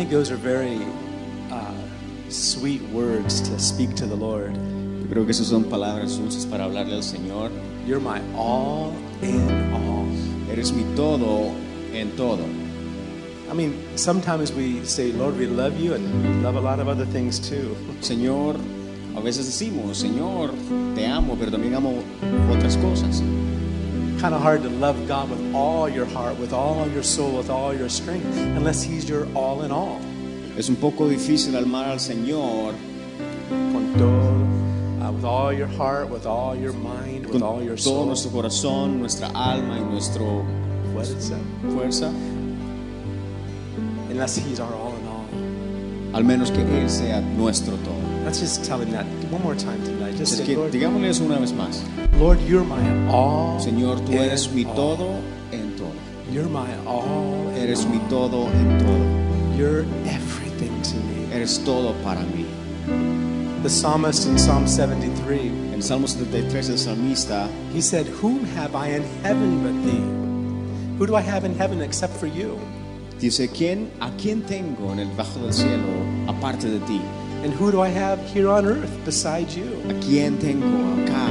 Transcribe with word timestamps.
think 0.00 0.10
those 0.10 0.30
are 0.30 0.36
very 0.36 0.80
uh, 1.52 1.74
sweet 2.30 2.80
words 2.84 3.42
to 3.42 3.58
speak 3.58 3.94
to 3.94 4.06
the 4.06 4.16
Lord. 4.16 4.54
Yo 4.54 5.06
creo 5.10 5.26
que 5.26 5.32
esas 5.34 5.48
son 5.48 5.64
palabras 5.64 6.16
dulces 6.16 6.46
para 6.46 6.64
hablarle 6.64 6.94
al 6.94 7.02
Señor. 7.02 7.50
You're 7.84 8.00
my 8.00 8.18
all 8.34 8.94
in 9.20 9.74
all. 9.74 10.08
Eres 10.50 10.72
mi 10.72 10.84
todo 10.96 11.54
en 11.92 12.16
todo. 12.16 12.44
I 13.50 13.52
mean, 13.52 13.76
sometimes 13.94 14.54
we 14.54 14.82
say, 14.86 15.12
Lord, 15.12 15.36
we 15.36 15.44
love 15.44 15.78
you, 15.78 15.92
and 15.92 16.02
we 16.22 16.42
love 16.42 16.56
a 16.56 16.60
lot 16.62 16.80
of 16.80 16.88
other 16.88 17.04
things 17.04 17.38
too. 17.38 17.76
Señor, 18.00 18.58
a 19.14 19.20
veces 19.20 19.44
decimos, 19.44 19.98
Señor, 19.98 20.54
te 20.94 21.04
amo, 21.04 21.36
pero 21.38 21.50
también 21.50 21.74
amo 21.74 22.02
otras 22.50 22.78
cosas. 22.78 23.22
Kind 24.20 24.34
of 24.34 24.42
hard 24.42 24.62
to 24.62 24.68
love 24.68 25.08
God 25.08 25.30
with 25.30 25.54
all 25.54 25.88
your 25.88 26.04
heart, 26.04 26.36
with 26.38 26.52
all 26.52 26.86
your 26.88 27.02
soul, 27.02 27.38
with 27.38 27.48
all 27.48 27.72
your 27.74 27.88
strength, 27.88 28.26
unless 28.56 28.82
He's 28.82 29.08
your 29.08 29.26
all 29.34 29.62
in 29.62 29.70
all. 29.72 29.98
Es 30.58 30.68
un 30.68 30.76
poco 30.76 31.08
difícil 31.08 31.56
amar 31.56 31.86
al 31.86 31.98
Señor 31.98 32.74
Con 33.48 33.94
todo, 33.96 35.06
uh, 35.06 35.10
with 35.12 35.24
all 35.24 35.52
your 35.52 35.68
heart, 35.68 36.10
with 36.10 36.26
all 36.26 36.54
your 36.54 36.74
mind, 36.74 37.26
with 37.26 37.42
all 37.42 37.62
your 37.62 37.78
soul. 37.78 37.94
todo 37.94 38.06
nuestro 38.08 38.30
corazón, 38.30 38.98
nuestra 38.98 39.28
alma 39.34 39.78
y 39.80 39.96
is 39.96 40.10
that? 41.30 41.40
fuerza, 41.72 42.12
Unless 44.10 44.36
He's 44.36 44.60
our 44.60 44.74
all 44.74 44.94
in 44.96 45.06
all. 45.08 46.14
al 46.14 46.24
menos 46.24 46.50
que 46.50 46.60
Él 46.60 46.90
sea 46.90 47.20
nuestro 47.22 47.76
todo. 47.76 47.99
Let's 48.24 48.40
just 48.40 48.64
tell 48.64 48.80
Him 48.80 48.90
that 48.92 49.06
one 49.30 49.42
more 49.42 49.54
time 49.54 49.82
tonight. 49.84 50.16
Just 50.16 50.36
say, 50.36 50.54
Lord, 50.54 50.72
digámosle 50.72 51.08
eso 51.08 51.24
una 51.24 51.38
vez 51.38 51.52
más. 51.52 51.82
Lord, 52.18 52.40
you're 52.42 52.64
my 52.64 52.80
all. 53.08 53.56
Oh, 53.56 53.60
Señor, 53.60 54.00
tú 54.04 54.12
eres 54.12 54.50
mi 54.52 54.64
all. 54.64 54.74
todo 54.74 55.20
en 55.52 55.76
todo. 55.76 55.92
You're 56.30 56.48
my 56.48 56.68
all. 56.86 57.50
Eres 57.56 57.84
all. 57.84 57.90
mi 57.90 57.98
todo 58.08 58.48
en 58.48 58.78
todo. 58.78 59.56
You're 59.56 59.84
everything 60.06 60.82
to 60.82 60.96
me. 60.96 61.32
Eres 61.34 61.58
todo 61.64 61.94
para 62.02 62.20
mí. 62.20 62.46
The 63.62 63.68
psalmist 63.68 64.26
in 64.26 64.38
Psalm 64.38 64.66
73, 64.66 65.48
En 65.48 65.74
el 65.74 65.82
Salmo 65.82 66.06
73 66.06 66.70
el 66.70 66.78
salmista 66.78 67.48
he 67.74 67.80
said, 67.82 68.06
Whom 68.22 68.44
have 68.56 68.74
I 68.74 68.88
in 68.88 69.02
heaven 69.22 69.62
but 69.62 69.84
thee? 69.84 70.96
Who 70.98 71.06
do 71.06 71.14
I 71.14 71.20
have 71.20 71.44
in 71.44 71.54
heaven 71.56 71.82
except 71.82 72.14
for 72.14 72.26
you? 72.26 72.58
dice, 73.20 73.50
¿quién, 73.50 73.90
¿a 74.00 74.10
quién 74.16 74.42
tengo 74.42 74.92
en 74.92 75.00
el 75.00 75.08
bajo 75.08 75.40
del 75.40 75.52
cielo 75.52 75.84
aparte 76.26 76.68
de 76.70 76.78
ti? 76.80 77.00
And 77.42 77.52
who 77.54 77.70
do 77.72 77.80
I 77.80 77.88
have 77.88 78.18
here 78.34 78.48
on 78.48 78.66
earth 78.66 78.90
besides 79.04 79.56
you? 79.56 79.64
¿A 79.88 79.94
quién 80.04 80.38
tengo 80.38 80.66
acá 81.02 81.26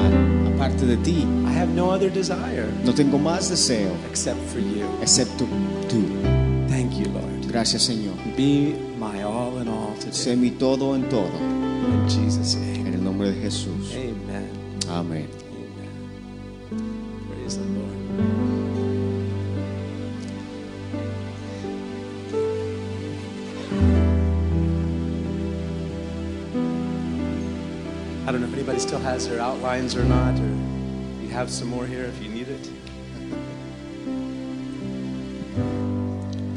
aparte 0.55 0.85
de 0.87 0.97
ti? 0.97 1.23
I 1.45 1.51
have 1.53 1.69
no 1.69 1.91
other 1.91 2.09
desire 2.09 2.65
No 2.83 2.93
tengo 2.93 3.19
más 3.19 3.49
deseo 3.49 3.91
except 4.09 4.39
for 4.51 4.59
you. 4.59 4.85
excepto 5.01 5.45
tú. 5.87 6.01
Thank 6.67 6.93
you, 6.97 7.05
Lord. 7.11 7.47
Gracias 7.47 7.83
Señor. 7.83 8.15
Be 8.35 8.75
my 8.99 9.21
all 9.23 9.59
in 9.61 9.67
all 9.67 9.93
Sé 10.11 10.31
today. 10.31 10.35
mi 10.35 10.51
todo 10.51 10.95
en 10.95 11.07
todo. 11.09 11.29
In 11.29 12.07
Jesus' 12.09 12.55
name. 12.55 12.87
En 12.87 12.93
el 12.95 13.03
nombre 13.03 13.31
de 13.31 13.41
Jesús. 13.41 13.93
Amen. 13.93 14.49
Amén. 14.89 15.48
I 28.79 28.81
don't 28.83 28.91
know 28.91 29.09
if 29.09 29.13
anybody 29.13 29.27
still 29.27 29.27
has 29.27 29.27
their 29.27 29.39
outlines 29.41 29.95
or 29.95 30.05
not, 30.05 30.39
or 30.39 30.47
you 31.21 31.29
have 31.31 31.49
some 31.49 31.67
more 31.67 31.85
here 31.85 32.05
if 32.05 32.23
you 32.23 32.29
need 32.29 32.47
it. 32.47 32.71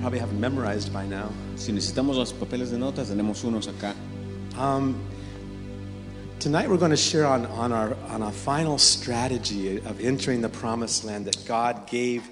Probably 0.00 0.20
have 0.20 0.28
them 0.28 0.40
memorized 0.40 0.92
by 0.92 1.04
now. 1.04 1.32
Si 1.56 1.72
necesitamos 1.72 2.16
los 2.16 2.32
papeles 2.32 2.70
de 2.70 2.76
notas, 2.78 3.08
tenemos 3.08 3.42
unos 3.42 3.66
acá. 3.66 3.94
Um, 4.56 5.00
tonight 6.38 6.70
we're 6.70 6.76
going 6.76 6.92
to 6.92 6.96
share 6.96 7.26
on, 7.26 7.44
on, 7.46 7.72
our, 7.72 7.96
on 8.08 8.22
our 8.22 8.32
final 8.32 8.78
strategy 8.78 9.78
of 9.78 10.00
entering 10.00 10.42
the 10.42 10.48
promised 10.48 11.04
land 11.04 11.24
that 11.26 11.44
God 11.44 11.88
gave 11.88 12.22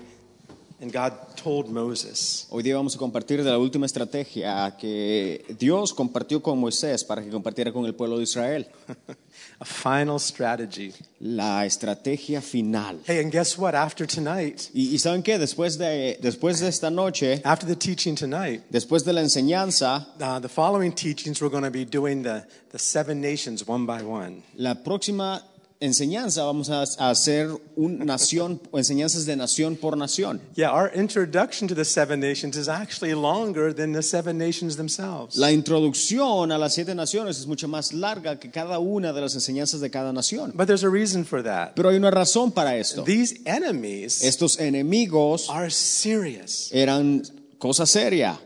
and 0.80 0.92
God 0.92 1.12
told 1.36 1.68
Moses. 1.68 2.46
Hoy 2.50 2.62
día 2.62 2.74
vamos 2.74 2.94
a 2.94 2.98
compartir 2.98 3.42
de 3.44 3.50
la 3.50 3.58
última 3.58 3.86
estrategia 3.86 4.74
que 4.78 5.44
Dios 5.58 5.92
compartió 5.92 6.42
con 6.42 6.58
Moisés 6.58 7.04
para 7.04 7.22
que 7.22 7.30
compartiera 7.30 7.72
con 7.72 7.84
el 7.84 7.94
pueblo 7.94 8.16
de 8.16 8.24
Israel. 8.24 8.66
a 9.60 9.64
final 9.64 10.18
strategy. 10.18 10.92
La 11.20 11.66
estrategia 11.66 12.40
final. 12.40 13.00
Hey, 13.06 13.20
and 13.20 13.30
guess 13.30 13.58
what? 13.58 13.74
After 13.74 14.06
tonight, 14.06 14.70
Y, 14.72 14.94
y 14.94 14.98
saben 14.98 15.22
qué, 15.22 15.38
después 15.38 15.76
de, 15.76 16.18
después 16.20 16.60
de 16.60 16.68
esta 16.68 16.90
noche, 16.90 17.42
after 17.44 17.66
the 17.66 17.76
teaching 17.76 18.14
tonight, 18.14 18.62
después 18.70 19.04
de 19.04 19.12
la 19.12 19.20
enseñanza, 19.20 20.06
uh, 20.20 20.40
the 20.40 20.48
following 20.48 20.92
teachings 20.92 21.42
we're 21.42 21.50
going 21.50 21.64
to 21.64 21.70
be 21.70 21.84
doing 21.84 22.22
the, 22.22 22.46
the 22.72 22.78
seven 22.78 23.20
nations 23.20 23.66
one 23.66 23.84
by 23.84 24.02
one. 24.02 24.42
la 24.56 24.74
próxima 24.74 25.42
enseñanza 25.80 26.44
vamos 26.44 26.68
a, 26.70 26.82
hacer 26.82 27.48
nación, 27.76 28.60
enseñanzas 28.72 29.24
de 29.24 29.34
nación 29.34 29.76
por 29.76 29.96
nación. 29.96 30.40
Yeah, 30.54 30.70
our 30.70 30.90
introduction 30.94 31.66
to 31.68 31.74
the 31.74 31.84
seven 31.84 32.20
nations 32.20 32.56
is 32.56 32.68
actually 32.68 33.14
longer 33.14 33.74
than 33.74 33.92
the 33.92 34.02
seven 34.02 34.38
nations 34.38 34.76
themselves. 34.76 35.36
La 35.36 35.50
introducción 35.50 36.52
a 36.52 36.58
las 36.58 36.74
siete 36.74 36.94
naciones 36.94 37.38
es 37.38 37.46
mucho 37.46 37.66
más 37.66 37.92
larga 37.92 38.38
que 38.38 38.50
cada 38.50 38.78
una 38.78 39.12
de 39.12 39.20
las 39.22 39.34
enseñanzas 39.34 39.80
de 39.80 39.90
cada 39.90 40.12
nación. 40.12 40.52
But 40.54 40.66
there's 40.66 40.84
a 40.84 40.90
reason 40.90 41.24
for 41.24 41.42
that. 41.42 41.72
Pero 41.74 41.88
hay 41.88 41.96
una 41.96 42.10
razón 42.10 42.52
para 42.52 42.76
esto. 42.76 43.02
These 43.04 43.40
enemies 43.46 44.22
Estos 44.22 44.58
enemigos 44.60 45.48
are 45.48 45.70
serious. 45.70 46.68
eran 46.72 47.22
cosa 47.58 47.86
seria, 47.86 48.38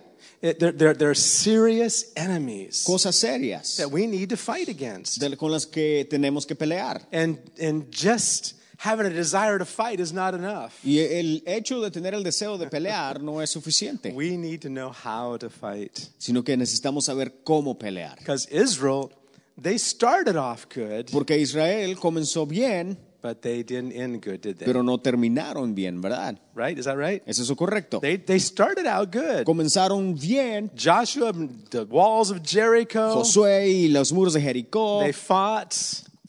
Eh, 0.45 0.53
they're, 0.59 0.73
they're, 0.73 0.93
they're 0.95 1.15
serious 1.15 2.13
enemies 2.17 2.85
cosas 2.87 3.17
serias 3.17 3.77
that 3.79 3.91
we 3.91 4.07
need 4.07 4.29
to 4.29 4.37
fight 4.37 4.69
against. 4.69 5.19
de- 5.19 5.37
con 5.39 5.51
las 5.51 5.65
que 5.65 6.05
tenemos 6.05 6.47
que 6.47 6.55
pelear. 6.55 7.01
And, 7.11 7.39
and 7.59 7.91
just 7.91 8.55
having 8.77 9.07
a 9.07 9.11
desire 9.11 9.59
to 9.59 9.65
fight 9.65 10.01
is 10.01 10.13
not 10.13 10.35
enough. 10.35 10.75
Y 10.85 10.99
el 10.99 11.41
hecho 11.47 11.81
de 11.81 11.91
tener 11.91 12.13
el 12.13 12.23
deseo 12.23 12.59
de 12.59 12.67
pelear 12.67 13.23
no 13.23 13.41
es 13.41 13.49
suficiente, 13.51 14.13
We 14.15 14.37
need 14.37 14.61
to 14.61 14.69
know 14.69 14.91
how 14.93 15.39
to 15.39 15.49
fight. 15.49 15.99
sino 16.19 16.43
que 16.43 16.57
necesitamos 16.59 17.07
saber 17.07 17.43
cómo 17.43 17.79
pelear. 17.79 18.17
Because 18.19 18.47
Israel, 18.51 19.13
they 19.57 19.79
started 19.79 20.37
off 20.37 20.67
good, 20.69 21.11
Porque 21.11 21.39
Israel 21.39 21.97
comenzó 21.97 22.47
bien, 22.47 22.99
but 23.25 23.41
they 23.41 23.63
didn't 23.63 23.93
end 23.93 24.21
good, 24.23 24.43
did 24.43 24.59
they? 24.59 24.67
pero 24.67 24.83
no 24.83 24.99
terminaron 24.99 25.75
bien, 25.75 26.03
¿verdad? 26.03 26.39
Right? 26.55 26.79
Is 26.79 26.85
that 26.85 26.99
right? 26.99 27.23
¿Es 27.25 27.39
eso 27.39 27.57
correcto? 27.57 27.99
They, 27.99 28.19
they 28.19 28.39
started 28.39 28.87
out 28.87 29.11
good. 29.11 29.47
Comenzaron 29.47 30.15
bien 30.15 30.71
Joshua, 30.77 31.33
the 31.71 31.87
walls 31.87 32.31
of 32.31 32.43
Jericho, 32.45 33.15
Josué 33.15 33.67
y 33.67 33.89
los 33.89 34.13
muros 34.13 34.35
de 34.35 34.43
Jericó 34.43 35.01
they 35.01 35.15
fought, 35.15 35.73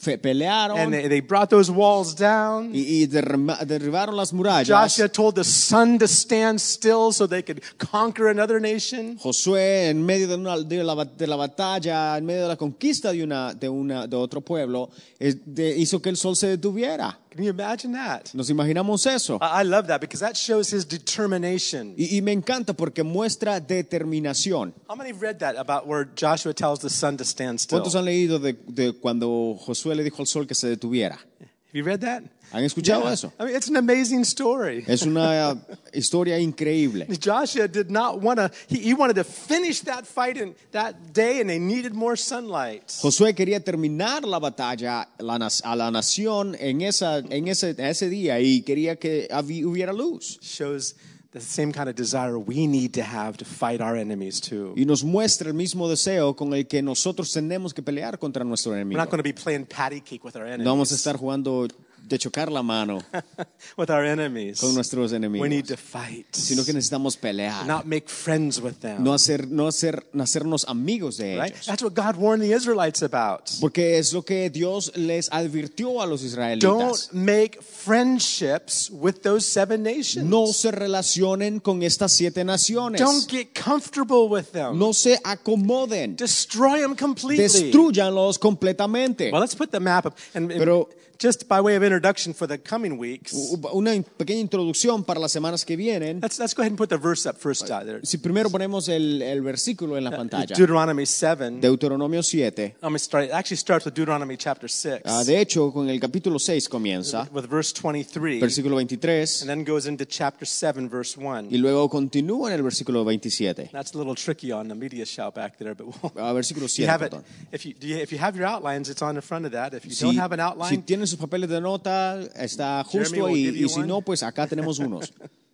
fe- 0.06 0.18
pelearon 0.18 0.78
and 0.78 0.94
they, 0.94 1.08
they 1.10 1.20
brought 1.22 1.50
those 1.50 1.72
walls 1.72 2.16
down. 2.16 2.70
y, 2.74 3.02
y 3.04 3.08
derrima- 3.08 3.58
derribaron 3.66 4.16
las 4.16 4.32
murallas. 4.32 4.68
Joshua 4.70 5.10
told 5.10 5.36
the 5.36 5.44
sun 5.44 5.98
to 5.98 6.06
stand 6.08 6.60
still 6.60 7.12
so 7.12 7.28
they 7.28 7.42
could 7.44 7.62
conquer 7.92 8.28
another 8.28 8.62
nation. 8.62 9.18
Josué 9.18 9.90
en 9.90 10.06
medio 10.06 10.28
de, 10.28 10.36
una- 10.36 10.60
de 10.60 10.84
la, 10.84 11.04
de 11.06 11.28
la 11.28 11.36
batalla, 11.36 12.18
en 12.18 12.26
medio 12.26 12.44
de 12.44 12.48
la 12.50 12.56
conquista 12.56 13.12
de, 13.12 13.24
una, 13.24 13.54
de, 13.54 13.68
una, 13.68 14.08
de 14.08 14.16
otro 14.16 14.42
pueblo, 14.42 14.90
de- 15.20 15.76
hizo 15.78 16.02
que 16.02 16.10
el 16.10 16.18
sol 16.18 16.36
se 16.36 16.48
detuviera. 16.48 17.20
Can 17.35 17.44
you 17.44 17.50
imagine 17.50 17.91
that? 17.91 18.34
Nos 18.34 18.50
imaginamos 18.50 19.06
eso. 19.06 19.38
I 19.41 19.62
I 19.62 19.63
love 19.63 19.88
that 19.88 20.00
because 20.00 20.22
that 20.22 20.38
shows 20.38 20.72
his 20.72 20.85
determination. 20.88 21.94
Y, 21.97 22.16
y 22.18 22.22
me 22.22 22.31
encanta 22.31 22.73
porque 22.73 23.03
muestra 23.03 23.59
determinación. 23.59 24.73
How 24.88 24.96
many 24.96 25.09
have 25.09 25.22
read 25.22 25.40
that 25.40 25.57
about 25.57 25.85
where 25.85 26.06
Joshua 26.16 26.53
tells 26.53 26.79
the 26.79 26.90
sun 26.90 27.18
to 27.18 27.25
stand 27.25 27.59
still? 27.59 27.79
¿Cuántos 27.79 27.96
han 27.96 28.06
leído 28.06 28.40
de, 28.40 28.53
de 28.68 28.94
cuando 28.94 29.57
Josué 29.59 29.96
le 29.96 30.03
dijo 30.03 30.22
al 30.22 30.28
sol 30.28 30.47
que 30.47 30.56
se 30.56 30.69
detuviera? 30.69 31.16
Have 31.41 31.73
you 31.73 31.84
read 31.84 31.99
that? 31.99 32.23
¿Han 32.52 32.64
escuchado 32.64 33.03
Yeah. 33.03 33.14
eso? 33.14 33.34
I 33.40 33.44
mean, 33.46 33.56
it's 33.56 33.68
an 33.70 33.76
amazing 33.78 34.22
story. 34.24 34.84
Es 34.88 35.02
una 35.03 35.58
historia 35.94 36.40
increíble. 36.40 37.08
Joshua 37.20 37.68
did 37.68 37.90
not 37.90 38.22
want 38.22 38.38
to, 38.40 38.50
he, 38.68 38.78
he 38.80 38.94
wanted 38.94 39.16
to 39.16 39.24
finish 39.24 39.82
that 39.82 40.06
fight 40.06 40.38
in 40.38 40.56
that 40.72 40.96
day 41.14 41.42
and 41.42 41.50
they 41.50 41.59
needed 41.59 41.94
more 41.94 42.16
sunlight. 42.16 42.88
Josué 43.02 43.34
quería 43.36 43.59
terminar 43.64 44.24
la 44.24 44.40
batalla 44.40 45.08
a 45.20 45.76
la 45.76 45.92
nación 45.92 46.56
en, 46.59 46.82
esa, 46.82 47.18
en 47.20 47.47
ese, 47.47 47.76
ese 47.78 48.09
día 48.09 48.40
y 48.40 48.62
quería 48.62 48.96
que 48.98 49.28
hubiera 49.66 49.91
luz. 49.91 50.40
Shows 50.41 50.96
the 51.32 51.41
same 51.41 51.74
kind 51.74 51.90
of 51.90 51.96
desire 51.96 52.38
we 52.40 52.66
need 52.66 52.94
to 52.94 53.03
have 53.03 53.36
to 53.36 53.44
fight 53.44 53.82
our 53.82 53.98
enemies 53.98 54.40
too. 54.40 54.74
Y 54.78 54.86
nos 54.86 55.03
muestra 55.03 55.50
el 55.50 55.53
mismo 55.53 55.90
deseo 55.90 56.34
con 56.34 56.53
el 56.53 56.66
que 56.66 56.82
nosotros 56.82 57.34
tenemos 57.34 57.74
que 57.74 57.82
pelear 57.82 58.18
contra 58.20 58.46
nuestro 58.46 58.72
We're 58.72 58.80
enemigo. 58.84 58.98
not 58.98 59.09
going 59.09 59.20
to 59.20 59.24
be 59.24 59.34
playing 59.34 59.66
patty 59.66 60.00
cake 60.00 60.24
with 60.24 60.38
our 60.38 60.46
enemies. 60.46 60.64
No 60.64 60.72
vamos 60.72 60.94
a 60.94 60.96
estar 60.96 61.18
jugando 61.18 61.68
de 62.07 62.19
chocar 62.19 62.52
la 62.52 62.61
mano 62.61 62.99
with 63.78 63.90
our 63.90 64.05
enemies. 64.05 64.59
con 64.59 64.73
nuestros 64.75 65.11
We 65.11 65.19
need 65.19 65.25
enemigos, 65.25 65.67
to 65.69 65.78
fight, 65.78 66.28
sino 66.35 66.63
que 66.63 66.72
necesitamos 66.73 67.17
pelear, 67.17 67.66
not 67.66 67.85
make 67.85 68.07
friends 68.07 68.59
with 68.61 68.75
them. 68.79 69.03
no 69.03 69.13
hacer, 69.13 69.47
no 69.47 69.67
hacer, 69.67 70.05
no 70.13 70.23
hacernos 70.23 70.66
amigos 70.67 71.17
de 71.17 71.37
right? 71.37 71.52
ellos. 71.53 71.66
That's 71.66 71.81
what 71.84 71.93
God 71.96 72.16
warned 72.17 72.43
the 72.43 72.53
Israelites 72.55 73.02
about. 73.02 73.49
Porque 73.59 73.97
es 73.97 74.13
lo 74.13 74.22
que 74.23 74.49
Dios 74.49 74.91
les 74.96 75.29
advirtió 75.31 76.02
a 76.02 76.05
los 76.05 76.22
Don't 76.22 76.31
israelitas. 76.31 77.09
make 77.13 77.59
friendships 77.61 78.90
with 78.91 79.22
those 79.23 79.46
seven 79.46 79.81
nations. 79.84 80.25
No 80.29 80.47
se 80.47 80.72
relacionen 80.72 81.59
con 81.59 81.81
estas 81.84 82.11
siete 82.11 82.43
naciones. 82.43 83.02
Don't 83.02 83.28
get 83.29 83.53
comfortable 83.53 84.28
with 84.29 84.52
them. 84.52 84.78
No 84.78 84.93
se 84.93 85.17
acomoden. 85.23 86.16
Destroy 86.16 86.81
them 86.81 86.96
completely. 86.96 87.37
Destruyanlos 87.43 88.37
completamente. 88.37 89.31
Well, 89.31 89.41
let's 89.41 89.55
put 89.55 89.72
the 89.72 89.79
map 89.79 90.05
up. 90.05 90.16
And 90.34 90.49
Pero- 90.49 90.90
just 91.20 91.47
by 91.47 91.59
way 91.62 91.76
of 91.76 91.84
introduction 91.84 92.34
for 92.34 92.47
the 92.47 92.58
coming 92.58 92.97
weeks, 92.97 93.34
Una 93.73 93.91
pequeña 94.17 94.41
introducción 94.41 95.03
para 95.03 95.20
las 95.20 95.32
semanas 95.32 95.66
que 95.66 95.76
vienen. 95.76 96.20
let's, 96.22 96.40
let's 96.40 96.53
go 96.53 96.62
ahead 96.62 96.72
and 96.72 96.78
put 96.78 96.90
the 96.90 96.97
verse 96.97 97.26
up 97.28 97.38
first. 97.38 97.70
Uh, 97.70 97.84
there. 97.84 98.00
Si 98.03 98.17
primero 98.17 98.50
ponemos 98.50 98.90
el, 98.90 99.22
el 99.22 99.41
versículo 99.41 99.97
en 99.97 100.03
la 100.03 100.12
pantalla. 100.12 100.56
Deuteronomy 100.56 101.06
7. 101.06 101.59
Deuteronomio 101.62 102.22
7. 102.23 102.76
I'm 102.82 102.97
start, 102.97 103.26
it 103.26 103.32
actually 103.32 103.58
starts 103.58 103.85
with 103.85 103.94
Deuteronomy 103.96 104.38
chapter 104.38 104.70
6, 104.70 105.02
Ah, 105.06 105.23
de 105.23 105.40
hecho, 105.40 105.72
con 105.72 105.90
el 105.90 106.00
capítulo 106.00 106.40
6 106.40 106.67
comienza, 106.70 107.28
with 107.34 107.46
verse 107.50 107.73
23, 107.73 108.40
versículo 108.40 108.76
23, 108.76 109.41
and 109.41 109.50
then 109.50 109.64
goes 109.64 109.85
into 109.85 110.06
chapter 110.06 110.46
7, 110.47 110.88
verse 110.90 111.17
1. 111.17 111.47
y 111.52 111.58
luego 111.58 111.90
continúa 111.90 112.50
en 112.50 112.56
el 112.56 112.64
versículo 112.64 113.03
27. 113.03 113.70
That's 113.72 113.94
a 113.94 113.97
little 113.97 114.16
tricky 114.16 114.52
on 114.52 114.67
the 114.67 114.76
media 114.76 115.06
shout 115.06 115.34
back 115.35 115.58
there, 115.58 115.73
but 115.76 115.88
we'll, 115.88 116.12
Ah, 116.17 116.34
versículo 116.34 116.67
you 116.78 116.88
have 116.88 117.02
it. 117.06 117.14
If 117.52 117.66
you, 117.66 117.73
do 117.73 117.88
you, 117.88 117.97
if 117.97 118.12
you 118.12 118.17
have 118.20 118.35
your 118.38 118.47
outlines, 118.47 118.90
it's 118.90 119.02
on 119.02 119.16
the 119.16 119.22
front 119.22 119.46
of 119.46 119.52
that. 119.53 119.73
If 119.73 119.85
you 119.85 119.91
Si, 119.91 120.06
don't 120.06 120.17
have 120.17 120.32
an 120.34 120.40
si 120.40 120.44
outline, 120.44 120.82
tienen 121.05 121.07
sus 121.07 121.19
papeles 121.19 121.49
de 121.49 121.61
nota, 121.61 122.19
está 122.35 122.84
justo 122.84 123.29
Y 123.29 123.69
si 123.69 123.79
no, 123.81 124.02
pues 124.02 124.23
acá 124.23 124.47
tenemos 124.47 124.79
unos. 124.79 125.13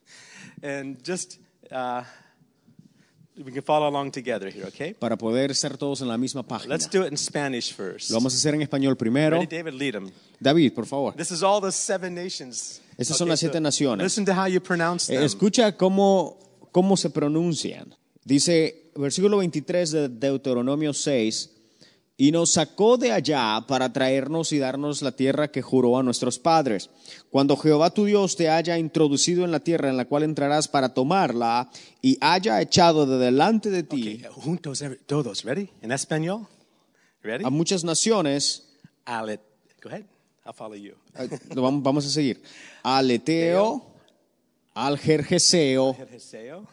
and 0.63 0.97
just 1.05 1.37
uh, 1.71 2.03
we 3.37 3.51
can 3.51 3.63
follow 3.63 3.87
along 3.87 4.11
together 4.11 4.49
here, 4.49 4.65
okay? 4.67 4.93
Para 4.93 5.17
poder 5.17 5.51
estar 5.51 5.77
todos 5.77 6.01
en 6.01 6.07
la 6.07 6.17
misma 6.17 6.43
página. 6.43 6.75
Let's 6.75 6.89
do 6.89 7.03
it 7.03 7.11
in 7.11 7.17
Spanish 7.17 7.73
first. 7.73 8.09
Lo 8.11 8.17
vamos 8.17 8.33
a 8.33 8.37
hacer 8.37 8.53
en 8.53 8.61
español 8.61 8.95
primero. 8.95 9.37
Ready, 9.37 9.47
David? 9.57 9.73
Lead 9.73 9.93
them. 9.93 10.11
David, 10.39 10.73
por 10.73 10.85
favor. 10.85 11.15
This 11.15 11.31
is 11.31 11.43
all 11.43 11.61
the 11.61 11.71
seven 11.71 12.13
nations. 12.13 12.81
Estas 12.97 13.17
son 13.17 13.27
las 13.27 13.39
siete 13.39 13.59
naciones. 13.59 14.03
Listen 14.03 14.25
to 14.25 14.33
how 14.33 14.47
you 14.47 14.61
pronounce 14.61 15.11
Eh, 15.11 15.15
them. 15.15 15.25
Escucha 15.25 15.75
cómo, 15.75 16.37
cómo 16.71 16.95
se 16.97 17.09
pronuncian. 17.09 17.95
Dice, 18.23 18.91
versículo 18.95 19.37
23 19.37 19.91
de 19.91 20.09
Deuteronomio 20.09 20.93
6, 20.93 21.49
y 22.17 22.31
nos 22.31 22.51
sacó 22.53 22.97
de 22.97 23.11
allá 23.11 23.63
para 23.67 23.91
traernos 23.91 24.51
y 24.51 24.59
darnos 24.59 25.01
la 25.01 25.11
tierra 25.13 25.49
que 25.51 25.61
juró 25.63 25.97
a 25.97 26.03
nuestros 26.03 26.37
padres. 26.37 26.89
Cuando 27.31 27.57
Jehová 27.57 27.89
tu 27.89 28.05
Dios 28.05 28.35
te 28.35 28.49
haya 28.49 28.77
introducido 28.77 29.43
en 29.43 29.51
la 29.51 29.59
tierra 29.61 29.89
en 29.89 29.97
la 29.97 30.05
cual 30.05 30.23
entrarás 30.23 30.67
para 30.67 30.93
tomarla 30.93 31.69
y 32.01 32.17
haya 32.21 32.61
echado 32.61 33.05
de 33.07 33.17
delante 33.17 33.69
de 33.71 33.83
ti 33.83 34.01
Okay, 34.23 34.25
juntos, 34.43 34.81
every- 34.81 34.99
todos. 35.05 35.43
Ready? 35.43 35.69
In 35.81 35.91
español? 35.91 36.47
Ready? 37.23 37.43
a 37.45 37.49
muchas 37.49 37.83
naciones, 37.83 38.67
Ale- 39.05 39.39
Go 39.81 39.89
ahead. 39.89 40.05
I'll 40.45 40.53
follow 40.53 40.75
you. 40.75 40.93
eh, 41.17 41.29
vamos, 41.55 41.81
vamos 41.83 42.05
a 42.05 42.09
seguir, 42.09 42.41
al 42.83 43.09
Eteo, 43.09 43.83
al 44.75 44.97
Jerjeseo, 44.99 45.93
Jerjeseo, 45.95 46.67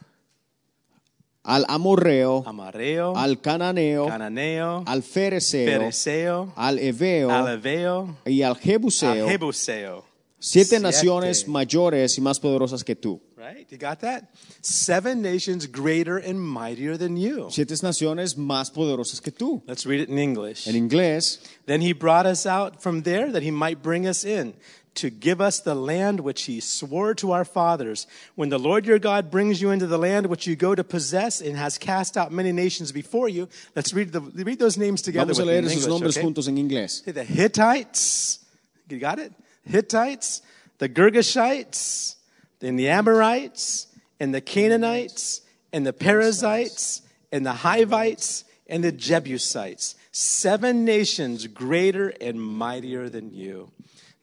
al 1.48 1.64
Amorreo, 1.66 2.44
Amareo, 2.46 3.16
al 3.16 3.40
Cananeo, 3.40 4.06
Cananeo, 4.06 4.84
al 4.86 5.02
Fereseo, 5.02 5.66
Pereseo, 5.80 6.52
al 6.54 6.78
Eveo 6.78 7.30
Aleveo, 7.30 8.16
y 8.26 8.42
al 8.42 8.54
Jebuseo, 8.56 9.26
Jebuseo. 9.26 10.04
siete 10.38 10.68
Siete. 10.68 10.82
naciones 10.82 11.48
mayores 11.48 12.18
y 12.18 12.20
más 12.20 12.38
poderosas 12.38 12.84
que 12.84 12.94
tú. 12.94 13.22
Right? 13.34 13.66
You 13.70 13.78
got 13.78 14.00
that? 14.00 14.24
Seven 14.60 15.22
nations 15.22 15.66
greater 15.66 16.18
and 16.18 16.38
mightier 16.38 16.98
than 16.98 17.16
you. 17.16 17.48
Siete 17.50 17.74
naciones 17.82 18.36
más 18.36 18.70
poderosas 18.70 19.20
que 19.22 19.32
tú. 19.32 19.62
Let's 19.66 19.86
read 19.86 20.00
it 20.00 20.10
in 20.10 20.18
English. 20.18 20.66
En 20.68 20.76
inglés, 20.76 21.40
Then 21.64 21.80
he 21.80 21.92
brought 21.94 22.26
us 22.26 22.46
out 22.46 22.82
from 22.82 23.02
there 23.04 23.32
that 23.32 23.42
he 23.42 23.50
might 23.50 23.82
bring 23.82 24.06
us 24.06 24.24
in 24.24 24.54
to 24.98 25.10
give 25.10 25.40
us 25.40 25.60
the 25.60 25.74
land 25.74 26.20
which 26.20 26.42
he 26.42 26.60
swore 26.60 27.14
to 27.14 27.32
our 27.32 27.44
fathers. 27.44 28.06
When 28.34 28.48
the 28.48 28.58
Lord 28.58 28.84
your 28.84 28.98
God 28.98 29.30
brings 29.30 29.62
you 29.62 29.70
into 29.70 29.86
the 29.86 29.98
land 29.98 30.26
which 30.26 30.46
you 30.46 30.56
go 30.56 30.74
to 30.74 30.82
possess 30.82 31.40
and 31.40 31.56
has 31.56 31.78
cast 31.78 32.16
out 32.16 32.32
many 32.32 32.52
nations 32.52 32.90
before 32.90 33.28
you, 33.28 33.48
let's 33.76 33.94
read, 33.94 34.12
the, 34.12 34.20
read 34.20 34.58
those 34.58 34.76
names 34.76 35.00
together 35.02 35.32
vamos 35.32 35.38
a 35.38 35.44
leer 35.44 35.58
in 35.58 35.64
esos 35.66 35.86
nombres 35.86 36.16
okay? 36.16 36.26
juntos 36.26 36.48
en 36.48 36.56
inglés. 36.56 37.04
The 37.04 37.24
Hittites, 37.24 38.40
you 38.88 38.98
got 38.98 39.18
it? 39.18 39.32
Hittites, 39.64 40.42
the 40.78 40.88
Girgashites, 40.88 42.16
and 42.60 42.78
the 42.78 42.88
Amorites, 42.88 43.86
and 44.18 44.34
the 44.34 44.40
Canaanites, 44.40 45.42
and 45.72 45.86
the 45.86 45.92
Perizzites, 45.92 47.02
and 47.30 47.46
the 47.46 47.52
Hivites, 47.52 48.44
and 48.66 48.82
the 48.82 48.92
Jebusites. 48.92 49.94
Seven 50.10 50.84
nations 50.84 51.46
greater 51.46 52.08
and 52.20 52.40
mightier 52.40 53.08
than 53.08 53.32
you. 53.32 53.70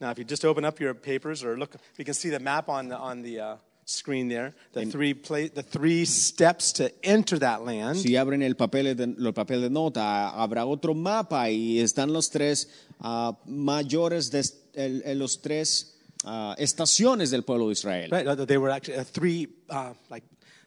Now, 0.00 0.10
if 0.10 0.18
you 0.18 0.24
just 0.24 0.44
open 0.44 0.64
up 0.64 0.78
your 0.78 0.94
papers 0.94 1.42
or 1.42 1.56
look, 1.56 1.74
you 1.96 2.04
can 2.04 2.14
see 2.14 2.28
the 2.30 2.38
map 2.40 2.68
on 2.68 2.88
the, 2.88 2.96
on 2.98 3.22
the 3.22 3.40
uh, 3.40 3.56
screen 3.86 4.28
there. 4.28 4.52
The 4.72 4.84
three, 4.84 5.14
pla- 5.14 5.48
the 5.54 5.62
three 5.62 6.04
steps 6.04 6.72
to 6.72 6.90
enter 7.02 7.38
that 7.38 7.64
land. 7.64 7.96
Si 7.96 8.14
abren 8.16 8.42
el 8.42 8.54
papel 8.56 8.94
de, 8.94 9.04
el 9.04 9.32
papel 9.32 9.62
de 9.62 9.70
nota, 9.70 10.30
habrá 10.30 10.66
otro 10.66 10.92
mapa 10.94 11.48
y 11.50 11.78
están 11.78 12.12
los 12.12 12.28
tres 12.30 12.68
ah, 13.00 13.32
mayores, 13.46 14.30
de, 14.30 14.42
el- 14.74 15.02
el- 15.04 15.18
los 15.18 15.40
tres 15.40 15.94
ah, 16.24 16.54
estaciones 16.58 17.30
del 17.30 17.42
pueblo 17.44 17.68
de 17.68 17.72
Israel. 17.72 18.10
Right, 18.10 18.26
uh, 18.26 18.44
they 18.44 18.58
were 18.58 18.70
actually 18.70 18.98
uh, 18.98 19.04
three, 19.04 19.48
uh, 19.70 19.94
like, 20.10 20.24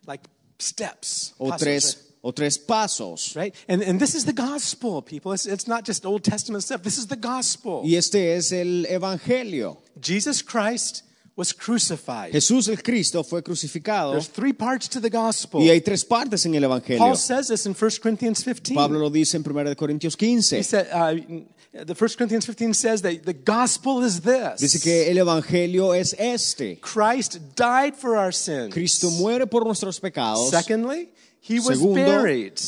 like 0.08 0.24
steps. 0.58 1.34
O 1.40 1.56
tres, 1.56 2.09
o 2.21 2.31
tres 2.31 2.57
pasos. 2.57 3.36
Right? 3.36 3.56
And, 3.68 3.81
and 3.81 4.00
this 4.00 4.16
is 4.16 4.25
the 4.25 4.33
gospel, 4.33 5.01
people. 5.01 5.31
It's, 5.33 5.45
it's 5.45 5.68
not 5.68 5.86
just 5.86 6.06
Old 6.06 6.24
Testament 6.24 6.63
stuff. 6.63 6.83
This 6.83 6.98
is 6.98 7.07
the 7.07 7.16
gospel. 7.16 7.81
Y 7.83 7.95
este 7.95 8.36
es 8.36 8.51
el 8.51 8.86
Evangelio. 8.86 9.77
Jesus 10.00 10.42
Christ 10.42 11.04
was 11.36 11.54
crucified. 11.54 12.33
Jesús 12.33 12.68
el 12.68 12.77
Cristo 12.77 13.24
fue 13.24 13.42
crucificado 13.42 14.12
There's 14.12 14.27
three 14.27 14.51
parts 14.51 14.89
to 14.89 15.00
the 15.00 15.10
gospel. 15.10 15.62
y 15.62 15.69
hay 15.69 15.80
tres 15.80 16.04
partes 16.04 16.45
en 16.45 16.54
el 16.56 16.63
Evangelio. 16.63 17.00
Paul 17.00 17.16
says 17.16 17.48
this 17.48 17.66
in 17.66 17.74
1 17.74 17.92
Corinthians 18.01 18.44
15. 18.44 18.75
Pablo 18.75 19.00
lo 19.00 19.10
dice 19.10 19.36
en 19.36 19.44
1 19.44 19.75
Corintios 19.75 20.18
15. 20.18 20.57
He 20.57 20.63
said, 20.63 20.88
uh, 20.92 21.15
the 21.72 21.94
1 21.94 22.10
Corinthians 22.18 22.45
15 22.45 22.74
says 22.74 23.01
that 23.04 23.24
the 23.24 23.33
gospel 23.33 24.04
is 24.04 24.19
this. 24.19 24.60
Dice 24.60 24.83
que 24.83 25.10
el 25.10 25.18
Evangelio 25.18 25.94
es 25.94 26.13
este. 26.19 26.77
Christ 26.81 27.56
died 27.56 27.95
for 27.95 28.18
our 28.18 28.33
sins. 28.33 28.74
Cristo 28.74 29.10
muere 29.12 29.48
por 29.48 29.63
nuestros 29.63 30.00
pecados, 30.00 30.50
Secondly, 30.50 31.10
he 31.41 31.59
was 31.59 31.77
Segundo, 31.80 31.95
buried. 32.06 32.59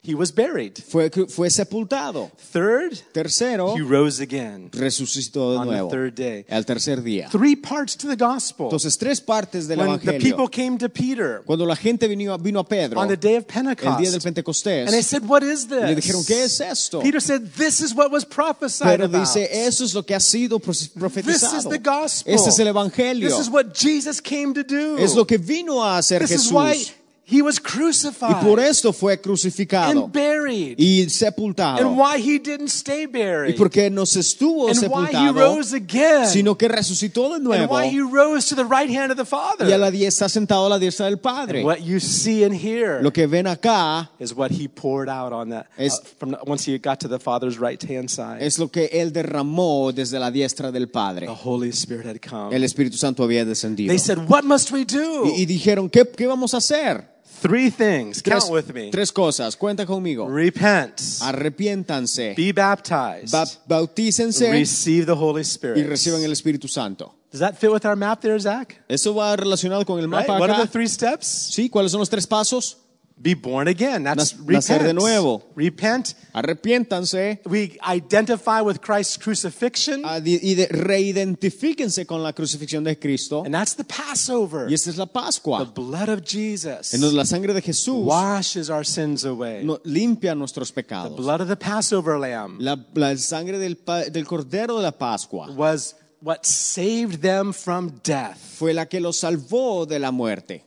He 0.00 0.14
was 0.14 0.32
buried. 0.32 0.78
fue, 0.88 1.10
fue 1.10 1.50
sepultado. 1.50 2.30
Third, 2.52 2.98
Tercero, 3.12 3.76
he 3.76 3.82
rose 3.82 4.22
again. 4.22 4.70
resucitó 4.72 5.52
de 5.52 5.58
On 5.58 5.66
the 5.66 5.72
nuevo 5.72 5.90
third 5.90 6.14
day. 6.14 6.46
al 6.48 6.64
tercer 6.64 7.02
día. 7.02 7.28
Three 7.30 7.56
parts 7.56 7.94
to 7.96 8.08
the 8.08 8.16
gospel. 8.16 8.66
Entonces, 8.68 8.96
tres 8.96 9.20
partes 9.20 9.68
del 9.68 9.80
when 9.80 9.98
the 9.98 10.12
Evangelio. 10.12 10.20
people 10.22 10.48
came 10.48 10.78
to 10.78 10.88
Peter 10.88 11.42
Cuando 11.44 11.66
la 11.66 11.76
gente 11.76 12.08
vino, 12.08 12.38
vino 12.38 12.60
a 12.60 12.64
Pedro 12.66 12.98
on 12.98 13.08
the 13.08 13.18
day 13.18 13.36
of 13.36 13.44
el 13.54 13.64
día 13.98 14.10
del 14.10 14.20
Pentecost, 14.22 14.64
Pentecostés, 14.64 14.86
and 14.86 14.92
they 14.92 15.02
said, 15.02 15.24
"What 15.28 15.42
is 15.42 15.66
y 15.66 15.74
le 15.74 15.94
dijeron, 15.96 16.24
¿qué 16.24 16.42
this?" 16.44 16.60
es 16.60 16.70
esto? 16.72 17.00
Peter 17.00 17.20
said, 17.20 17.42
"This 17.58 17.80
is 17.82 17.92
what 17.94 18.10
was 18.10 18.24
prophesied 18.24 18.86
Pero 18.86 19.08
dice, 19.08 19.46
eso 19.66 19.84
es 19.84 19.92
lo 19.92 20.04
que 20.06 20.14
ha 20.14 20.20
sido 20.20 20.58
profe- 20.58 20.78
This 20.78 20.86
is 20.86 20.92
profetizado. 20.94 21.68
the 21.68 21.78
gospel. 21.78 22.34
Este 22.34 22.48
es 22.48 22.58
el 22.60 22.68
Evangelio. 22.68 23.28
This 23.28 23.40
is 23.40 23.50
what 23.50 23.74
Jesus 23.74 24.22
came 24.22 24.54
to 24.54 24.62
do. 24.62 24.96
Es 24.96 25.14
lo 25.14 25.26
que 25.26 25.36
vino 25.36 25.84
a 25.84 25.98
hacer 25.98 26.20
this 26.26 26.30
is 26.30 26.50
why 26.50 26.78
Jesús. 26.78 26.92
He 27.30 27.42
was 27.42 27.58
Y 27.58 27.62
crucified 27.62 28.40
por 28.42 28.58
esto 28.58 28.92
fue 28.92 29.20
crucificado 29.20 29.90
and 30.04 30.12
buried, 30.12 30.76
y 30.78 31.06
sepultado. 31.10 31.78
and 31.86 31.98
why 31.98 32.16
he 32.18 32.38
didn't 32.38 32.68
stay 32.68 33.02
Y 33.02 33.06
buried, 33.06 33.56
porque 33.56 33.90
no 33.90 34.06
se 34.06 34.20
estuvo 34.20 34.68
and 34.68 34.76
why 34.88 35.04
he 35.04 35.12
sepultado, 35.12 35.32
rose 35.34 35.74
again, 35.76 36.26
sino 36.26 36.56
que 36.56 36.68
resucitó 36.68 37.28
de 37.28 37.34
and 37.36 37.44
nuevo 37.44 37.74
why 37.74 37.86
he 37.88 38.00
rose 38.00 38.48
to 38.48 38.54
the 38.56 38.64
right 38.64 38.90
hand 38.90 39.10
of 39.10 39.16
the 39.18 39.24
Father. 39.24 39.68
y 39.68 39.72
a 39.72 39.78
la 39.78 39.90
diestra 39.90 40.26
está 40.26 40.28
sentado 40.28 40.66
a 40.66 40.68
la 40.70 40.78
diestra 40.78 41.06
del 41.06 41.18
Padre. 41.18 41.62
What 41.64 41.80
you 41.84 42.00
see 42.00 42.44
and 42.44 42.54
hear 42.54 43.00
Lo 43.02 43.12
que 43.12 43.26
ven 43.26 43.46
acá 43.46 44.10
is 44.18 44.34
what 44.34 44.50
he 44.50 44.68
poured 44.68 45.08
out 45.08 45.32
on 45.32 45.50
that 45.50 45.66
uh, 45.78 45.82
Es- 45.82 46.00
from 46.18 46.30
the, 46.30 46.38
once 46.46 46.64
he 46.64 46.78
got 46.78 46.98
to 47.00 47.08
the 47.08 47.18
Father's 47.18 47.58
right 47.58 47.82
hand 47.82 48.08
side. 48.10 48.38
es 48.40 48.58
lo 48.58 48.68
que 48.68 48.88
Él 48.92 49.12
derramó 49.12 49.92
desde 49.92 50.18
la 50.18 50.30
diestra 50.30 50.72
del 50.72 50.88
Padre. 50.88 51.26
the 51.26 51.32
Holy 51.34 51.70
Spirit 51.70 52.06
had 52.06 52.20
come. 52.20 52.54
El 52.54 52.64
Espíritu 52.64 52.96
Santo 52.96 53.22
había 53.22 53.44
descendido. 53.44 53.88
They 53.90 53.98
said, 53.98 54.18
"What 54.28 54.44
must 54.44 54.72
we 54.72 54.84
do?" 54.84 55.26
Y, 55.26 55.42
y 55.42 55.46
dijeron, 55.46 55.90
¿qué, 55.90 56.06
¿qué 56.16 56.26
vamos 56.26 56.54
a 56.54 56.58
hacer? 56.58 57.17
Three 57.40 57.70
things. 57.70 58.22
Tres, 58.22 58.44
Count 58.44 58.52
with 58.52 58.72
me. 58.74 58.90
tres 58.90 59.12
cosas, 59.12 59.56
cuenta 59.56 59.86
conmigo. 59.86 60.26
Repent, 60.28 61.00
Arrepiéntanse, 61.20 62.34
be 62.36 62.52
baptized, 62.52 63.30
ba- 63.32 63.46
bautícense 63.66 64.50
receive 64.50 65.06
the 65.06 65.12
Holy 65.14 65.40
y 65.40 65.44
Spirit. 65.44 65.86
reciban 65.88 66.22
el 66.22 66.32
Espíritu 66.32 66.68
Santo. 66.68 67.14
Does 67.30 67.40
that 67.40 67.54
fit 67.58 67.70
with 67.70 67.84
our 67.84 67.96
map 67.96 68.20
there, 68.20 68.38
Zach? 68.40 68.80
Eso 68.88 69.14
va 69.14 69.36
relacionado 69.36 69.84
con 69.84 69.98
el 69.98 70.06
Right? 70.10 70.26
mapa 70.26 70.38
What 70.38 70.50
are 70.50 70.54
acá. 70.54 70.62
the 70.62 70.68
three 70.72 70.88
steps? 70.88 71.26
¿Sí? 71.52 71.68
¿Cuáles 71.68 71.92
son 71.92 72.00
los 72.00 72.08
tres 72.08 72.26
pasos? 72.26 72.78
Be 73.20 73.34
born 73.34 73.66
again. 73.66 74.04
That's 74.04 74.36
Nac- 74.38 74.46
nacer 74.46 74.78
de 74.78 74.92
repent. 74.92 74.98
nuevo. 75.00 75.42
Repent. 75.56 76.14
Arrepiéntanse 76.32 77.40
We 77.44 77.76
identify 77.84 78.60
with 78.62 78.78
Christ's 78.80 79.18
crucifixion, 79.18 80.02
ah, 80.04 80.18
y 80.24 80.54
de- 80.54 80.68
reidentifíquense 80.68 82.06
con 82.06 82.22
la 82.22 82.32
crucifixión 82.32 82.84
de 82.84 82.96
Cristo. 82.98 83.42
and 83.44 83.52
that's 83.54 83.74
the 83.74 83.84
Passover. 83.84 84.70
Y 84.70 84.74
esta 84.74 84.90
es 84.90 84.96
la 84.96 85.06
The 85.06 85.12
Pascua. 85.12 85.64
blood 85.64 86.08
of 86.10 86.22
Jesus 86.24 86.94
En 86.94 87.16
la 87.16 87.24
sangre 87.24 87.52
de 87.54 87.60
Jesús 87.62 88.04
washes 88.04 88.70
our 88.70 88.84
sins 88.86 89.24
away. 89.24 89.64
no- 89.64 89.80
limpia 89.84 90.34
nuestros 90.34 90.68
The 90.72 90.74
pecados. 90.82 91.16
blood 91.16 91.40
of 91.40 91.48
the 91.48 91.56
Passover 91.56 92.18
lamb 92.18 92.58
La, 92.60 92.76
la 92.94 93.16
sangre 93.16 93.58
del, 93.58 93.78
del 94.12 94.24
Cordero 94.26 94.76
de 94.76 94.82
la 94.82 94.92
Pascua 94.92 95.50
was 95.56 95.96
what 96.22 96.44
saved 96.44 97.20
them 97.20 97.52
from 97.52 98.00
death. 98.04 98.36
fue 98.58 98.72
la 98.72 98.86
que 98.86 99.00
los 99.00 99.16
salvó 99.18 99.86
de 99.86 99.98
la 99.98 100.10
muerte. 100.12 100.64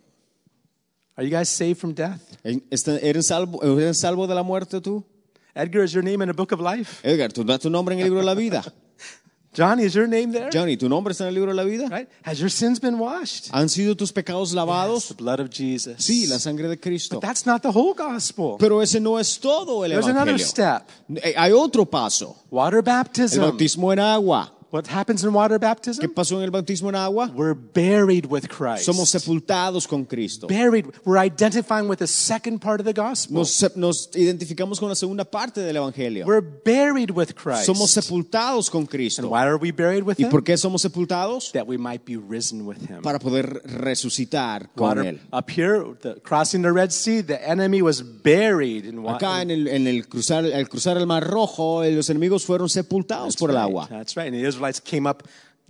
Are 1.21 1.27
you 1.27 1.29
guys 1.37 1.49
saved 1.49 1.77
from 1.79 1.93
death? 1.93 2.19
Este- 2.71 2.97
¿Eres 3.07 3.27
salvo, 3.27 3.61
¿Eres 3.79 3.99
salvo 3.99 4.25
de 4.25 4.33
la 4.33 4.41
muerte 4.41 4.81
tú? 4.81 5.03
Edgar, 5.53 5.83
is 5.83 5.91
your 5.91 6.03
name 6.03 6.23
in 6.23 6.27
the 6.27 6.33
book 6.33 6.51
of 6.51 6.59
life? 6.59 6.99
Edgar, 7.03 7.31
¿tú 7.31 7.43
das 7.45 7.59
tu 7.59 7.69
nombre 7.69 7.93
en 7.93 7.99
el 7.99 8.05
libro 8.05 8.21
de 8.21 8.25
la 8.25 8.33
vida? 8.33 8.63
Johnny, 9.55 9.83
is 9.83 9.93
your 9.93 10.07
name 10.07 10.31
there? 10.31 10.49
Johnny, 10.51 10.77
¿tu 10.77 10.89
nombre 10.89 11.11
está 11.11 11.25
en 11.25 11.27
el 11.27 11.35
libro 11.35 11.51
de 11.51 11.55
la 11.57 11.63
vida? 11.63 11.87
Right? 11.89 12.07
Has 12.23 12.39
your 12.39 12.49
sins 12.49 12.79
been 12.79 12.97
washed? 12.97 13.49
¿Han 13.51 13.69
sido 13.69 13.95
tus 13.95 14.11
pecados 14.11 14.49
Yes, 14.49 14.55
lavados? 14.55 15.09
the 15.09 15.13
blood 15.13 15.39
of 15.41 15.49
Jesus. 15.51 15.97
Sí, 16.03 16.25
la 16.27 16.39
sangre 16.39 16.67
de 16.67 16.79
Cristo. 16.79 17.19
That's 17.19 17.45
not 17.45 17.61
the 17.61 17.67
whole 17.69 17.93
gospel. 17.93 18.55
Pero 18.57 18.81
ese 18.81 18.99
no 18.99 19.19
es 19.19 19.37
todo 19.39 19.85
el 19.85 19.91
There's 19.91 20.07
another 20.07 20.33
evangelio. 20.33 20.47
step. 20.47 20.83
Eh, 21.23 21.35
Hay 21.37 21.51
otro 21.51 21.85
paso. 21.85 22.35
Water 22.49 22.77
El 22.79 22.83
baptism. 22.83 23.41
bautismo 23.41 23.93
en 23.93 23.99
agua. 23.99 24.51
What 24.71 24.87
happens 24.87 25.23
in 25.23 25.33
water 25.33 25.59
¿Qué 25.59 25.65
baptism? 25.65 26.13
pasó 26.13 26.37
en 26.37 26.43
el 26.43 26.51
bautismo 26.51 26.87
en 26.89 26.95
agua? 26.95 27.29
We're 27.35 27.53
buried 27.53 28.25
with 28.27 28.47
Christ. 28.47 28.85
Somos 28.85 29.09
sepultados 29.09 29.85
con 29.85 30.05
Cristo. 30.05 30.47
buried. 30.47 30.85
We're 31.03 31.17
identifying 31.21 31.89
with 31.89 31.99
the 31.99 32.07
second 32.07 32.59
part 32.61 32.79
of 32.79 32.85
the 32.85 32.93
gospel. 32.93 33.37
Nos, 33.39 33.75
nos 33.75 34.09
identificamos 34.15 34.79
con 34.79 34.87
la 34.87 34.95
segunda 34.95 35.25
parte 35.25 35.59
del 35.59 35.75
evangelio. 35.75 36.25
We're 36.25 36.41
buried 36.41 37.11
with 37.11 37.35
Christ. 37.35 37.65
Somos 37.65 37.91
sepultados 37.91 38.69
con 38.69 38.81
and 38.83 38.89
Cristo. 38.89 39.27
why 39.27 39.43
are 39.45 39.57
we 39.57 39.71
buried 39.71 40.03
with 40.03 40.17
¿Y 40.17 40.23
him? 40.23 40.29
por 40.31 40.41
qué 40.43 40.57
somos 40.57 40.81
sepultados? 40.81 41.51
That 41.51 41.67
we 41.67 41.77
might 41.77 42.05
be 42.05 42.15
risen 42.15 42.65
with 42.65 42.77
him. 42.89 43.01
Para 43.01 43.19
poder 43.19 43.61
resucitar 43.65 44.69
con 44.73 44.87
Water, 44.87 45.05
Él. 45.05 45.19
up 45.33 45.49
here, 45.49 45.83
the, 46.01 46.21
crossing 46.21 46.61
the 46.61 46.71
Red 46.71 46.91
Sea, 46.91 47.21
the 47.21 47.45
enemy 47.45 47.81
was 47.81 48.01
buried 48.01 48.85
in 48.85 49.03
water. 49.03 49.17
Acá 49.25 49.41
en 49.41 49.51
el, 49.51 49.67
en 49.67 49.85
el 49.87 50.07
cruzar, 50.07 50.45
el 50.45 50.69
cruzar 50.69 50.97
el 50.97 51.05
Mar 51.07 51.27
Rojo, 51.27 51.83
los 51.83 52.09
enemigos 52.09 52.45
fueron 52.45 52.69
sepultados 52.69 53.35
por 53.35 53.49
el 53.49 53.57
agua. 53.57 53.87
That's 53.89 54.15
right. 54.15 54.27
And 54.27 54.35
Israelites 54.61 54.79
came 54.79 55.07
up 55.07 55.23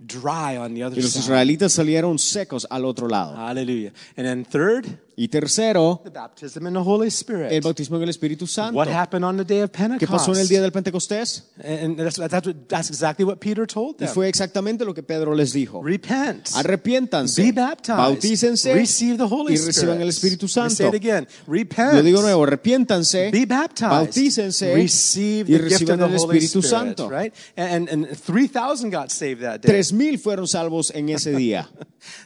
dry 0.04 0.56
on 0.56 0.74
the 0.74 0.82
other 0.82 0.96
Y 0.96 1.02
los 1.02 1.12
side. 1.12 1.22
israelitas 1.22 1.72
salieron 1.72 2.18
secos 2.18 2.66
al 2.70 2.84
otro 2.84 3.08
lado. 3.08 3.36
Hallelujah. 3.36 3.92
And 4.16 4.26
then 4.26 4.44
third, 4.44 4.98
Y 5.14 5.28
tercero, 5.28 6.00
the 6.04 6.10
baptism 6.10 6.66
in 6.66 6.72
the 6.72 6.80
Holy 6.80 7.08
Spirit. 7.08 7.52
el 7.52 7.60
bautismo 7.60 7.96
en 7.98 8.04
el 8.04 8.08
Espíritu 8.08 8.46
Santo. 8.46 8.78
What 8.78 8.88
happened 8.88 9.24
on 9.24 9.36
the 9.36 9.44
day 9.44 9.60
of 9.60 9.70
Pentecost? 9.70 10.00
¿Qué 10.00 10.06
pasó 10.06 10.32
en 10.32 10.40
el 10.40 10.48
día 10.48 10.62
del 10.62 10.72
Pentecostés? 10.72 11.44
And 11.62 11.98
that's, 11.98 12.16
that's, 12.16 12.48
that's 12.68 12.88
exactly 12.88 13.24
what 13.24 13.36
Peter 13.38 13.66
told 13.66 13.96
Y 13.96 14.06
them. 14.06 14.14
fue 14.14 14.28
exactamente 14.28 14.84
lo 14.86 14.94
que 14.94 15.02
Pedro 15.02 15.34
les 15.34 15.52
dijo. 15.52 15.82
Repent. 15.82 16.48
Arrepiéntanse, 16.54 17.42
Be 17.42 17.52
baptized. 17.52 17.98
bautícense 17.98 18.74
Receive 18.74 19.18
the 19.18 19.24
Holy 19.24 19.52
y 19.52 19.56
Spirit. 19.56 19.74
reciban 19.76 20.00
el 20.00 20.08
Espíritu 20.08 20.46
me 20.46 20.48
say 20.48 20.68
Santo. 20.70 20.88
it 20.88 20.94
again. 20.94 21.28
Repent. 21.46 21.92
Lo 21.94 22.02
digo 22.02 22.22
nuevo, 22.22 22.44
arrepiéntanse, 22.44 23.30
Be 23.30 23.44
baptized. 23.44 23.90
bautícense 23.90 24.74
Receive 24.74 25.50
y 25.52 25.58
the 25.58 25.64
gift 25.68 25.82
of 25.82 25.88
reciban 25.88 25.98
the 25.98 26.04
el 26.06 26.18
Holy 26.20 26.38
Espíritu 26.38 26.58
Spirit. 26.62 26.70
Santo. 26.96 27.08
Right? 27.10 27.34
And, 27.56 27.88
and 27.90 28.06
3,000 28.16 28.90
got 28.90 29.10
saved 29.10 29.42
that 29.42 29.60
day. 29.60 29.70
Tres 29.72 29.92
mil 29.92 30.18
fueron 30.18 30.48
salvos 30.48 30.90
en 30.94 31.10
ese 31.10 31.32
día. 31.36 31.68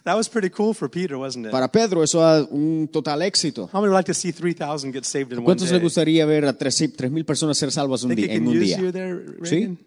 That 0.05 0.15
was 0.17 0.27
pretty 0.31 0.49
cool 0.49 0.73
for 0.73 0.89
Peter, 0.89 1.19
wasn't 1.19 1.45
it? 1.47 1.53
Para 1.53 1.69
Pedro 1.71 2.03
eso 2.03 2.25
es 2.27 2.49
un 2.51 2.76
total 2.89 3.23
éxito. 3.23 3.69
How 3.73 3.81
many 3.81 3.89
would 3.91 3.97
like 3.97 4.07
to 4.07 4.15
see 4.15 4.31
3,000 4.33 4.93
get 4.93 5.05
saved 5.05 5.33
in 5.33 5.39
one 5.39 5.45
¿Cuántos 5.47 5.71
day? 5.79 5.83
gustaría 5.83 6.25
ver 6.27 6.45
a 6.45 6.53
tres 6.53 6.77
tres 6.97 7.11
mil 7.11 7.25
personas 7.25 7.57
ser 7.59 7.71
salvas 7.73 8.03
un 8.05 8.11
Think 8.11 8.27
día, 8.27 8.35
en 8.35 8.45
can 8.45 8.49
un 8.49 8.57
use 8.57 8.65
día? 8.67 8.79
you 8.79 8.93
there, 8.93 9.25
Sí. 9.43 9.57
Reagan? 9.61 9.79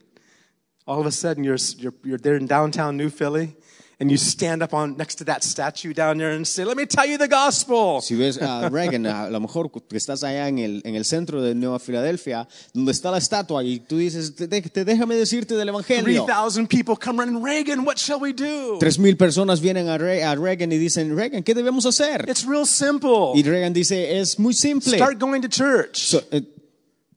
All 0.86 1.00
of 1.00 1.06
a 1.06 1.12
sudden, 1.12 1.44
you're, 1.44 1.60
you're, 1.78 1.94
you're 2.04 2.20
there 2.20 2.36
in 2.36 2.48
downtown 2.48 2.98
New 2.98 3.10
Philly, 3.12 3.56
and 4.00 4.10
you 4.10 4.18
stand 4.18 4.64
up 4.64 4.74
on 4.74 4.96
next 4.98 5.16
to 5.16 5.26
that 5.26 5.44
statue 5.44 5.94
down 5.94 6.18
there 6.18 6.32
and 6.36 6.46
say, 6.48 6.64
"Let 6.64 6.78
me 6.78 6.86
tell 6.86 7.06
you 7.06 7.18
the 7.18 7.28
gospel." 7.28 8.02
Si 8.02 8.16
ves 8.16 8.38
a 8.42 8.70
Reagan, 8.72 9.06
a 9.06 9.30
lo 9.30 9.40
mejor 9.40 9.70
que 9.72 9.98
estás 9.98 10.24
allá 10.24 10.48
en 10.48 10.60
el, 10.60 10.82
en 10.86 10.96
el 10.96 11.04
centro 11.06 11.42
de 11.42 11.54
Nueva 11.54 11.80
Filadelfia, 11.80 12.48
donde 12.74 12.92
está 12.92 13.12
la 13.12 13.18
estatua, 13.18 13.64
y 13.64 13.80
tú 13.82 13.98
dices, 13.98 14.36
te, 14.36 14.48
te- 14.48 14.86
déjame 14.86 15.16
decirte 15.16 15.56
del 15.56 15.70
Evangelio. 15.70 16.26
3,000 16.26 16.68
people 16.68 16.96
come 16.96 17.20
running, 17.20 17.44
Reagan, 17.44 17.86
what 17.86 17.98
shall 17.98 18.20
we 18.22 18.32
do? 18.34 18.78
Tres 18.80 18.98
mil 18.98 19.18
personas 19.18 19.60
vienen 19.60 19.90
a, 19.90 19.98
Re- 19.98 20.24
a 20.24 20.34
Reagan 20.36 20.72
y 20.72 20.78
dicen, 20.78 21.16
Reagan, 21.16 21.44
¿qué 21.44 21.54
debemos 21.54 21.86
hacer? 21.86 22.26
It's 22.30 22.46
real 22.46 22.66
simple. 22.66 23.34
Y 23.36 23.44
Reagan 23.44 23.74
dice, 23.74 24.20
es 24.20 24.40
muy 24.40 24.54
simple. 24.54 24.96
Start 24.96 25.20
going 25.20 25.42
to 25.42 25.50
church. 25.50 25.98
So, 25.98 26.22
eh, 26.32 26.42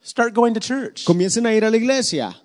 Start 0.05 0.35
going 0.35 0.53
to 0.55 0.59
church. 0.61 1.05
comiencen 1.05 1.47
a 1.47 1.55
ir 1.55 1.65
a 1.65 1.71
la 1.71 1.77
iglesia. 1.77 2.37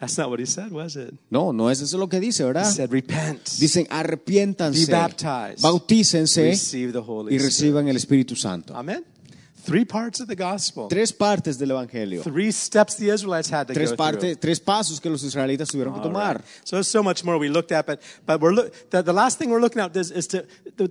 That's 0.00 0.18
not 0.18 0.28
what 0.28 0.40
he 0.40 0.46
said, 0.46 0.70
was 0.72 0.96
it? 0.96 1.14
No, 1.30 1.52
no 1.52 1.70
es 1.70 1.80
eso 1.80 1.96
lo 1.96 2.08
que 2.08 2.18
dice, 2.20 2.44
¿verdad? 2.44 2.66
He 2.68 2.72
said, 2.72 2.90
repent, 2.90 3.44
Dicen, 3.58 3.86
arrepiéntanse, 3.88 4.86
Be 4.86 4.92
baptized. 4.92 5.62
bautícense 5.62 6.42
receive 6.42 6.92
the 6.92 7.00
Holy 7.00 7.32
y 7.32 7.36
Spirit. 7.36 7.44
reciban 7.44 7.88
el 7.88 7.96
Espíritu 7.96 8.36
Santo. 8.36 8.74
Amen. 8.74 9.04
Three 9.64 9.86
parts 9.86 10.20
of 10.20 10.26
the 10.28 10.34
gospel. 10.36 10.88
Tres 10.88 11.10
partes 11.12 11.56
del 11.58 11.70
Evangelio. 11.70 12.22
Three 12.22 12.50
steps 12.52 12.96
the 12.96 13.08
Israelites 13.08 13.48
had 13.50 13.66
to 13.68 13.72
Tres, 13.72 13.92
go 13.92 13.96
parte- 13.96 14.20
through. 14.20 14.36
tres 14.40 14.60
pasos 14.60 15.00
que 15.00 15.08
los 15.08 15.22
israelitas 15.22 15.68
tuvieron 15.70 15.94
que 15.94 16.00
All 16.00 16.08
tomar. 16.08 16.36
right. 16.36 16.44
So 16.64 16.76
there's 16.76 16.88
so 16.88 17.02
much 17.02 17.24
more 17.24 17.38
we 17.38 17.48
looked 17.48 17.72
at, 17.72 17.86
but 17.86 18.02
but 18.26 18.40
we're 18.42 18.52
look, 18.52 18.72
the, 18.90 19.00
the 19.02 19.12
last 19.14 19.38
thing 19.38 19.48
we're 19.48 19.60
looking 19.62 19.80
at 19.80 19.96
is, 19.96 20.10
is 20.10 20.26
to 20.28 20.44
the, 20.76 20.90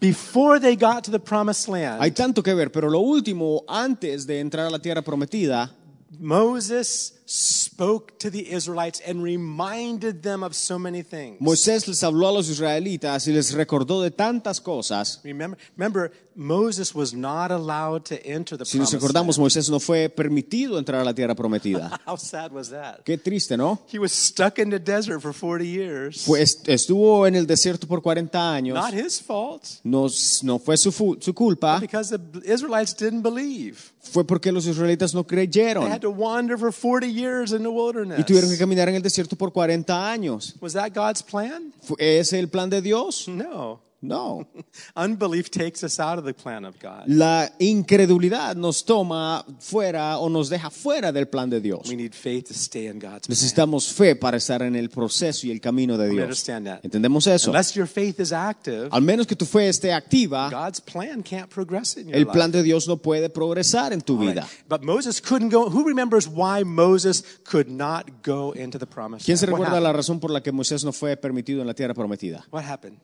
before 0.00 0.58
they 0.58 0.76
got 0.76 1.04
to 1.04 1.10
the 1.10 1.18
promised 1.20 1.66
land. 1.68 2.02
Hay 2.02 2.10
tanto 2.10 2.42
que 2.42 2.54
ver, 2.54 2.70
pero 2.70 2.90
lo 2.90 3.00
último, 3.00 3.62
antes 3.68 4.26
de 4.26 4.40
entrar 4.40 4.66
a 4.66 4.70
la 4.70 4.80
tierra 4.80 5.00
prometida, 5.02 5.70
Moses 6.18 7.19
spoke 7.34 8.18
to 8.18 8.28
the 8.28 8.50
Israelites 8.52 9.00
and 9.06 9.22
reminded 9.22 10.22
them 10.22 10.42
of 10.42 10.54
so 10.54 10.78
many 10.80 11.00
things. 11.02 11.38
Moisés 11.40 11.86
les 11.86 12.02
habló 12.02 12.28
a 12.28 12.32
los 12.32 12.48
israelitas 12.48 13.28
y 13.28 13.32
les 13.32 13.52
recordó 13.54 14.02
de 14.02 14.10
tantas 14.10 14.60
cosas. 14.60 15.20
Remember, 15.22 15.56
remember, 15.76 16.10
Moses 16.34 16.92
was 16.94 17.14
not 17.14 17.52
allowed 17.52 18.04
to 18.06 18.16
enter 18.26 18.56
the 18.56 18.64
Si 18.64 18.78
nos 18.78 18.90
promised 18.90 18.94
recordamos, 19.02 19.36
land. 19.38 19.44
Moisés 19.44 19.70
no 19.70 19.78
fue 19.78 20.08
permitido 20.08 20.76
entrar 20.78 21.00
a 21.02 21.04
la 21.04 21.14
tierra 21.14 21.34
prometida. 21.36 22.00
How 22.06 22.16
sad 22.16 22.50
was 22.52 22.70
that? 22.70 23.04
Qué 23.04 23.16
triste, 23.16 23.56
¿no? 23.56 23.80
He 23.92 23.98
was 24.00 24.10
stuck 24.10 24.58
in 24.58 24.70
the 24.70 24.80
desert 24.80 25.20
for 25.20 25.32
40 25.32 25.64
years. 25.64 26.24
Pues 26.26 26.62
estuvo 26.66 27.26
en 27.28 27.36
el 27.36 27.46
desierto 27.46 27.86
por 27.86 28.02
40 28.02 28.54
años. 28.54 28.74
Not 28.74 28.92
his 28.92 29.20
fault, 29.20 29.64
No, 29.84 30.08
no 30.42 30.58
fue 30.58 30.76
su, 30.76 30.90
su 31.20 31.32
culpa, 31.34 31.78
because 31.78 32.10
the 32.10 32.20
Israelites 32.44 32.92
didn't 32.94 33.22
believe. 33.22 33.92
fue 34.00 34.24
porque 34.24 34.50
los 34.50 34.66
israelitas 34.66 35.14
no 35.14 35.22
They 35.24 35.36
creyeron 35.46 35.90
had 35.90 36.00
to 36.00 36.10
wander 36.10 36.56
for 36.58 36.72
40 36.72 37.06
years 37.06 37.19
in 37.20 37.62
the 37.62 37.68
wilderness. 37.68 38.18
y 38.18 38.24
tuvieron 38.24 38.50
que 38.50 38.58
caminar 38.58 38.88
en 38.88 38.96
el 38.96 39.02
desierto 39.02 39.36
por 39.36 39.52
40 39.52 40.10
años. 40.10 40.54
Was 40.60 40.72
that 40.72 40.92
God's 40.94 41.22
plan? 41.22 41.72
¿Fue 41.82 41.96
ese 42.18 42.38
el 42.38 42.48
plan 42.48 42.70
de 42.70 42.80
Dios? 42.80 43.28
No. 43.28 43.80
No. 44.02 44.46
Unbelief 44.96 45.50
takes 45.50 45.82
us 45.84 46.00
out 46.00 46.18
of 46.18 46.24
the 46.24 46.32
plan 46.32 46.64
of 46.64 46.76
God. 46.80 47.04
La 47.06 47.50
incredulidad 47.58 48.56
nos 48.56 48.84
toma 48.84 49.44
fuera 49.58 50.18
o 50.18 50.28
nos 50.28 50.48
deja 50.48 50.70
fuera 50.70 51.12
del 51.12 51.26
plan 51.26 51.50
de 51.50 51.60
Dios. 51.60 51.88
We 51.88 51.96
need 51.96 52.14
faith 52.14 52.48
to 52.48 52.54
stay 52.54 52.86
in 52.86 52.98
God's 52.98 53.26
plan. 53.26 53.30
Necesitamos 53.30 53.92
fe 53.92 54.16
para 54.16 54.38
estar 54.38 54.62
en 54.62 54.74
el 54.74 54.88
proceso 54.88 55.46
y 55.46 55.50
el 55.50 55.60
camino 55.60 55.98
de 55.98 56.08
Dios. 56.08 56.22
understand 56.22 56.66
that. 56.66 56.80
¿Entendemos 56.82 57.26
eso? 57.26 57.50
Unless 57.50 57.74
your 57.74 57.86
faith 57.86 58.18
is 58.20 58.32
active, 58.32 58.88
Al 58.90 59.02
menos 59.02 59.26
que 59.26 59.36
tu 59.36 59.44
fe 59.44 59.68
esté 59.68 59.92
activa, 59.92 60.48
God's 60.50 60.80
plan 60.80 61.22
can't 61.22 61.48
progress 61.50 61.96
in 61.96 62.08
your 62.08 62.16
el 62.16 62.26
plan 62.26 62.50
de 62.50 62.62
Dios 62.62 62.88
no 62.88 62.96
puede 62.96 63.28
progresar 63.28 63.92
en 63.92 64.00
tu 64.00 64.14
All 64.14 64.26
right. 64.26 64.34
vida. 64.34 64.48
But 64.68 64.82
Moses 64.82 65.20
couldn't 65.20 65.52
go. 65.52 65.68
Who 65.68 65.84
remembers 65.86 66.26
why 66.26 66.64
Moses 66.64 67.22
could 67.44 67.68
not 67.68 68.22
go 68.24 68.52
into 68.52 68.78
the 68.78 68.86
promised 68.86 69.26
¿Quién 69.26 69.36
se 69.36 69.44
recuerda 69.46 69.78
la 69.78 69.92
razón 69.92 70.20
por 70.20 70.30
la 70.30 70.42
que 70.42 70.52
Moisés 70.52 70.84
no 70.84 70.92
fue 70.92 71.16
permitido 71.18 71.60
en 71.60 71.66
la 71.66 71.74
tierra 71.74 71.92
prometida? 71.92 72.46
What 72.50 72.64
happened? 72.64 72.98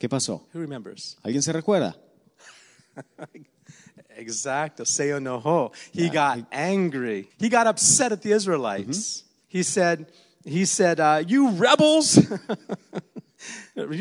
¿Qué 0.00 0.08
pasó? 0.08 0.46
Who 0.54 0.60
remembers? 0.60 1.18
¿Alguien 1.22 1.42
se 1.42 1.52
recuerda? 1.52 1.94
Exacto. 4.16 4.86
Se 4.86 5.10
enojó. 5.10 5.72
He 5.92 6.08
got 6.08 6.46
angry. 6.50 7.28
He 7.38 7.50
got 7.50 7.66
upset 7.66 8.10
at 8.10 8.22
the 8.22 8.32
Israelites. 8.32 9.24
He 9.46 9.62
said, 9.62 10.06
he 10.42 10.64
said, 10.64 11.00
uh, 11.00 11.22
you 11.26 11.50
rebels, 11.50 12.18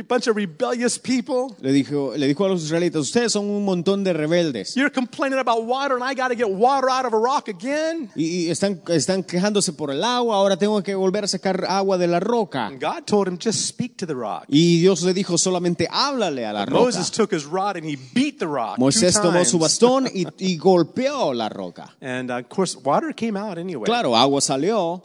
bunch 0.08 0.28
of 0.28 0.36
rebellious 0.36 1.00
people. 1.00 1.56
Le 1.62 1.72
dijo, 1.72 2.14
le 2.16 2.28
dijo 2.28 2.46
a 2.46 2.50
los 2.50 2.64
israelitas, 2.64 3.02
ustedes 3.02 3.32
son 3.32 3.50
un 3.50 3.64
montón 3.64 4.04
de 4.04 4.14
rebeldes. 4.14 4.76
You're 4.76 4.92
complaining 4.92 5.40
about 5.40 5.64
water 5.66 5.96
and 5.96 6.04
I 6.04 6.14
got 6.14 6.30
to 6.30 6.36
get 6.36 6.50
water 6.50 6.90
out 6.90 7.06
of 7.06 7.14
a 7.14 7.18
rock 7.18 7.48
again. 7.48 8.10
Y, 8.16 8.48
y 8.48 8.50
están, 8.50 8.82
están 8.88 9.24
quejándose 9.24 9.74
por 9.74 9.92
el 9.92 10.04
agua, 10.04 10.36
ahora 10.36 10.58
tengo 10.58 10.82
que 10.84 10.96
volver 10.96 11.24
a 11.24 11.28
sacar 11.28 11.66
agua 11.68 11.98
de 11.98 12.08
la 12.08 12.20
roca. 12.20 12.68
And 12.68 12.82
God 12.82 13.06
told 13.06 13.28
him, 13.28 13.38
just 13.38 13.68
speak 13.68 13.98
to 13.98 14.06
the 14.06 14.16
rock. 14.16 14.46
Y 14.48 14.80
Dios 14.80 15.04
le 15.04 15.14
dijo, 15.14 15.38
solamente 15.38 15.88
háblale 15.90 16.46
a 16.46 16.54
la 16.54 16.66
roca. 16.66 16.80
Moses 16.80 17.12
took 17.12 17.32
his 17.32 17.46
rod 17.46 17.78
and 17.78 17.86
he 17.86 17.98
beat 18.14 18.40
the 18.40 18.48
rock. 18.48 18.78
Moisés 18.78 19.20
tomó 19.22 19.46
su 19.46 19.60
bastón 19.60 20.08
y, 20.14 20.26
y 20.38 20.58
golpeó 20.58 21.34
la 21.34 21.50
roca. 21.50 21.96
And 22.02 22.32
uh, 22.32 22.40
of 22.40 22.50
course, 22.50 22.78
water 22.84 23.14
came 23.14 23.38
out 23.38 23.58
anyway. 23.58 23.86
Claro, 23.86 24.16
agua 24.16 24.42
salió, 24.42 25.04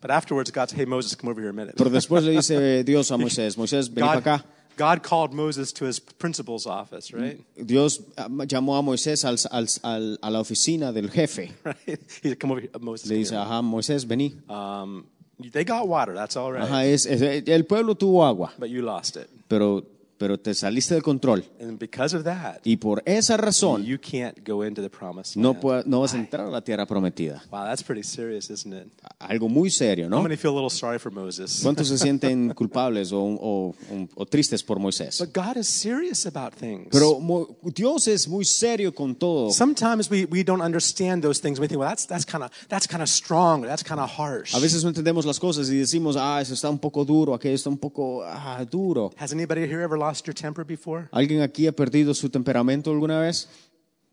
But 0.00 0.10
afterwards, 0.10 0.50
God 0.50 0.70
said, 0.70 0.78
hey, 0.78 0.84
Moses, 0.86 1.14
come 1.14 1.28
over 1.30 1.40
here 1.40 1.50
a 1.50 1.52
minute. 1.52 1.74
pero 1.76 1.90
después 1.90 2.24
le 2.24 2.32
dice 2.32 2.82
Dios 2.86 3.10
a 3.10 3.16
Moisés, 3.16 3.56
Moisés, 3.56 3.88
para 3.94 4.14
God, 4.14 4.26
acá. 4.26 4.44
God 4.76 5.02
called 5.02 5.34
Moses 5.34 5.72
to 5.74 5.84
his 5.84 6.00
principal's 6.00 6.66
office, 6.66 7.12
right? 7.12 7.38
Dios 7.66 8.00
ah, 8.16 8.28
llamó 8.46 8.78
a 8.78 8.82
Moisés 8.82 9.24
al- 9.26 9.36
al- 9.52 9.66
al- 9.84 10.18
a 10.22 10.30
la 10.30 10.40
oficina 10.40 10.90
del 10.92 11.10
jefe. 11.10 11.52
Right? 11.64 11.76
He 12.22 12.28
said, 12.30 12.38
"Come 12.40 12.52
over 12.52 12.60
here, 12.62 12.70
Moses." 12.80 13.10
Le 13.10 13.16
dice, 13.16 13.30
here." 13.30 13.40
ajá, 13.44 13.60
Moisés, 13.62 14.06
vení. 14.06 14.34
Um, 14.48 15.04
they 15.52 15.64
got 15.64 15.86
water. 15.86 16.14
That's 16.14 16.34
all 16.36 16.50
right. 16.52 16.62
Ajá, 16.62 16.86
es, 16.86 17.04
es- 17.04 17.20
el 17.46 17.64
pueblo 17.66 17.94
tuvo 17.94 18.24
agua, 18.26 18.52
But 18.58 18.70
you 18.70 18.80
lost 18.80 19.16
it, 19.16 19.28
pero, 19.48 19.84
pero 20.20 20.38
te 20.38 20.52
saliste 20.52 20.94
de 20.94 21.00
control. 21.00 21.42
and 21.58 21.78
because 21.78 22.14
of 22.14 22.24
that, 22.24 22.58
Y 22.62 22.76
por 22.76 23.02
esa 23.06 23.38
razón 23.38 23.84
you 23.86 23.96
can't 23.98 24.36
go 24.46 24.62
into 24.62 24.82
the 24.82 24.90
promised 24.90 25.34
no, 25.36 25.52
land. 25.52 25.60
puede- 25.62 25.84
no 25.86 26.00
vas 26.00 26.12
a 26.12 26.18
entrar 26.18 26.46
a 26.46 26.50
la 26.50 26.60
tierra 26.60 26.84
prometida. 26.86 27.42
Wow, 27.50 27.64
that's 27.64 27.82
pretty 27.82 28.02
serious, 28.02 28.50
isn't 28.50 28.74
it? 28.74 28.88
Algo 29.18 29.48
muy 29.48 29.70
serio, 29.70 30.10
¿no? 30.10 30.22
feel 30.36 30.50
a 30.52 30.54
little 30.54 30.68
sorry 30.68 30.98
for 30.98 31.10
Moses? 31.10 31.60
¿Cuántos 31.62 31.88
se 31.88 31.96
sienten 31.98 32.52
culpables 32.54 33.12
o, 33.12 33.18
o- 33.22 33.74
o 34.14 34.26
tristes 34.26 34.62
por 34.62 34.78
Moisés? 34.78 35.18
But 35.18 35.32
God 35.34 35.56
is 35.56 35.66
serious 35.68 36.26
about 36.26 36.52
things. 36.54 36.88
Pero 36.92 37.18
Mo- 37.18 37.56
Dios 37.74 38.06
es 38.06 38.28
muy 38.28 38.44
serio 38.44 38.94
con 38.94 39.14
todo. 39.14 39.50
Sometimes 39.52 40.10
we, 40.10 40.26
we 40.26 40.44
don't 40.44 40.60
understand 40.62 41.22
those 41.22 41.40
things. 41.40 41.58
We 41.58 41.66
think, 41.66 41.80
well, 41.80 41.88
that's 41.88 42.06
that's 42.06 42.26
kind 42.26 42.44
of 42.44 42.50
that's 42.68 42.86
kind 42.86 43.02
of 43.02 43.08
strong. 43.08 43.62
That's 43.62 43.82
kind 43.82 44.00
of 44.00 44.10
harsh. 44.10 44.54
A 44.54 44.58
veces 44.60 44.84
no 44.84 44.90
entendemos 44.90 45.24
las 45.24 45.38
cosas 45.40 45.70
y 45.70 45.78
decimos, 45.78 46.16
ah, 46.18 46.40
eso 46.42 46.52
está 46.52 46.68
un 46.68 46.78
poco 46.78 47.06
duro, 47.06 47.32
aquello 47.32 47.54
está 47.54 47.70
un 47.70 47.78
poco 47.78 48.22
ah, 48.22 48.62
duro. 48.70 49.12
Has 49.16 49.32
anybody 49.32 49.62
here 49.62 49.80
ever 49.82 49.98
lost 49.98 50.09
your 50.26 50.34
temper 50.34 50.64
before? 50.64 51.08
¿Alguien 51.12 51.40
aquí 51.42 51.66
ha 51.66 51.72
perdido 51.72 52.14
su 52.14 52.28
temperamento 52.28 52.90
alguna 52.90 53.20
vez? 53.20 53.48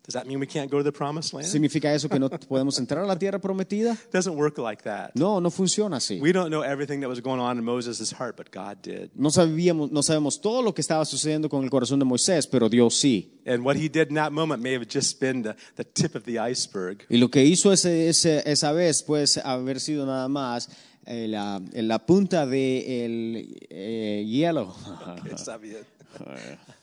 Does 0.09 0.13
that 0.13 0.25
mean 0.25 0.39
we 0.39 0.47
can't 0.47 0.71
go 0.71 0.77
to 0.77 0.85
the 0.85 0.91
promised 0.97 1.33
land? 1.33 1.45
¿Significa 1.49 1.93
eso 1.93 2.07
que 2.07 2.17
no 2.17 2.29
podemos 2.47 2.79
entrar 2.79 3.03
a 3.03 3.05
la 3.05 3.17
tierra 3.19 3.39
prometida? 3.41 3.91
It 3.91 4.13
doesn't 4.13 4.37
work 4.37 4.57
like 4.57 4.81
that. 4.83 5.11
No, 5.15 5.41
no 5.41 5.51
funciona 5.51 5.97
así. 5.97 6.21
We 6.21 6.31
don't 6.31 6.47
know 6.49 6.63
everything 6.63 7.01
that 7.01 7.09
was 7.09 7.19
going 7.21 7.41
on 7.41 7.57
in 7.57 7.65
Moses' 7.65 8.13
heart, 8.13 8.37
but 8.37 8.49
God 8.49 8.77
did. 8.81 9.09
No 9.15 9.29
sabíamos, 9.31 9.91
no 9.91 10.01
sabemos 10.01 10.39
todo 10.39 10.61
lo 10.61 10.73
que 10.73 10.79
estaba 10.79 11.03
sucediendo 11.03 11.49
con 11.49 11.61
el 11.65 11.69
corazón 11.69 11.99
de 11.99 12.05
Moisés, 12.05 12.47
pero 12.47 12.69
Dios 12.69 12.95
sí. 12.95 13.33
And 13.45 13.65
what 13.65 13.75
he 13.75 13.89
did 13.89 14.07
in 14.07 14.15
that 14.15 14.31
moment 14.31 14.63
may 14.63 14.75
have 14.75 14.87
just 14.87 15.19
been 15.19 15.41
the, 15.43 15.57
the 15.75 15.83
tip 15.83 16.15
of 16.15 16.23
the 16.23 16.39
iceberg. 16.39 17.05
Y 17.09 17.17
lo 17.17 17.27
que 17.29 17.43
hizo 17.43 17.73
ese, 17.73 18.07
ese- 18.07 18.43
esa 18.49 18.71
vez 18.71 19.03
puede 19.03 19.25
haber 19.43 19.81
sido 19.81 20.05
nada 20.05 20.29
más 20.29 20.69
eh, 21.07 21.27
la, 21.27 21.61
la 21.73 21.99
punta 22.05 22.45
del 22.45 22.51
de 22.51 23.05
el, 23.05 23.57
eh, 23.69 24.25
hielo, 24.27 24.75
Está 25.31 25.57
bien. 25.57 25.85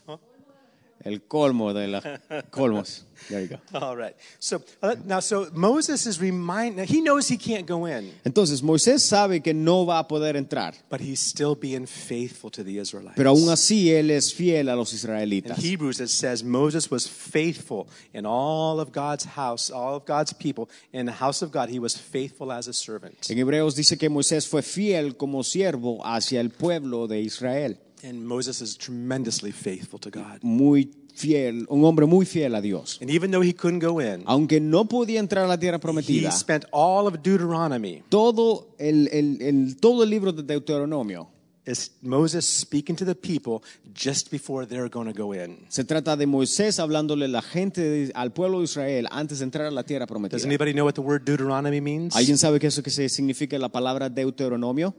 el 1.05 1.23
colmo 1.23 1.73
de 1.75 1.89
los 1.89 2.05
colmos. 2.51 3.05
There 3.29 3.43
you 3.43 3.49
go. 3.49 3.59
All 3.79 3.97
right. 3.97 4.15
So 4.41 4.63
uh, 4.83 4.97
now, 5.05 5.21
so 5.21 5.49
Moses 5.53 6.07
is 6.07 6.21
remind. 6.21 6.77
Now 6.77 6.85
he 6.85 7.01
knows 7.01 7.29
he 7.29 7.37
can't 7.37 7.67
go 7.67 7.87
in, 7.87 8.13
Entonces 8.25 8.63
Moisés 8.63 9.03
sabe 9.03 9.43
que 9.43 9.55
no 9.55 9.85
va 9.87 10.01
a 10.01 10.09
poder 10.09 10.37
entrar, 10.37 10.75
but 10.91 11.01
he's 11.01 11.21
still 11.21 11.55
being 11.55 11.87
faithful 11.87 12.51
to 12.51 12.65
the 12.65 12.79
Israelites. 12.79 13.17
pero 13.17 13.31
aún 13.31 13.49
así 13.51 13.91
él 13.93 14.11
es 14.11 14.33
fiel 14.35 14.69
a 14.69 14.75
los 14.77 14.93
In 14.93 14.99
israelitas. 14.99 15.59
Hebrews, 15.59 16.01
it 16.01 16.09
says 16.09 16.43
Moses 16.43 16.91
was 16.91 17.07
faithful 17.07 17.87
in 18.13 18.27
all 18.27 18.81
of 18.81 18.91
God's 18.93 19.25
house, 19.25 19.71
all 19.71 19.97
of 19.97 20.05
God's 20.07 20.33
people. 20.33 20.69
In 20.93 21.07
the 21.07 21.13
house 21.13 21.43
of 21.43 21.53
God, 21.53 21.69
he 21.69 21.79
was 21.79 21.97
faithful 21.97 22.51
as 22.51 22.67
a 22.67 22.73
servant. 22.73 23.31
En 23.31 23.39
Hebreos 23.39 23.77
dice 23.77 23.97
que 23.97 24.09
Moisés 24.11 24.49
fue 24.49 24.63
fiel 24.63 25.17
como 25.17 25.43
siervo 25.45 26.05
hacia 26.05 26.41
el 26.41 26.51
pueblo 26.51 27.07
de 27.07 27.21
Israel. 27.21 27.79
And 28.05 28.27
Moses 28.27 28.61
is 28.61 28.77
tremendously 28.77 29.51
faithful 29.51 29.99
to 30.01 30.11
God. 30.11 30.41
Muy 30.43 30.91
fiel, 31.15 31.65
un 31.71 31.85
hombre 31.85 32.07
muy 32.07 32.27
fiel 32.27 32.55
a 32.55 32.61
Dios. 32.61 32.99
And 33.01 33.09
even 33.11 33.31
though 33.31 33.41
he 33.43 33.55
couldn't 33.55 33.81
go 33.83 34.01
in, 34.01 34.23
Aunque 34.27 34.61
no 34.61 34.85
podía 34.85 35.21
entrar 35.21 35.45
a 35.45 35.49
la 35.49 35.57
tierra 35.59 35.79
prometida, 35.79 36.29
he 36.29 36.33
spent 36.33 36.65
all 36.73 37.07
of 37.07 37.23
Deuteronomy 37.23 38.03
todo 38.11 38.69
el, 38.79 39.09
el- 39.13 39.41
el- 39.41 39.77
todo 39.77 40.03
el 40.03 40.11
libro 40.11 40.33
de 40.33 40.43
Deuteronomio 40.43 41.29
is 41.67 41.93
Moses 42.03 42.45
speaking 42.45 42.95
to 42.95 43.07
the 43.07 43.15
people 43.15 43.63
just 43.95 44.31
before 44.31 44.67
they're 44.67 44.91
going 44.91 45.11
to 45.11 45.15
go 45.19 45.33
in. 45.33 45.65
se 45.69 45.83
trata 45.85 46.15
de 46.17 46.27
Moisés 46.27 46.79
hablándole 46.79 47.27
la 47.29 47.41
gente, 47.41 47.81
de- 47.81 48.13
al 48.15 48.33
pueblo 48.35 48.59
de 48.59 48.65
Israel 48.65 49.07
antes 49.11 49.39
de 49.39 49.45
entrar 49.45 49.67
a 49.67 49.71
la 49.71 49.85
tierra 49.85 50.07
prometida. 50.07 50.37
Does 50.37 50.45
anybody 50.45 50.73
know 50.75 50.85
what 50.85 50.93
the 50.95 51.01
word 51.01 51.23
Deuteronomy 51.25 51.81
means? 51.81 52.15
¿Alguien 52.17 52.37
sabe 52.37 52.59
qué 52.61 52.67
es 52.67 52.77
lo 52.77 52.83
que 52.83 52.91
significa 52.91 53.59
la 53.59 53.71
palabra 53.71 54.11
Deuteronomio? 54.11 54.95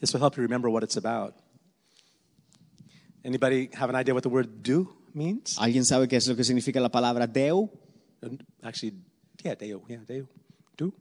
This 0.00 0.12
will 0.12 0.20
help 0.22 0.34
you 0.36 0.42
remember 0.42 0.68
what 0.68 0.82
it's 0.82 0.96
about. 0.96 1.34
Anybody 3.26 3.68
have 3.74 3.90
an 3.90 3.96
idea 3.96 4.14
what 4.14 4.22
the 4.22 4.28
word 4.30 4.62
do 4.62 4.88
means? 5.12 5.56
¿Alguien 5.58 5.84
sabe 5.84 6.06
qué 6.06 6.16
es 6.16 6.28
lo 6.28 6.36
que 6.36 6.44
significa 6.44 6.80
la 6.80 6.88
palabra 6.90 7.26
Deu? 7.26 7.68
Actually, 8.62 8.94
yeah, 9.42 9.54
deo, 9.56 9.82
yeah, 9.88 9.98
deo, 10.06 10.28
do. 10.76 10.92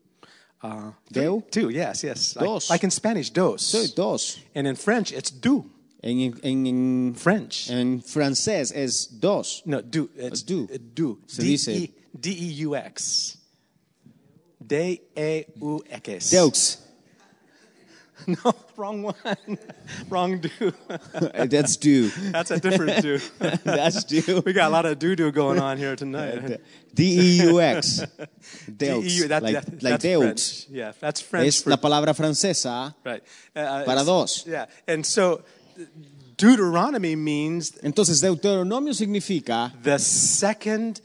Uh, 0.64 0.92
Deo? 1.12 1.42
Two, 1.52 1.70
yes, 1.70 2.04
yes. 2.04 2.36
Like- 2.36 2.46
Dos. 2.48 2.70
Like, 2.72 2.84
in 2.84 2.90
Spanish, 2.92 3.30
dos. 3.32 3.62
Soy 3.62 3.88
dos. 3.96 4.40
And 4.56 4.66
in 4.68 4.76
French, 4.76 5.12
it's 5.12 5.30
do. 5.30 5.70
En, 6.02 6.20
en- 6.44 6.66
en- 6.68 7.14
French. 7.14 7.70
en 7.70 8.02
francés 8.02 8.72
es 8.72 9.08
dos. 9.20 9.62
no, 9.66 9.82
do. 9.82 10.10
It's 10.18 10.42
do. 10.44 10.64
uh, 10.64 10.78
Do. 10.96 11.20
Se 11.28 11.44
dice- 11.44 11.94
D-E-U-X. 12.20 13.38
D-E-U-X. 14.66 16.32
Deux. 16.32 16.78
No, 18.28 18.54
wrong 18.76 19.04
one. 19.04 19.16
wrong 20.10 20.40
do. 20.40 20.74
Uh, 20.90 21.46
that's 21.46 21.78
do. 21.78 22.10
That's 22.32 22.52
a 22.52 22.60
different 22.60 23.02
do. 23.02 23.20
That's 23.64 24.04
do. 24.04 24.42
we 24.46 24.54
got 24.54 24.70
a 24.70 24.74
lot 24.74 24.86
of 24.86 24.98
do 25.00 25.16
do 25.16 25.32
going 25.32 25.60
on 25.60 25.78
here 25.78 25.96
tonight. 25.96 26.52
Uh, 26.52 26.58
D-E-U-X. 26.94 28.06
Deux. 28.76 29.28
That- 29.28 29.44
like 29.44 29.54
that- 29.54 29.84
like 29.84 30.00
deux. 30.00 30.20
French. 30.22 30.68
Yeah, 30.70 30.94
that's 31.00 31.22
French. 31.22 31.48
Es 31.48 31.68
la 31.68 31.78
palabra 31.78 32.14
francesa. 32.14 32.96
right. 33.04 33.24
Uh, 33.56 33.60
uh 33.60 33.86
para 33.86 34.04
dos. 34.04 34.46
Yeah, 34.48 34.66
and 34.88 35.06
so 35.06 35.42
Deuteronomy 36.38 37.16
means 37.16 37.72
Entonces, 37.84 38.22
Deuteronomio 38.22 38.94
significa 38.94 39.72
the 39.84 40.00
second 40.00 41.02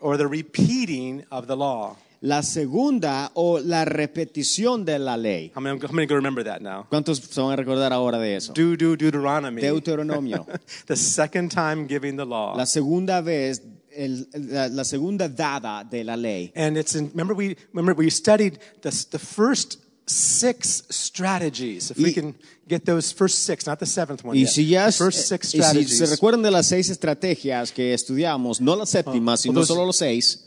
or 0.00 0.16
the 0.16 0.26
repeating 0.26 1.24
of 1.30 1.46
the 1.46 1.56
law. 1.56 1.96
La 2.22 2.42
segunda 2.42 3.30
o 3.34 3.58
la 3.60 3.84
repetición 3.86 4.84
de 4.84 4.98
la 4.98 5.16
ley. 5.16 5.50
How 5.54 5.60
many, 5.62 5.78
how 5.80 5.90
many 5.92 6.06
go 6.06 6.14
remember 6.14 6.44
that 6.44 6.60
now? 6.60 6.86
¿Cuántos 6.90 7.18
se 7.18 7.40
van 7.40 7.52
a 7.52 7.56
recordar 7.56 7.92
ahora 7.92 8.18
de 8.18 8.36
eso? 8.36 8.52
Do 8.52 8.76
do 8.76 8.96
Deuteronomy. 8.96 9.60
Deuteronomio. 9.62 10.46
the 10.86 10.96
second 10.96 11.50
time 11.50 11.86
giving 11.88 12.16
the 12.16 12.26
law. 12.26 12.54
La 12.56 12.66
segunda 12.66 13.22
vez, 13.22 13.62
el- 13.96 14.28
la, 14.34 14.68
la 14.68 14.84
segunda 14.84 15.28
dada 15.28 15.82
de 15.82 16.04
la 16.04 16.16
ley. 16.16 16.52
and 16.54 16.76
it's 16.76 16.94
in, 16.94 17.08
remember 17.14 17.34
we 17.34 17.56
remember 17.72 17.94
we 17.94 18.10
studied 18.10 18.58
the, 18.82 18.90
the 19.10 19.18
first 19.18 19.78
six 20.06 20.82
strategies. 20.90 21.90
If 21.90 21.96
we 21.98 22.10
Y- 22.10 22.12
can 22.12 22.34
get 22.68 22.84
those 22.84 23.12
first 23.14 23.44
six, 23.46 23.66
not 23.66 23.78
the 23.78 23.86
seventh 23.86 24.24
one 24.24 24.36
Y 24.36 24.40
yet. 24.42 24.50
si, 24.50 24.64
ya, 24.66 24.86
the 24.86 24.92
first 24.92 25.26
six 25.26 25.48
y 25.54 25.58
si 25.58 25.58
strategies. 25.62 25.98
se 25.98 26.06
recuerdan 26.06 26.42
de 26.42 26.50
las 26.50 26.66
seis 26.66 26.90
estrategias 26.90 27.72
que 27.72 27.94
estudiamos, 27.94 28.60
no 28.60 28.76
la 28.76 28.84
séptima, 28.86 29.36
sino 29.36 29.54
those- 29.60 29.68
solo 29.68 29.86
los 29.86 29.96
seis, 29.96 30.46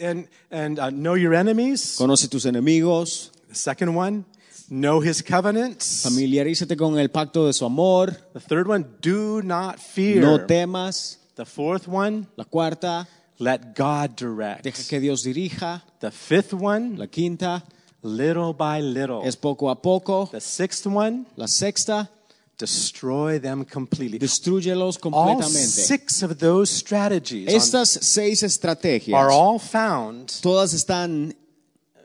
and 0.00 0.28
and 0.50 0.78
uh, 0.78 0.90
know 0.90 1.14
your 1.14 1.34
enemies. 1.34 1.96
conoce 1.98 2.28
tus 2.28 2.44
enemigos, 2.46 3.30
The 3.48 3.54
second 3.54 3.94
one, 3.94 4.24
know 4.70 5.00
his 5.00 5.22
covenants. 5.22 6.02
familiarízate 6.04 6.76
con 6.76 6.98
el 6.98 7.08
pacto 7.10 7.46
de 7.46 7.52
su 7.52 7.64
amor, 7.64 8.12
The 8.34 8.40
third 8.40 8.68
one, 8.68 8.86
do 9.00 9.42
not 9.42 9.78
fear. 9.78 10.20
no 10.22 10.38
temas. 10.46 11.18
the 11.36 11.44
fourth 11.44 11.86
one, 11.88 12.26
La 12.36 12.44
cuarta, 12.44 13.06
let 13.38 13.74
God 13.76 14.16
direct. 14.16 14.64
deja 14.64 14.82
que 14.88 15.00
Dios 15.00 15.22
dirija. 15.24 15.82
The 16.00 16.10
fifth 16.10 16.52
one, 16.52 16.96
La 16.96 17.06
quinta, 17.06 17.62
little 18.02 18.52
by 18.52 18.80
little. 18.80 19.22
es 19.24 19.36
poco 19.36 19.68
a 19.70 19.76
poco. 19.80 20.26
The 20.26 20.40
sixth 20.40 20.86
one, 20.86 21.26
La 21.36 21.46
sexta, 21.46 22.08
destroy 22.58 23.38
them 23.38 23.64
completely. 23.64 24.18
destruyelos 24.18 24.96
All 25.02 25.10
completamente. 25.12 25.66
six 25.68 26.22
of 26.22 26.38
those 26.38 26.70
strategies 26.70 27.48
Estas 27.48 27.88
seis 28.02 28.42
estrategias, 28.42 29.14
are 29.14 29.30
all 29.30 29.58
found. 29.58 30.28
todas 30.42 30.74
están 30.74 31.34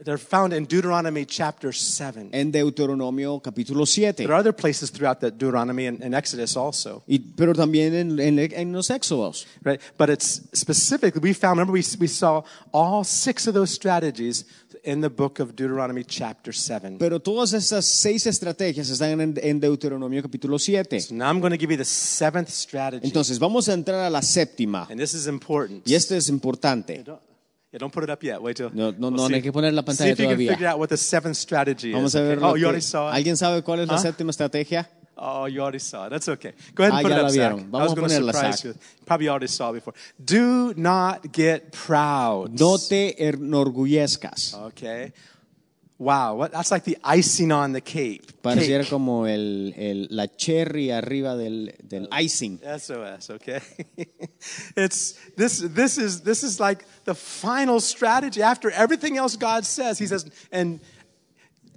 They're 0.05 0.17
found 0.17 0.51
in 0.51 0.65
Deuteronomy 0.65 1.23
chapter 1.25 1.71
seven. 1.71 2.29
en 2.33 2.51
Deuteronomio 2.51 3.39
capítulo 3.41 3.85
7. 3.87 4.15
There 4.25 4.33
are 4.33 4.39
other 4.39 4.51
places 4.51 4.89
throughout 4.91 5.21
the 5.21 5.31
Deuteronomy 5.31 5.85
and, 5.87 6.03
and 6.03 6.13
Exodus 6.13 6.57
also, 6.57 7.03
Y, 7.07 7.19
pero 7.37 7.53
también 7.53 7.93
en, 7.93 8.19
en- 8.19 8.37
en 8.37 8.73
los 8.73 8.89
éxodos. 8.89 9.45
right? 9.63 9.79
But 9.97 10.09
it's 10.09 10.41
specifically 10.53 11.21
we 11.21 11.33
found. 11.33 11.57
Remember, 11.57 11.71
we 11.71 11.83
we 12.01 12.07
saw 12.07 12.43
all 12.73 13.05
six 13.05 13.47
of 13.47 13.53
those 13.53 13.71
strategies 13.73 14.43
in 14.83 14.99
the 15.01 15.09
book 15.09 15.39
of 15.39 15.55
Deuteronomy 15.55 16.03
chapter 16.03 16.53
seven. 16.53 16.97
Pero 16.97 17.19
todas 17.21 17.53
estas 17.53 17.85
seis 17.85 18.27
estrategias 18.27 18.89
están 18.89 19.19
en, 19.21 19.33
en 19.41 19.59
Deuteronomio 19.59 20.21
capítulo 20.21 20.59
7. 20.59 20.99
So 20.99 21.15
now 21.15 21.29
I'm 21.29 21.39
going 21.39 21.51
to 21.51 21.57
give 21.57 21.71
you 21.71 21.77
the 21.77 21.85
seventh 21.85 22.49
strategy, 22.49 23.05
Entonces 23.07 23.39
vamos 23.39 23.69
a 23.69 23.73
entrar 23.73 24.01
a 24.01 24.09
la 24.09 24.21
séptima. 24.21 24.87
and 24.89 24.99
this 24.99 25.13
is 25.13 25.27
important. 25.27 25.87
Y 25.87 25.95
esto 25.95 26.15
es 26.15 26.27
importante. 26.29 27.03
Yeah, 27.05 27.79
don't 27.79 27.91
put 27.93 28.03
it 28.03 28.09
up 28.11 28.21
yet. 28.21 28.39
Wait 28.41 28.55
till. 28.57 28.69
No, 28.73 28.91
no, 28.91 29.07
we'll 29.07 29.11
no, 29.11 29.27
see. 29.29 29.33
hay 29.35 29.41
que 29.41 29.51
poner 29.51 29.73
la 29.73 29.81
See 29.81 29.85
pantalla 29.85 30.11
if 30.11 30.19
you 30.19 30.25
can 30.27 30.35
todavía. 30.37 30.49
figure 30.51 30.67
out 30.67 30.77
what 30.79 30.89
the 30.89 30.97
seventh 30.97 31.37
strategy 31.37 31.91
Vamos 31.91 32.11
is. 32.13 32.15
a 32.15 32.21
ver. 32.21 32.37
okay? 32.37 32.45
Oh, 32.47 32.55
you 32.55 32.65
already 32.65 32.81
saw 32.81 33.09
it. 33.09 33.15
¿Alguien 33.15 33.35
sabe 33.37 33.63
cuál 33.63 33.79
es 33.79 33.87
la 33.87 33.97
séptima 33.97 34.29
estrategia? 34.31 34.87
Oh, 35.17 35.45
you 35.45 35.61
already 35.61 35.79
saw 35.79 36.07
it. 36.07 36.09
That's 36.09 36.27
okay. 36.29 36.53
Go 36.73 36.83
ahead 36.83 36.93
and 36.93 36.99
Ah, 37.05 37.09
put 37.09 37.11
it 37.11 37.25
up. 37.25 37.31
Zach. 37.31 37.51
I 37.73 37.83
was 37.83 37.93
going 37.93 38.09
to 38.09 38.15
surprise 38.31 38.63
you. 38.63 38.75
Probably 39.05 39.29
already 39.29 39.47
saw 39.47 39.69
it 39.69 39.73
before. 39.73 39.93
Do 40.23 40.73
not 40.75 41.31
get 41.31 41.71
proud. 41.71 42.59
No 42.59 42.77
te 42.77 43.13
enorgullezcas. 43.19 44.53
Okay. 44.67 45.13
Wow, 45.99 46.35
what, 46.35 46.51
that's 46.51 46.71
like 46.71 46.83
the 46.83 46.97
icing 47.03 47.51
on 47.51 47.71
the 47.71 47.79
cake. 47.79 48.41
Pareciera 48.41 48.83
como 48.89 49.23
el, 49.25 49.71
el- 49.77 50.07
la 50.09 50.25
cherry 50.25 50.89
arriba 50.91 51.37
del, 51.37 51.71
del 51.87 52.07
icing. 52.11 52.59
SOS, 52.59 53.29
okay? 53.29 53.61
it's 54.75 55.13
this 55.37 55.59
this 55.59 55.97
is 55.97 56.21
this 56.21 56.43
is 56.43 56.59
like 56.59 56.83
the 57.05 57.13
final 57.15 57.79
strategy 57.79 58.41
after 58.41 58.69
everything 58.71 59.17
else 59.17 59.37
God 59.37 59.65
says. 59.65 59.97
He 59.99 60.07
says 60.07 60.25
and 60.51 60.81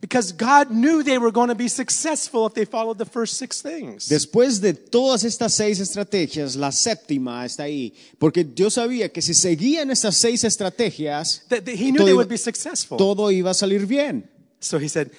because 0.08 0.30
God 0.32 0.70
knew 0.70 1.02
they 1.02 1.18
were 1.18 1.32
going 1.32 1.48
to 1.48 1.54
be 1.56 1.66
successful 1.68 2.46
if 2.46 2.54
they 2.54 2.64
followed 2.64 2.96
the 2.96 3.04
first 3.04 3.38
six 3.38 3.60
things. 3.60 4.08
Después 4.08 4.60
de 4.60 4.72
todas 4.72 5.24
estas 5.24 5.52
seis 5.54 5.80
estrategias, 5.80 6.54
la 6.56 6.70
séptima 6.70 7.44
está 7.44 7.64
ahí, 7.64 7.92
porque 8.18 8.44
Dios 8.44 8.74
sabía 8.74 9.12
que 9.12 9.20
si 9.20 9.34
seguían 9.34 9.90
estas 9.90 10.16
seis 10.16 10.44
estrategias, 10.44 11.42
That- 11.48 11.64
that 11.64 11.74
he 11.74 11.90
knew 11.90 11.98
todo 11.98 12.06
they 12.06 12.14
would 12.14 12.28
be 12.28 12.38
successful. 12.38 12.96
todo 12.98 13.30
iba 13.32 13.50
a 13.50 13.54
salir 13.54 13.86
bien. 13.88 14.28
So 14.60 14.78
he 14.78 14.88
said, 14.88 15.10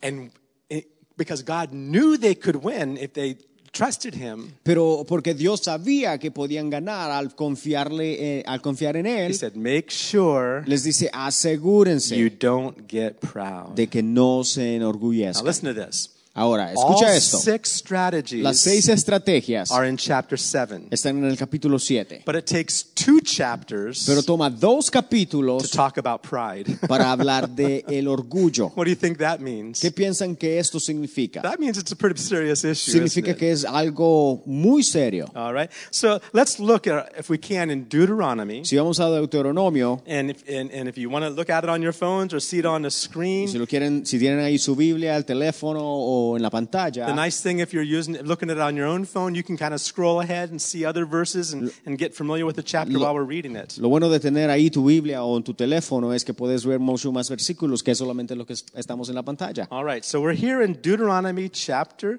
and 0.00 0.30
it, 0.70 0.86
because 1.16 1.42
God 1.42 1.72
knew 1.72 2.16
they 2.16 2.34
could 2.36 2.56
win 2.62 2.96
if 2.98 3.12
they 3.14 3.38
trusted 3.76 4.14
him, 4.14 4.52
Pero 4.62 5.04
porque 5.06 5.34
Dios 5.34 5.60
sabía 5.62 6.18
que 6.18 6.30
podían 6.30 6.70
ganar 6.70 7.10
al 7.10 7.34
confiarle, 7.34 8.38
eh, 8.38 8.44
al 8.46 8.60
confiar 8.60 8.96
en 8.96 9.06
he 9.06 9.26
él, 9.26 9.34
said, 9.34 9.54
make 9.54 9.90
sure 9.90 10.62
les 10.66 10.82
dice 10.84 11.10
asegúrense 11.12 12.16
you 12.16 12.30
don't 12.30 12.76
get 12.90 13.14
proud. 13.20 13.74
de 13.74 13.86
que 13.88 14.02
no 14.02 14.44
se 14.44 14.78
Now 14.78 14.90
enorgullezcan. 14.90 15.44
listen 15.46 15.74
to 15.74 15.86
this. 15.86 16.10
Ahora, 16.36 16.66
All 16.66 16.74
escucha 16.74 17.16
esto. 17.16 17.38
six 17.38 17.70
strategies 17.78 18.42
Las 18.42 18.58
seis 18.60 18.88
estrategias 18.90 19.70
are 19.72 19.88
in 19.88 19.96
chapter 19.96 20.38
7. 20.38 20.88
están 20.90 21.16
en 21.16 21.24
el 21.24 21.36
capítulo 21.38 21.78
7, 21.78 22.22
But 22.26 22.36
it 22.36 22.44
takes 22.44 22.84
two 22.94 23.20
chapters 23.22 24.04
pero 24.06 24.22
toma 24.22 24.50
dos 24.50 24.86
to 24.86 24.92
capítulos 24.92 25.70
talk 25.70 25.96
about 25.96 26.20
pride. 26.22 26.76
para 26.88 27.10
hablar 27.10 27.48
de 27.56 27.84
el 27.88 28.06
orgullo. 28.06 28.70
what 28.76 28.84
do 28.84 28.90
you 28.90 28.96
think 28.96 29.16
that 29.18 29.40
means? 29.40 29.80
¿Qué 29.80 29.90
piensan 29.90 30.36
que 30.36 30.58
esto 30.58 30.78
significa? 30.78 31.40
That 31.40 31.58
means 31.58 31.78
it's 31.78 31.92
a 31.92 31.96
pretty 31.96 32.20
serious 32.20 32.64
issue. 32.64 32.92
Significa 32.92 33.34
que 33.34 33.50
es 33.50 33.64
algo 33.64 34.42
muy 34.44 34.82
serio. 34.82 35.30
All 35.34 35.54
right. 35.54 35.70
So 35.90 36.20
let's 36.34 36.58
look 36.60 36.86
at, 36.86 37.12
if 37.18 37.30
we 37.30 37.38
can, 37.38 37.70
in 37.70 37.88
Deuteronomy. 37.88 38.64
Si 38.64 38.76
vamos 38.76 39.00
a 39.00 39.04
Deuteronomio, 39.04 40.02
And 40.06 40.30
if, 40.30 40.42
and, 40.48 40.70
and 40.70 40.86
if 40.88 40.98
you 40.98 41.08
want 41.08 41.24
to 41.24 41.30
look 41.30 41.48
at 41.48 41.64
it 41.64 41.70
on 41.70 41.80
your 41.80 41.94
phones 41.94 42.34
or 42.34 42.40
see 42.40 42.58
it 42.58 42.66
on 42.66 42.82
the 42.82 42.90
screen, 42.90 43.48
si 43.48 43.58
lo 43.58 43.64
quieren, 43.66 44.04
si 44.04 44.18
tienen 44.18 44.40
ahí 44.40 44.58
su 44.58 44.76
Biblia, 44.76 45.16
el 45.16 45.24
teléfono 45.24 45.80
o 45.82 46.25
en 46.34 46.42
la 46.42 46.50
pantalla, 46.50 47.06
The 47.06 47.14
nice 47.14 47.40
thing, 47.40 47.60
if 47.60 47.72
you're 47.72 47.84
using, 47.84 48.16
looking 48.24 48.50
at 48.50 48.56
it 48.56 48.60
on 48.62 48.74
your 48.74 48.86
own 48.88 49.04
phone, 49.04 49.36
you 49.36 49.44
can 49.44 49.56
kind 49.56 49.72
of 49.72 49.80
scroll 49.80 50.20
ahead 50.20 50.50
and 50.50 50.58
see 50.60 50.84
other 50.84 51.04
verses 51.06 51.52
and, 51.52 51.70
and 51.86 51.98
get 51.98 52.14
familiar 52.14 52.44
with 52.44 52.56
the 52.56 52.62
chapter 52.64 52.98
while 52.98 53.14
we're 53.14 53.22
reading 53.28 53.54
it. 53.54 53.78
Lo 53.78 53.88
bueno 53.88 54.08
de 54.08 54.18
tener 54.18 54.50
ahí 54.50 54.70
tu 54.70 54.84
Biblia 54.84 55.22
o 55.22 55.36
en 55.36 55.44
tu 55.44 55.54
teléfono 55.54 56.12
es 56.12 56.24
que 56.24 56.34
puedes 56.34 56.64
ver 56.64 56.80
mucho 56.80 57.12
más 57.12 57.28
versículos 57.30 57.82
que 57.82 57.94
solamente 57.94 58.34
lo 58.34 58.46
que 58.46 58.54
estamos 58.74 59.08
en 59.08 59.14
la 59.14 59.22
pantalla. 59.22 59.68
All 59.70 59.84
right, 59.84 60.04
so 60.04 60.20
we're 60.20 60.36
here 60.36 60.64
in 60.64 60.78
Deuteronomy 60.82 61.48
chapter 61.48 62.18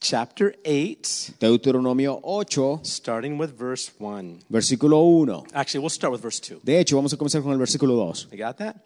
chapter 0.00 0.54
8, 0.64 1.34
Deuteronomio 1.40 2.20
8, 2.22 2.80
starting 2.84 3.38
with 3.38 3.50
verse 3.58 3.90
1. 3.98 4.44
versículo 4.48 5.02
1. 5.02 5.48
Actually, 5.52 5.80
we'll 5.80 5.90
start 5.90 6.12
with 6.12 6.22
verse 6.22 6.40
2. 6.40 6.60
De 6.62 6.78
hecho, 6.78 6.96
vamos 6.96 7.12
a 7.12 7.16
comenzar 7.16 7.42
con 7.42 7.52
el 7.52 7.58
versículo 7.58 7.94
2. 7.96 8.28
You 8.32 8.38
got 8.38 8.56
that? 8.58 8.76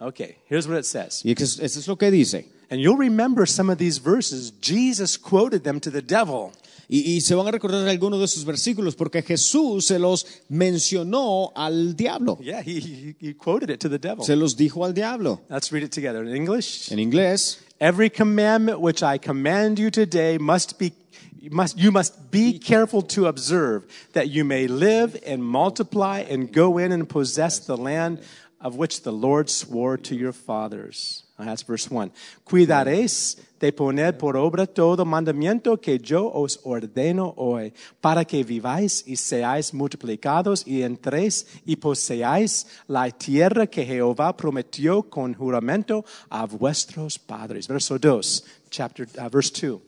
Okay, 0.00 0.36
here's 0.48 0.68
what 0.68 0.78
it 0.78 0.86
says. 0.86 1.22
Y 1.24 1.32
eso 1.32 1.62
es 1.62 1.88
lo 1.88 1.96
que 1.96 2.10
dice. 2.10 2.46
And 2.70 2.80
you'll 2.80 2.98
remember 2.98 3.46
some 3.46 3.70
of 3.70 3.78
these 3.78 3.98
verses. 3.98 4.52
Jesus 4.60 5.16
quoted 5.16 5.64
them 5.64 5.80
to 5.80 5.90
the 5.90 6.02
devil. 6.02 6.52
Y, 6.90 7.16
y 7.16 7.20
se 7.20 7.34
van 7.34 7.46
a 7.46 7.50
recordar 7.50 7.86
algunos 7.86 8.18
de 8.18 8.24
esos 8.24 8.44
versículos 8.44 8.96
porque 8.96 9.22
Jesús 9.22 9.86
se 9.86 9.98
los 9.98 10.24
mencionó 10.48 11.52
al 11.54 11.96
diablo. 11.96 12.38
Yeah, 12.40 12.62
he, 12.62 13.14
he, 13.18 13.34
quoted 13.34 13.70
it 13.70 13.80
to 13.80 13.88
the 13.88 13.98
devil. 13.98 14.24
Se 14.24 14.36
los 14.36 14.56
dijo 14.56 14.84
al 14.84 14.94
diablo. 14.94 15.40
Let's 15.50 15.72
read 15.72 15.82
it 15.82 15.92
together 15.92 16.22
in 16.22 16.34
English. 16.34 16.90
En 16.92 16.98
inglés, 16.98 17.58
Every 17.80 18.10
commandment 18.10 18.80
which 18.80 19.02
I 19.02 19.18
command 19.18 19.78
you 19.78 19.90
today 19.90 20.36
must 20.38 20.78
be 20.78 20.92
you 21.40 21.50
must, 21.50 21.78
you 21.78 21.92
must 21.92 22.32
be 22.32 22.58
careful 22.58 23.02
to 23.02 23.28
observe 23.28 23.84
that 24.12 24.28
you 24.28 24.44
may 24.44 24.66
live 24.66 25.16
and 25.24 25.44
multiply 25.44 26.20
and 26.28 26.52
go 26.52 26.78
in 26.78 26.90
and 26.90 27.08
possess 27.08 27.60
the 27.60 27.76
land 27.76 28.20
of 28.60 28.76
which 28.76 29.02
the 29.02 29.12
Lord 29.12 29.48
swore 29.48 29.96
to 29.98 30.14
your 30.14 30.32
fathers. 30.32 31.24
That's 31.38 31.62
verse 31.62 31.88
1. 31.88 32.10
Cuidaréis 32.44 33.36
de 33.60 33.72
poner 33.72 34.18
por 34.18 34.36
obra 34.36 34.66
todo 34.66 35.04
mandamiento 35.04 35.80
que 35.80 35.98
yo 35.98 36.28
os 36.32 36.58
ordeno 36.64 37.32
hoy, 37.36 37.72
para 38.00 38.24
que 38.24 38.42
viváis 38.42 39.04
y 39.06 39.14
seáis 39.14 39.72
multiplicados 39.72 40.66
y 40.66 40.82
entréis 40.82 41.46
y 41.64 41.76
poseáis 41.76 42.66
la 42.88 43.08
tierra 43.10 43.68
que 43.68 43.84
Jehová 43.84 44.36
prometió 44.36 45.04
con 45.04 45.34
juramento 45.34 46.04
a 46.28 46.44
vuestros 46.46 47.18
padres. 47.18 47.68
Verso 47.68 47.98
2, 47.98 48.44
chapter, 48.70 49.06
uh, 49.18 49.28
verse 49.28 49.50
2. 49.50 49.80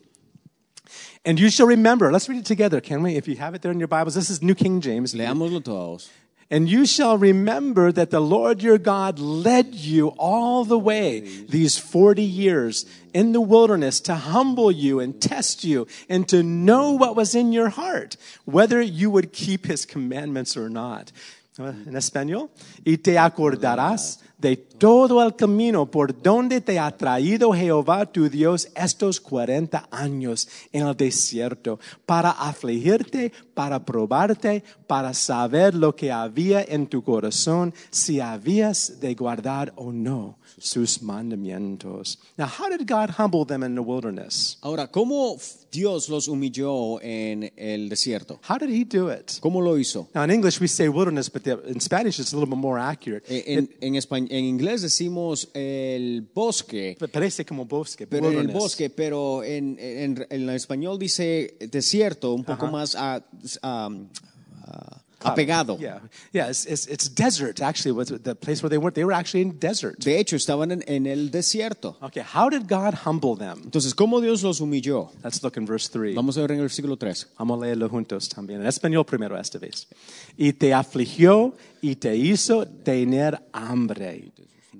And 1.24 1.38
you 1.38 1.50
shall 1.50 1.66
remember, 1.66 2.11
let's 2.12 2.28
read 2.28 2.38
it 2.38 2.46
together, 2.46 2.80
can 2.80 3.02
we? 3.02 3.16
If 3.16 3.28
you 3.28 3.37
have 3.37 3.54
it 3.54 3.62
there 3.62 3.72
in 3.72 3.78
your 3.78 3.88
Bibles, 3.88 4.14
this 4.14 4.30
is 4.30 4.40
New 4.40 4.54
King 4.54 4.80
James. 4.80 5.14
leámoslo 5.14 5.62
todos. 5.62 6.09
And 6.50 6.68
you 6.68 6.84
shall 6.84 7.16
remember 7.16 7.92
that 7.92 8.10
the 8.10 8.20
Lord 8.20 8.60
your 8.60 8.78
God 8.78 9.20
led 9.20 9.72
you 9.74 10.08
all 10.18 10.64
the 10.64 10.78
way 10.78 11.20
these 11.20 11.78
40 11.78 12.24
years 12.24 12.86
in 13.14 13.30
the 13.30 13.40
wilderness 13.40 14.00
to 14.00 14.16
humble 14.16 14.72
you 14.72 14.98
and 14.98 15.20
test 15.20 15.62
you 15.62 15.86
and 16.08 16.28
to 16.28 16.42
know 16.42 16.90
what 16.90 17.14
was 17.14 17.36
in 17.36 17.52
your 17.52 17.68
heart, 17.68 18.16
whether 18.46 18.82
you 18.82 19.10
would 19.10 19.32
keep 19.32 19.66
his 19.66 19.86
commandments 19.86 20.56
or 20.56 20.68
not. 20.68 21.12
En 21.58 21.94
español, 21.94 22.48
y 22.86 22.96
te 22.96 23.16
acordarás 23.18 24.18
de 24.40 24.57
todo 24.57 25.22
el 25.22 25.37
camino 25.37 25.90
por 25.90 26.22
donde 26.22 26.61
te 26.61 26.79
ha 26.79 26.90
traído 26.96 27.53
Jehová 27.53 28.07
tu 28.07 28.29
Dios 28.29 28.68
estos 28.74 29.20
40 29.20 29.88
años 29.90 30.48
en 30.72 30.87
el 30.87 30.96
desierto, 30.96 31.79
para 32.07 32.31
afligirte, 32.31 33.33
para 33.55 33.85
probarte, 33.85 34.64
para 34.87 35.12
saber 35.14 35.74
lo 35.74 35.94
que 35.94 36.11
había 36.11 36.62
en 36.62 36.87
tu 36.87 37.03
corazón, 37.03 37.74
si 37.90 38.20
habías 38.20 39.00
de 39.00 39.14
guardar 39.14 39.72
o 39.76 39.92
no 39.92 40.39
sus 40.61 41.03
mandamientos. 41.03 42.18
Now, 42.37 42.46
how 42.46 42.68
did 42.68 42.87
God 42.88 43.11
humble 43.18 43.44
them 43.46 43.62
in 43.64 43.75
the 43.75 43.81
wilderness? 43.81 44.59
Ahora, 44.62 44.88
¿cómo 44.90 45.37
Dios 45.73 46.09
los 46.09 46.29
humilló 46.29 47.01
en 47.03 47.51
el 47.57 47.88
desierto? 47.88 48.40
How 48.49 48.59
did 48.59 48.70
he 48.70 48.85
do 48.85 49.11
it? 49.12 49.38
¿Cómo 49.40 49.61
lo 49.62 49.77
hizo? 49.79 50.09
Now, 50.14 50.25
in 50.25 50.31
English, 50.31 50.61
we 50.61 50.68
say 50.68 50.88
wilderness, 50.88 51.31
but 51.31 51.42
the, 51.44 51.59
in 51.66 51.81
Spanish, 51.81 52.18
it's 52.20 52.33
a 52.33 52.37
little 52.37 52.49
bit 52.49 52.59
more 52.59 52.79
accurate. 52.81 53.25
Eh, 53.29 53.44
En, 53.57 53.68
en, 53.81 53.94
españ- 53.94 54.29
en 54.31 54.44
inglés 54.44 54.83
decimos 54.83 55.49
el 55.55 56.27
bosque, 56.35 56.96
parece 57.12 57.44
como 57.44 57.64
bosque, 57.64 58.07
pero 58.07 58.27
en 58.27 58.33
el 58.33 58.38
wilderness. 58.38 58.62
bosque, 58.62 58.90
pero 58.90 59.42
en, 59.42 59.77
en, 59.79 60.27
en 60.31 60.51
español 60.51 60.99
dice 60.99 61.57
desierto, 61.70 62.35
un 62.35 62.44
poco 62.44 62.66
más 62.68 62.94
a- 62.94 63.16
a- 63.62 63.88
a- 64.62 64.99
apegado. 65.20 65.78
Yeah, 65.78 66.00
yeah. 66.33 66.48
It's, 66.48 66.66
it's, 66.66 66.87
it's 66.87 67.09
desert. 67.09 67.61
Actually, 67.61 67.92
was 67.92 68.09
the 68.09 68.35
place 68.35 68.62
where 68.62 68.70
they 68.70 68.78
were. 68.78 68.90
They 68.90 69.04
were 69.04 69.14
actually 69.14 69.42
in 69.42 69.59
desert. 69.59 69.98
De 70.00 70.18
hecho, 70.18 70.37
estaban 70.37 70.72
en, 70.72 70.83
en 70.87 71.06
el 71.06 71.30
desierto. 71.30 71.96
Okay, 72.02 72.22
how 72.22 72.48
did 72.48 72.68
God 72.68 72.94
humble 73.06 73.37
them? 73.37 73.62
Entonces, 73.64 73.94
¿cómo 73.94 74.20
Dios 74.20 74.42
los 74.42 74.61
humilló? 74.61 75.11
Let's 75.22 75.42
look 75.42 75.56
in 75.56 75.66
verse 75.66 75.88
three. 75.88 76.14
Vamos 76.14 76.37
a 76.38 76.42
ver 76.42 76.52
en 76.52 76.59
el 76.59 76.64
versículo 76.64 76.96
3. 76.96 77.28
Vamos 77.38 77.62
a 77.62 77.66
leerlo 77.66 77.88
juntos 77.88 78.28
también. 78.28 78.61
En 78.61 78.66
español 78.66 79.04
primero 79.04 79.38
esta 79.38 79.59
vez. 79.59 79.87
Y 80.37 80.52
te 80.52 80.74
afligió 80.74 81.54
y 81.80 81.96
te 81.96 82.16
hizo 82.16 82.66
tener 82.66 83.40
hambre. 83.52 84.33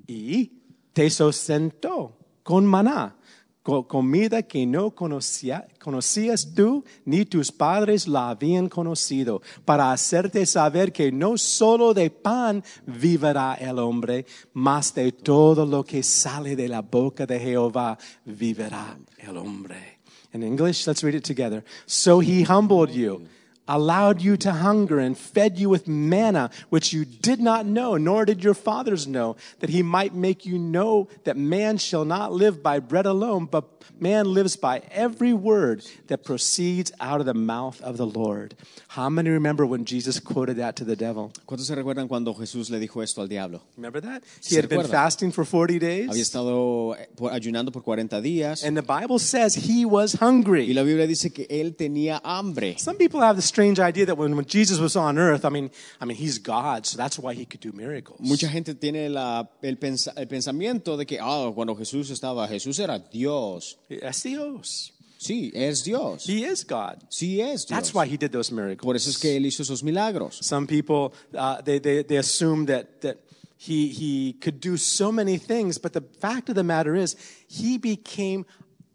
Y 0.07 0.53
te 0.92 1.09
sustentó 1.11 2.16
con 2.42 2.66
maná, 2.66 3.16
comida 3.62 4.42
que 4.42 4.66
no 4.66 4.90
conocía- 4.94 5.66
conocías 5.79 6.55
tú 6.55 6.85
ni 7.05 7.25
tus 7.25 7.53
padres 7.53 8.09
la 8.09 8.31
habían 8.31 8.68
conocido, 8.68 9.42
para 9.64 9.92
hacerte 9.92 10.46
saber 10.46 10.92
que 10.92 11.12
no 11.12 11.37
solo 11.37 11.92
de 11.94 12.11
pan 12.11 12.64
vivirá 12.87 13.55
el 13.55 13.79
hombre, 13.79 14.27
mas 14.53 14.94
de 14.94 15.12
todo 15.12 15.66
lo 15.66 15.85
que 15.85 16.03
sale 16.03 16.57
de 16.57 16.68
la 16.68 16.83
boca 16.83 17.27
de 17.27 17.38
Jehová 17.38 17.99
vivirá 18.25 18.99
el 19.18 19.37
hombre. 19.37 20.01
In 20.33 20.42
English, 20.42 20.87
let's 20.87 21.03
read 21.03 21.16
it 21.16 21.25
together. 21.25 21.64
So 21.87 22.20
he 22.20 22.44
humbled 22.44 22.90
you, 22.90 23.23
allowed 23.70 24.20
you 24.20 24.37
to 24.37 24.52
hunger, 24.52 24.98
and 24.98 25.16
fed 25.16 25.59
you 25.59 25.68
with 25.70 25.87
manna, 25.87 26.50
which 26.68 26.92
you 26.92 27.04
did 27.04 27.40
not 27.40 27.64
know, 27.64 27.96
nor 27.96 28.24
did 28.24 28.42
your 28.42 28.54
fathers 28.54 29.06
know, 29.06 29.37
that 29.61 29.70
he 29.70 29.83
might 29.83 30.12
make 30.12 30.44
you 30.44 30.59
know 30.59 31.09
that 31.24 31.37
man 31.37 31.78
shall 31.78 32.04
not 32.04 32.33
live 32.33 32.62
by 32.62 32.80
bread 32.80 33.06
alone, 33.06 33.46
but 33.46 33.64
man 34.00 34.26
lives 34.35 34.56
by 34.56 34.83
every 34.90 35.33
word 35.33 35.85
that 36.09 36.24
proceeds 36.24 36.90
out 37.00 37.20
of 37.20 37.26
the 37.26 37.35
mouth 37.35 37.80
of 37.83 37.96
the 37.96 38.06
Lord. 38.06 38.54
How 38.88 39.09
many 39.09 39.30
remember 39.30 39.64
when 39.64 39.85
Jesus 39.85 40.18
quoted 40.18 40.56
that 40.56 40.74
to 40.76 40.85
the 40.85 40.96
devil? 40.96 41.33
¿Cuántos 41.46 41.66
se 41.66 41.74
recuerdan 41.74 42.09
cuando 42.09 42.35
Jesús 42.35 42.70
le 42.70 42.80
dijo 42.80 43.02
esto 43.02 43.20
al 43.20 43.28
diablo? 43.28 43.62
Remember 43.76 44.00
that? 44.00 44.22
He 44.42 44.56
had 44.56 44.68
been 44.68 44.85
fasting 44.85 45.30
for 45.30 45.44
40 45.44 45.78
days. 45.78 46.11
Había 46.11 46.22
estado 46.22 46.96
eh, 46.96 47.09
ayunando 47.30 47.70
por 47.70 47.83
40 47.83 48.20
días 48.20 48.64
and 48.64 48.76
the 48.76 48.83
Bible 48.83 49.18
says 49.18 49.54
he 49.54 49.85
was 49.85 50.14
hungry. 50.14 50.66
y 50.66 50.74
la 50.74 50.83
Biblia 50.83 51.06
dice 51.06 51.33
que 51.33 51.46
él 51.48 51.76
tenía 51.76 52.20
hambre. 52.24 52.76
Some 52.78 52.96
people 52.96 53.20
have 53.20 53.37
the 53.37 53.42
strange 53.61 53.79
idea 53.79 54.07
that 54.07 54.16
when, 54.16 54.35
when 54.37 54.46
Jesus 54.46 54.79
was 54.79 54.96
on 54.96 55.18
earth, 55.18 55.44
I 55.44 55.51
mean, 55.51 55.70
I 56.01 56.07
mean, 56.07 56.16
he's 56.16 56.38
God, 56.38 56.87
so 56.87 56.96
that's 56.96 57.18
why 57.18 57.35
he 57.35 57.44
could 57.44 57.61
do 57.61 57.73
miracles. 57.73 58.18
Mucha 58.20 58.49
gente 58.49 58.73
tiene 58.75 59.11
la- 59.11 59.44
el, 59.62 59.77
pensa- 59.77 60.14
el 60.16 60.27
pensamiento 60.27 60.96
de 60.96 61.05
que 61.05 61.18
ah, 61.20 61.53
cuando 61.55 61.75
Jesús 61.75 62.11
estaba, 62.11 62.49
Jesús 62.49 62.79
era 62.81 62.99
Dios. 62.99 63.77
Es 63.90 64.23
Dios. 64.23 64.92
Sí, 65.18 65.53
es 65.55 65.85
Dios. 65.85 66.27
He 66.27 66.44
is 66.44 66.64
God. 66.64 67.05
Sí 67.11 67.40
es 67.42 67.66
Dios. 67.66 67.68
That's 67.68 67.92
why 67.92 68.07
he 68.07 68.16
did 68.16 68.33
those 68.33 68.51
miracles. 68.51 68.83
Por 68.83 68.96
eso 68.96 69.11
es 69.11 69.18
que 69.18 69.37
él 69.37 69.44
hizo 69.44 69.62
esos 69.62 69.83
milagros. 69.83 70.38
Some 70.40 70.66
people 70.66 71.12
uh, 71.37 71.61
they, 71.61 71.79
they, 71.79 72.03
they 72.03 72.16
assume 72.16 72.64
that 72.66 73.03
that 73.03 73.18
he 73.59 73.88
he 73.88 74.33
could 74.40 74.59
do 74.61 74.79
so 74.79 75.12
many 75.12 75.37
things, 75.37 75.77
but 75.77 75.92
the 75.92 76.01
fact 76.01 76.49
of 76.49 76.55
the 76.55 76.64
matter 76.64 76.96
is, 76.96 77.14
he 77.46 77.77
became 77.77 78.46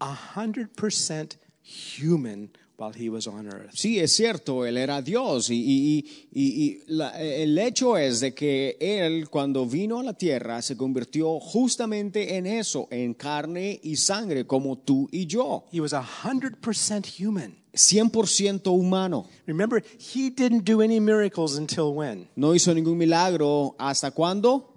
hundred 0.02 0.76
percent 0.76 1.38
human 1.62 2.50
while 2.78 2.92
he 2.94 3.10
was 3.10 3.26
on 3.28 3.48
earth. 3.48 3.72
Sí, 3.74 4.00
es 4.00 4.14
cierto, 4.16 4.66
él 4.66 4.78
era 4.78 5.02
Dios 5.02 5.50
y, 5.50 5.56
y- 5.56 5.98
y- 6.00 6.42
y- 6.42 6.64
y 6.66 6.80
la- 6.88 7.20
el 7.22 7.58
hecho 7.58 7.98
es 7.98 8.20
de 8.20 8.34
que 8.34 8.78
él 8.80 9.30
cuando 9.30 9.66
vino 9.66 10.00
a 10.00 10.04
la 10.04 10.14
tierra 10.14 10.62
se 10.62 10.76
convirtió 10.76 11.40
justamente 11.40 12.36
en 12.36 12.46
eso, 12.46 12.88
en 12.92 13.14
carne 13.14 13.80
y 13.84 13.96
sangre 13.96 14.46
como 14.46 14.78
tú 14.78 15.08
y 15.12 15.26
yo, 15.26 15.66
He 15.72 15.80
was 15.80 15.94
hundred 16.24 16.56
percent 16.60 17.08
human. 17.20 17.56
100% 17.74 18.68
humano. 18.72 19.28
Remember, 19.46 19.84
he 19.98 20.30
didn't 20.30 20.64
do 20.64 20.82
any 20.82 21.00
miracles 21.00 21.58
until 21.58 21.94
when? 21.94 22.28
No 22.36 22.54
hizo 22.56 22.74
ningún 22.74 22.98
milagro 22.98 23.76
hasta 23.78 24.12
cuándo? 24.12 24.75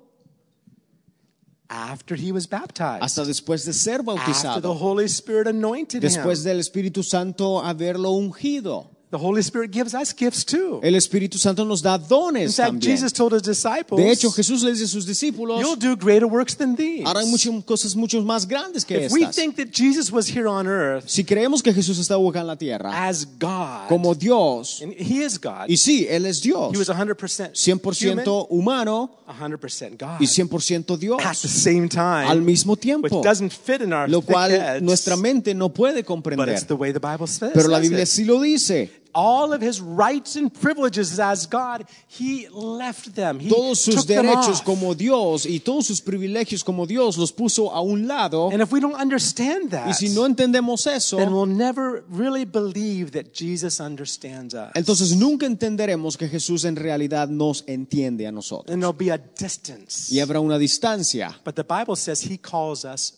After 1.68 2.16
he 2.16 2.32
was 2.32 2.48
baptized. 2.48 3.02
Hasta 3.02 3.24
después 3.24 3.64
de 3.64 3.72
ser 3.72 4.02
bautizado. 4.02 4.56
After 4.56 4.62
the 4.62 4.84
Holy 4.84 5.04
Spirit 5.06 5.46
anointed 5.48 6.00
después 6.00 6.38
him. 6.38 6.44
del 6.44 6.60
Espíritu 6.60 7.02
Santo 7.02 7.60
haberlo 7.60 8.12
ungido. 8.12 8.90
The 9.10 9.16
Holy 9.16 9.40
Spirit 9.40 9.70
gives 9.72 9.94
us 9.94 10.12
gifts 10.14 10.44
too. 10.44 10.80
El 10.82 10.94
Espíritu 10.94 11.38
Santo 11.38 11.64
nos 11.64 11.80
da 11.80 11.96
In 11.96 12.06
dones 12.08 12.56
fact, 12.56 12.72
también. 12.72 12.92
Jesus 12.92 13.10
told 13.10 13.32
his 13.32 13.40
disciples, 13.42 13.98
De 13.98 14.10
hecho, 14.10 14.30
Jesús 14.30 14.62
le 14.62 14.70
dice 14.72 14.84
a 14.84 14.88
sus 14.88 15.06
discípulos, 15.06 15.60
"You'll 15.62 15.78
do 15.78 15.96
greater 15.96 16.26
works 16.26 16.54
than 16.54 16.76
these." 16.76 17.04
harán 17.06 17.30
muchas 17.30 17.64
cosas 17.64 17.96
mucho 17.96 18.20
más 18.22 18.46
grandes 18.46 18.84
que 18.84 19.06
If 19.06 19.12
we 19.12 19.22
estas. 19.22 19.34
think 19.36 19.56
that 19.56 19.68
Jesus 19.72 20.12
was 20.12 20.28
here 20.28 20.46
on 20.46 20.66
earth 20.66 21.04
Si 21.08 21.24
creemos 21.24 21.62
que 21.62 21.72
Jesús 21.72 21.98
está 21.98 22.16
acá 22.16 22.40
en 22.40 22.46
la 22.48 22.56
tierra 22.56 22.90
as 23.08 23.24
God, 23.38 23.88
como 23.88 24.14
Dios, 24.14 24.82
and 24.82 24.92
He 24.92 25.24
is 25.24 25.40
God, 25.40 25.68
y 25.70 25.78
sí, 25.78 26.06
Él 26.06 26.26
es 26.26 26.42
Dios, 26.42 26.70
He 26.74 26.78
was 26.78 26.90
100% 26.90 27.54
100% 27.54 28.46
humano 28.50 29.10
human, 29.26 29.58
100% 29.58 29.96
God, 29.98 30.20
y 30.20 30.26
100% 30.26 30.98
Dios 30.98 31.18
at 31.24 31.36
the 31.40 31.48
same 31.48 31.88
time, 31.88 32.28
al 32.28 32.42
mismo 32.42 32.72
which 32.72 32.82
tiempo, 32.82 33.22
doesn't 33.22 33.52
fit 33.52 33.80
in 33.80 33.94
our 33.94 34.06
lo 34.06 34.20
cual 34.20 34.50
heads, 34.50 34.82
nuestra 34.82 35.16
mente 35.16 35.54
no 35.54 35.70
puede 35.70 35.94
but 35.94 35.98
it's 36.00 36.08
comprender. 36.08 36.66
the 36.66 36.74
way 36.74 36.92
the 36.92 37.00
Bible 37.00 37.26
says. 37.26 37.52
Pero 37.54 37.68
la 37.68 37.78
Biblia 37.78 38.04
sí 38.04 38.26
lo 38.26 38.38
dice. 38.42 38.97
All 39.14 39.52
of 39.52 39.62
His 39.62 39.80
rights 39.80 40.36
and 40.36 40.52
privileges 40.52 41.18
as 41.18 41.46
God, 41.46 41.84
He 42.08 42.46
left 42.52 43.14
them. 43.14 43.40
He 43.40 43.48
Todos 43.48 43.80
sus 43.80 43.94
took 43.96 44.06
them 44.06 44.26
derechos 44.26 44.60
off. 44.60 44.64
como 44.64 44.94
Dios 44.94 45.46
y 45.46 45.60
todos 45.60 45.86
sus 45.86 46.00
privilegios 46.00 46.62
como 46.62 46.86
Dios 46.86 47.16
los 47.18 47.32
puso 47.32 47.72
a 47.72 47.80
un 47.80 48.06
lado. 48.06 48.50
And 48.52 48.60
if 48.62 48.70
we 48.72 48.80
don't 48.80 48.94
understand 49.00 49.70
that, 49.70 49.88
Y 49.88 49.92
si 49.94 50.08
no 50.10 50.26
entendemos 50.26 50.86
eso, 50.86 51.16
then 51.16 51.32
we'll 51.32 51.46
never 51.46 52.04
really 52.10 52.44
believe 52.44 53.12
that 53.12 53.32
Jesus 53.32 53.80
understands 53.80 54.54
us. 54.54 54.70
entonces 54.74 55.16
nunca 55.16 55.46
entenderemos 55.46 56.16
que 56.16 56.28
Jesús 56.28 56.64
en 56.64 56.76
realidad 56.76 57.28
nos 57.28 57.64
entiende 57.66 58.26
a 58.26 58.32
nosotros. 58.32 58.72
and 58.72 58.82
there'll 58.82 58.92
be 58.96 59.10
a 59.10 59.18
distance. 59.18 60.12
Y 60.14 60.20
habrá 60.20 60.40
una 60.40 60.58
distancia. 60.58 61.34
But 61.44 61.54
the 61.54 61.64
Bible 61.64 61.96
says 61.96 62.22
He 62.22 62.38
calls 62.38 62.84
us. 62.84 63.14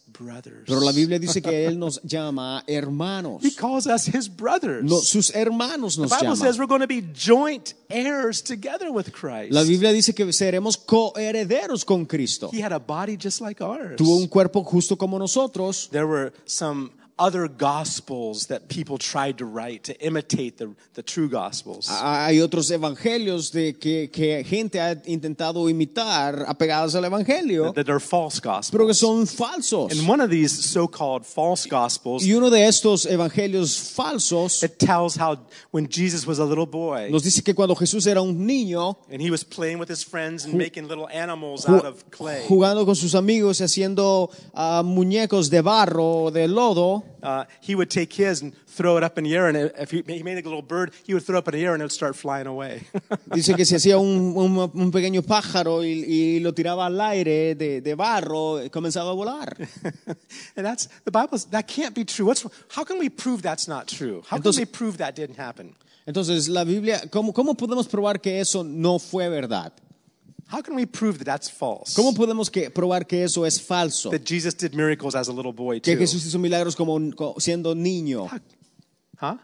Pero 0.67 0.81
la 0.81 0.93
Biblia 0.93 1.19
dice 1.19 1.41
que 1.41 1.67
Él 1.67 1.79
nos 1.79 2.01
llama 2.03 2.63
hermanos. 2.67 3.43
He 3.43 3.55
calls 3.55 3.87
us 3.87 4.07
His 4.07 4.29
brothers. 4.29 4.85
No, 4.85 4.99
sus 5.01 5.35
hermanos 5.35 5.97
the 5.97 6.03
nos 6.03 6.11
Bible 6.11 6.25
llaman. 6.25 6.37
says 6.37 6.59
we're 6.59 6.67
going 6.67 6.83
to 6.83 6.87
be 6.87 7.03
joint 7.15 7.75
heirs 7.89 8.43
together 8.43 8.93
with 8.93 9.13
Christ. 9.13 9.53
La 9.53 9.63
Biblia 9.63 9.93
dice 9.93 10.15
que 10.15 10.31
seremos 10.33 10.77
coherederos 10.77 11.85
con 11.85 12.05
Cristo. 12.07 12.51
He 12.53 12.61
had 12.63 12.73
a 12.73 12.79
body 12.79 13.17
just 13.17 13.41
like 13.41 13.63
ours. 13.63 13.97
Tuvo 13.97 14.17
un 14.17 14.29
cuerpo 14.29 14.63
justo 14.63 14.97
como 14.97 15.19
nosotros. 15.19 15.89
There 15.91 16.07
were 16.07 16.33
some 16.45 16.91
other 17.21 17.47
gospels 17.49 18.47
that 18.47 18.69
people 18.69 18.97
tried 18.97 19.37
to 19.39 19.45
write 19.45 19.85
to 19.85 19.95
imitate 20.01 20.57
the, 20.57 20.75
the 20.95 21.03
true 21.03 21.29
gospels. 21.29 21.89
Hay 21.89 22.41
otros 22.41 22.71
evangelios 22.71 23.53
de 23.53 23.75
que, 23.75 24.09
que 24.11 24.43
gente 24.43 24.81
ha 24.81 24.97
intentado 25.05 25.69
imitar 25.69 26.47
apegados 26.49 26.95
al 26.95 27.05
evangelio, 27.05 27.75
that 27.75 27.91
are 27.91 28.01
false 28.01 28.41
pero 28.41 28.55
gospels. 28.55 28.87
que 28.87 28.95
son 28.95 29.27
falsos. 29.27 29.93
And 29.93 30.09
one 30.09 30.21
of 30.21 30.31
these 30.31 30.51
so-called 30.51 31.27
false 31.27 31.67
gospels, 31.67 32.25
Y 32.27 32.33
uno 32.33 32.49
de 32.49 32.67
estos 32.67 33.05
evangelios 33.05 33.79
falsos 33.95 34.63
it 34.63 34.79
tells 34.79 35.17
how 35.17 35.39
when 35.71 35.87
Jesus 35.89 36.27
was 36.27 36.39
a 36.39 36.45
little 36.45 36.67
boy 36.67 37.11
nos 37.11 37.23
dice 37.23 37.43
que 37.43 37.55
cuando 37.55 37.75
Jesús 37.75 38.07
era 38.07 38.23
un 38.23 38.47
niño, 38.47 38.97
and 39.13 39.21
he 39.21 39.31
was 39.31 39.45
playing 39.45 39.79
with 39.79 39.91
his 39.91 40.03
friends 40.03 40.47
and 40.47 40.55
making 40.55 40.89
little 40.89 41.09
animals 41.13 41.69
out 41.69 41.85
of 41.85 42.11
clay, 42.11 42.47
jugando 42.49 42.87
con 42.87 42.97
sus 42.97 43.15
amigos 43.15 43.61
y 43.61 43.65
haciendo 43.65 44.31
ah, 44.55 44.83
muñecos 44.83 45.51
de 45.51 45.61
barro 45.61 46.25
o 46.25 46.31
de 46.31 46.49
lodo, 46.49 47.05
uh, 47.23 47.45
he 47.61 47.75
would 47.75 47.91
take 47.91 48.13
his 48.13 48.43
and 48.43 48.55
throw 48.67 48.97
it 48.97 49.03
up 49.03 49.19
in 49.19 49.25
the 49.25 49.35
air, 49.35 49.47
and 49.49 49.57
if 49.79 49.91
he, 49.91 50.03
he 50.07 50.23
made 50.23 50.39
a 50.39 50.43
little 50.43 50.63
bird, 50.63 50.93
he 51.05 51.15
would 51.15 51.23
throw 51.25 51.37
it 51.37 51.39
up 51.39 51.49
in 51.49 51.55
the 51.59 51.65
air 51.65 51.75
and 51.75 51.83
it 51.83 51.85
would 51.85 51.93
start 51.93 52.17
flying 52.17 52.47
away. 52.47 52.83
dice 53.33 53.55
que 53.57 53.65
se 53.65 53.77
hacía 53.77 53.99
un, 53.99 54.35
un- 54.37 54.71
un 54.75 54.91
pequeño 54.91 55.23
pájaro 55.23 55.83
y, 55.85 56.05
y 56.07 56.41
lo 56.41 56.53
tiraba 56.53 56.87
al 56.87 57.01
aire 57.01 57.55
de, 57.55 57.81
de 57.81 57.95
barro 57.95 58.63
y 58.63 58.69
comenzaba 58.71 59.11
a 59.11 59.15
volar. 59.15 59.57
and 60.57 60.67
that's 60.67 60.89
the 61.05 61.11
Bible. 61.11 61.39
That 61.51 61.67
can't 61.69 61.95
be 61.95 62.05
true. 62.05 62.27
What's 62.27 62.45
how 62.71 62.85
can 62.85 62.99
we 62.99 63.09
prove 63.09 63.43
that's 63.43 63.69
not 63.69 63.87
true? 63.89 64.23
How 64.29 64.37
Entonces- 64.39 64.57
can 64.61 64.69
we 64.69 64.73
prove 64.73 64.99
that 64.99 65.15
didn't 65.15 65.39
happen? 65.39 65.75
Entonces, 66.07 66.49
la 66.49 66.65
Biblia, 66.65 67.03
¿cómo, 67.11 67.33
¿cómo 67.33 67.55
podemos 67.55 67.87
probar 67.87 68.21
que 68.21 68.41
eso 68.41 68.65
no 68.65 68.99
fue 68.99 69.29
verdad? 69.29 69.73
How 70.53 70.63
can 70.63 70.75
we 70.75 70.85
prove 70.85 71.19
that 71.19 71.25
that's 71.27 71.49
false? 71.51 71.95
¿Cómo 71.95 72.13
podemos 72.15 72.51
que, 72.51 72.71
probar 72.71 73.07
que 73.07 73.23
eso 73.23 73.47
es 73.47 73.61
falso? 73.61 74.11
that 74.11 74.23
Jesus 74.25 74.55
did 74.57 74.75
miracles 74.75 75.15
as 75.15 75.29
a 75.29 75.33
little 75.33 75.53
boy 75.53 75.81
Que 75.81 75.95
too? 75.95 76.01
Jesús 76.01 76.27
hizo 76.27 76.39
milagros 76.39 76.75
como, 76.75 76.99
co- 77.15 77.37
siendo 77.39 77.75
niño. 77.75 78.27
Huh? 79.21 79.37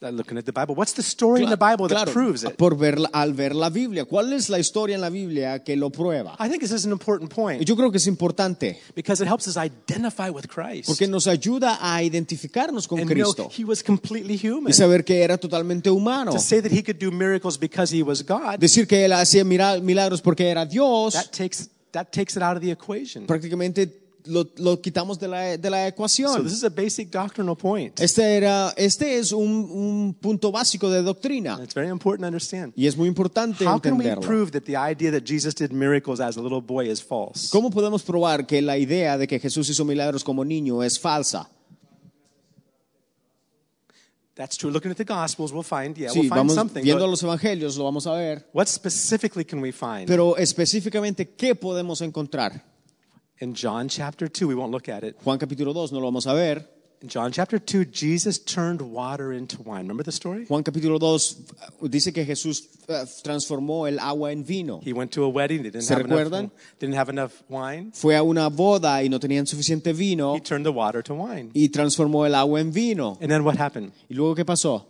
Looking 0.00 0.38
at 0.38 0.44
the 0.44 0.52
Bible, 0.52 0.76
what's 0.76 0.92
the 0.94 1.02
story 1.02 1.42
in 1.42 1.50
the 1.50 1.56
Bible 1.56 1.88
that 1.88 2.04
Claro, 2.04 2.12
proves 2.12 2.44
it? 2.44 2.56
por 2.56 2.76
ver, 2.76 2.98
al 3.12 3.32
ver 3.32 3.52
la 3.52 3.68
Biblia. 3.68 4.04
¿Cuál 4.04 4.32
es 4.32 4.48
la 4.48 4.60
historia 4.60 4.94
en 4.94 5.00
la 5.00 5.10
Biblia 5.10 5.64
que 5.64 5.74
lo 5.76 5.90
prueba? 5.90 6.36
I 6.38 6.48
think 6.48 6.60
this 6.60 6.70
is 6.70 6.84
an 6.86 6.92
important 6.92 7.32
Y 7.32 7.34
point 7.34 7.62
yo 7.64 7.74
creo 7.74 7.90
que 7.90 7.96
es 7.96 8.06
importante 8.06 8.78
because 8.94 9.20
it 9.20 9.26
helps 9.28 9.48
us 9.48 9.56
identify 9.56 10.30
with 10.30 10.46
Christ 10.46 10.86
porque 10.86 11.08
nos 11.08 11.26
ayuda 11.26 11.78
a 11.80 12.00
identificarnos 12.04 12.86
con 12.86 13.00
and 13.00 13.10
know 13.10 13.32
Cristo 13.32 13.50
He 13.50 13.64
was 13.64 13.82
completely 13.82 14.36
human. 14.40 14.68
y 14.70 14.72
saber 14.72 15.04
que 15.04 15.20
era 15.20 15.36
totalmente 15.36 15.90
humano. 15.90 16.30
To 16.30 16.38
say 16.38 16.60
that 16.60 16.70
He 16.70 16.84
could 16.84 17.00
do 17.00 17.10
miracles 17.10 17.58
because 17.58 17.92
He 17.92 18.04
was 18.04 18.24
God, 18.24 18.60
Decir 18.60 18.86
que 18.86 19.04
él 19.04 19.12
hacía 19.12 19.42
milagros 19.44 20.22
porque 20.22 20.48
era 20.48 20.64
Dios, 20.64 21.14
that 21.14 21.32
takes 21.36 21.70
that 21.90 22.04
takes 22.12 22.36
it 22.36 22.42
out 22.44 22.54
of 22.56 22.62
the 22.62 22.70
equation. 22.70 23.26
prácticamente 23.26 23.92
lo, 24.26 24.46
lo 24.56 24.80
quitamos 24.80 25.18
de 25.18 25.28
la, 25.28 25.56
de 25.56 25.70
la 25.70 25.82
So 25.84 25.88
ecuación. 25.88 26.42
this 26.44 26.52
is 26.52 26.64
a 26.64 26.68
basic 26.68 27.10
doctrinal 27.10 27.56
point. 27.56 27.98
Este, 28.00 28.36
era, 28.36 28.72
este 28.76 29.18
es 29.18 29.32
un, 29.32 29.42
un 29.70 30.14
punto 30.20 30.50
básico 30.52 30.90
de 30.90 31.02
doctrina 31.02 31.58
It's 31.62 31.74
very 31.74 31.88
important 31.88 32.22
to 32.22 32.26
understand. 32.28 32.72
y 32.76 32.86
es 32.86 32.96
muy 32.96 33.08
importante 33.08 33.64
How 33.66 33.80
can 33.80 33.94
we 33.98 34.04
entenderlo. 34.04 34.20
prove 34.26 34.50
that 34.52 34.62
the 34.64 34.76
idea 34.76 35.10
that 35.12 35.24
Jesus 35.24 35.54
did 35.54 35.70
miracles 35.72 36.20
as 36.20 36.36
a 36.36 36.40
little 36.42 36.60
boy 36.60 36.90
is 36.90 37.02
false? 37.02 37.48
¿Cómo 37.50 37.70
podemos 37.70 38.02
probar 38.02 38.46
que 38.46 38.60
la 38.60 38.76
idea 38.76 39.16
de 39.18 39.26
que 39.26 39.38
Jesús 39.40 39.68
hizo 39.70 39.84
milagros 39.84 40.22
como 40.24 40.44
niño 40.44 40.82
es 40.82 40.98
falsa? 40.98 41.48
That's 44.34 44.56
true. 44.56 44.70
Looking 44.70 44.92
at 44.92 44.96
the 44.96 45.04
Gospels, 45.04 45.52
we'll 45.52 45.64
find, 45.64 45.96
yeah, 45.96 46.10
Sí, 46.10 46.20
we'll 46.20 46.28
find 46.28 46.36
vamos 46.36 46.54
something. 46.54 46.82
viendo 46.84 47.04
but 47.04 47.10
los 47.10 47.22
evangelios, 47.24 47.76
lo 47.76 47.84
vamos 47.84 48.06
a 48.06 48.12
ver. 48.12 48.46
what 48.52 48.68
specifically 48.68 49.44
can 49.44 49.60
we 49.60 49.72
find? 49.72 50.06
Pero 50.06 50.36
específicamente, 50.36 51.30
¿qué 51.30 51.56
podemos 51.56 52.00
encontrar? 52.02 52.62
In 53.40 53.54
John 53.54 53.88
chapter 53.88 54.26
2, 54.28 54.48
we 54.48 54.54
won't 54.54 54.72
look 54.72 54.88
at 54.88 55.04
it. 55.04 55.16
Juan 55.24 55.38
capítulo 55.38 55.72
2 55.72 55.92
no 55.92 56.00
lo 56.00 56.06
vamos 56.06 56.26
a 56.26 56.34
ver. 56.34 56.64
In 57.00 57.08
John 57.08 57.30
chapter 57.30 57.60
2, 57.60 57.84
Jesus 57.84 58.40
turned 58.40 58.82
water 58.82 59.32
into 59.32 59.62
wine. 59.62 59.82
Remember 59.82 60.02
the 60.02 60.10
story? 60.10 60.44
Juan 60.46 60.64
capítulo 60.64 60.98
2 60.98 61.88
dice 61.88 62.12
que 62.12 62.24
Jesús 62.24 62.64
eh, 62.88 63.04
transformó 63.22 63.86
el 63.86 64.00
agua 64.00 64.32
en 64.32 64.42
vino. 64.42 64.80
He 64.82 64.92
went 64.92 65.12
to 65.12 65.22
a 65.22 65.28
wedding, 65.28 65.62
they 65.62 65.70
didn't 65.70 65.84
¿Se 65.84 65.94
have, 65.94 66.06
enough, 66.06 66.50
didn't 66.80 66.96
have 66.96 67.08
enough 67.08 67.44
wine. 67.48 67.92
Fue 67.94 68.16
a 68.16 68.24
una 68.24 68.48
boda 68.50 69.00
y 69.04 69.08
no 69.08 69.20
tenían 69.20 69.46
suficiente 69.46 69.92
vino 69.92 70.34
He 70.34 70.40
turned 70.40 70.66
the 70.66 70.72
water 70.72 71.00
to 71.04 71.14
wine. 71.14 71.52
y 71.54 71.68
transformó 71.68 72.26
el 72.26 72.34
agua 72.34 72.58
en 72.58 72.72
vino. 72.72 73.16
And 73.20 73.30
then 73.30 73.44
what 73.44 73.56
happened? 73.56 73.92
¿Y 74.10 74.16
luego 74.16 74.34
qué 74.34 74.44
pasó? 74.44 74.86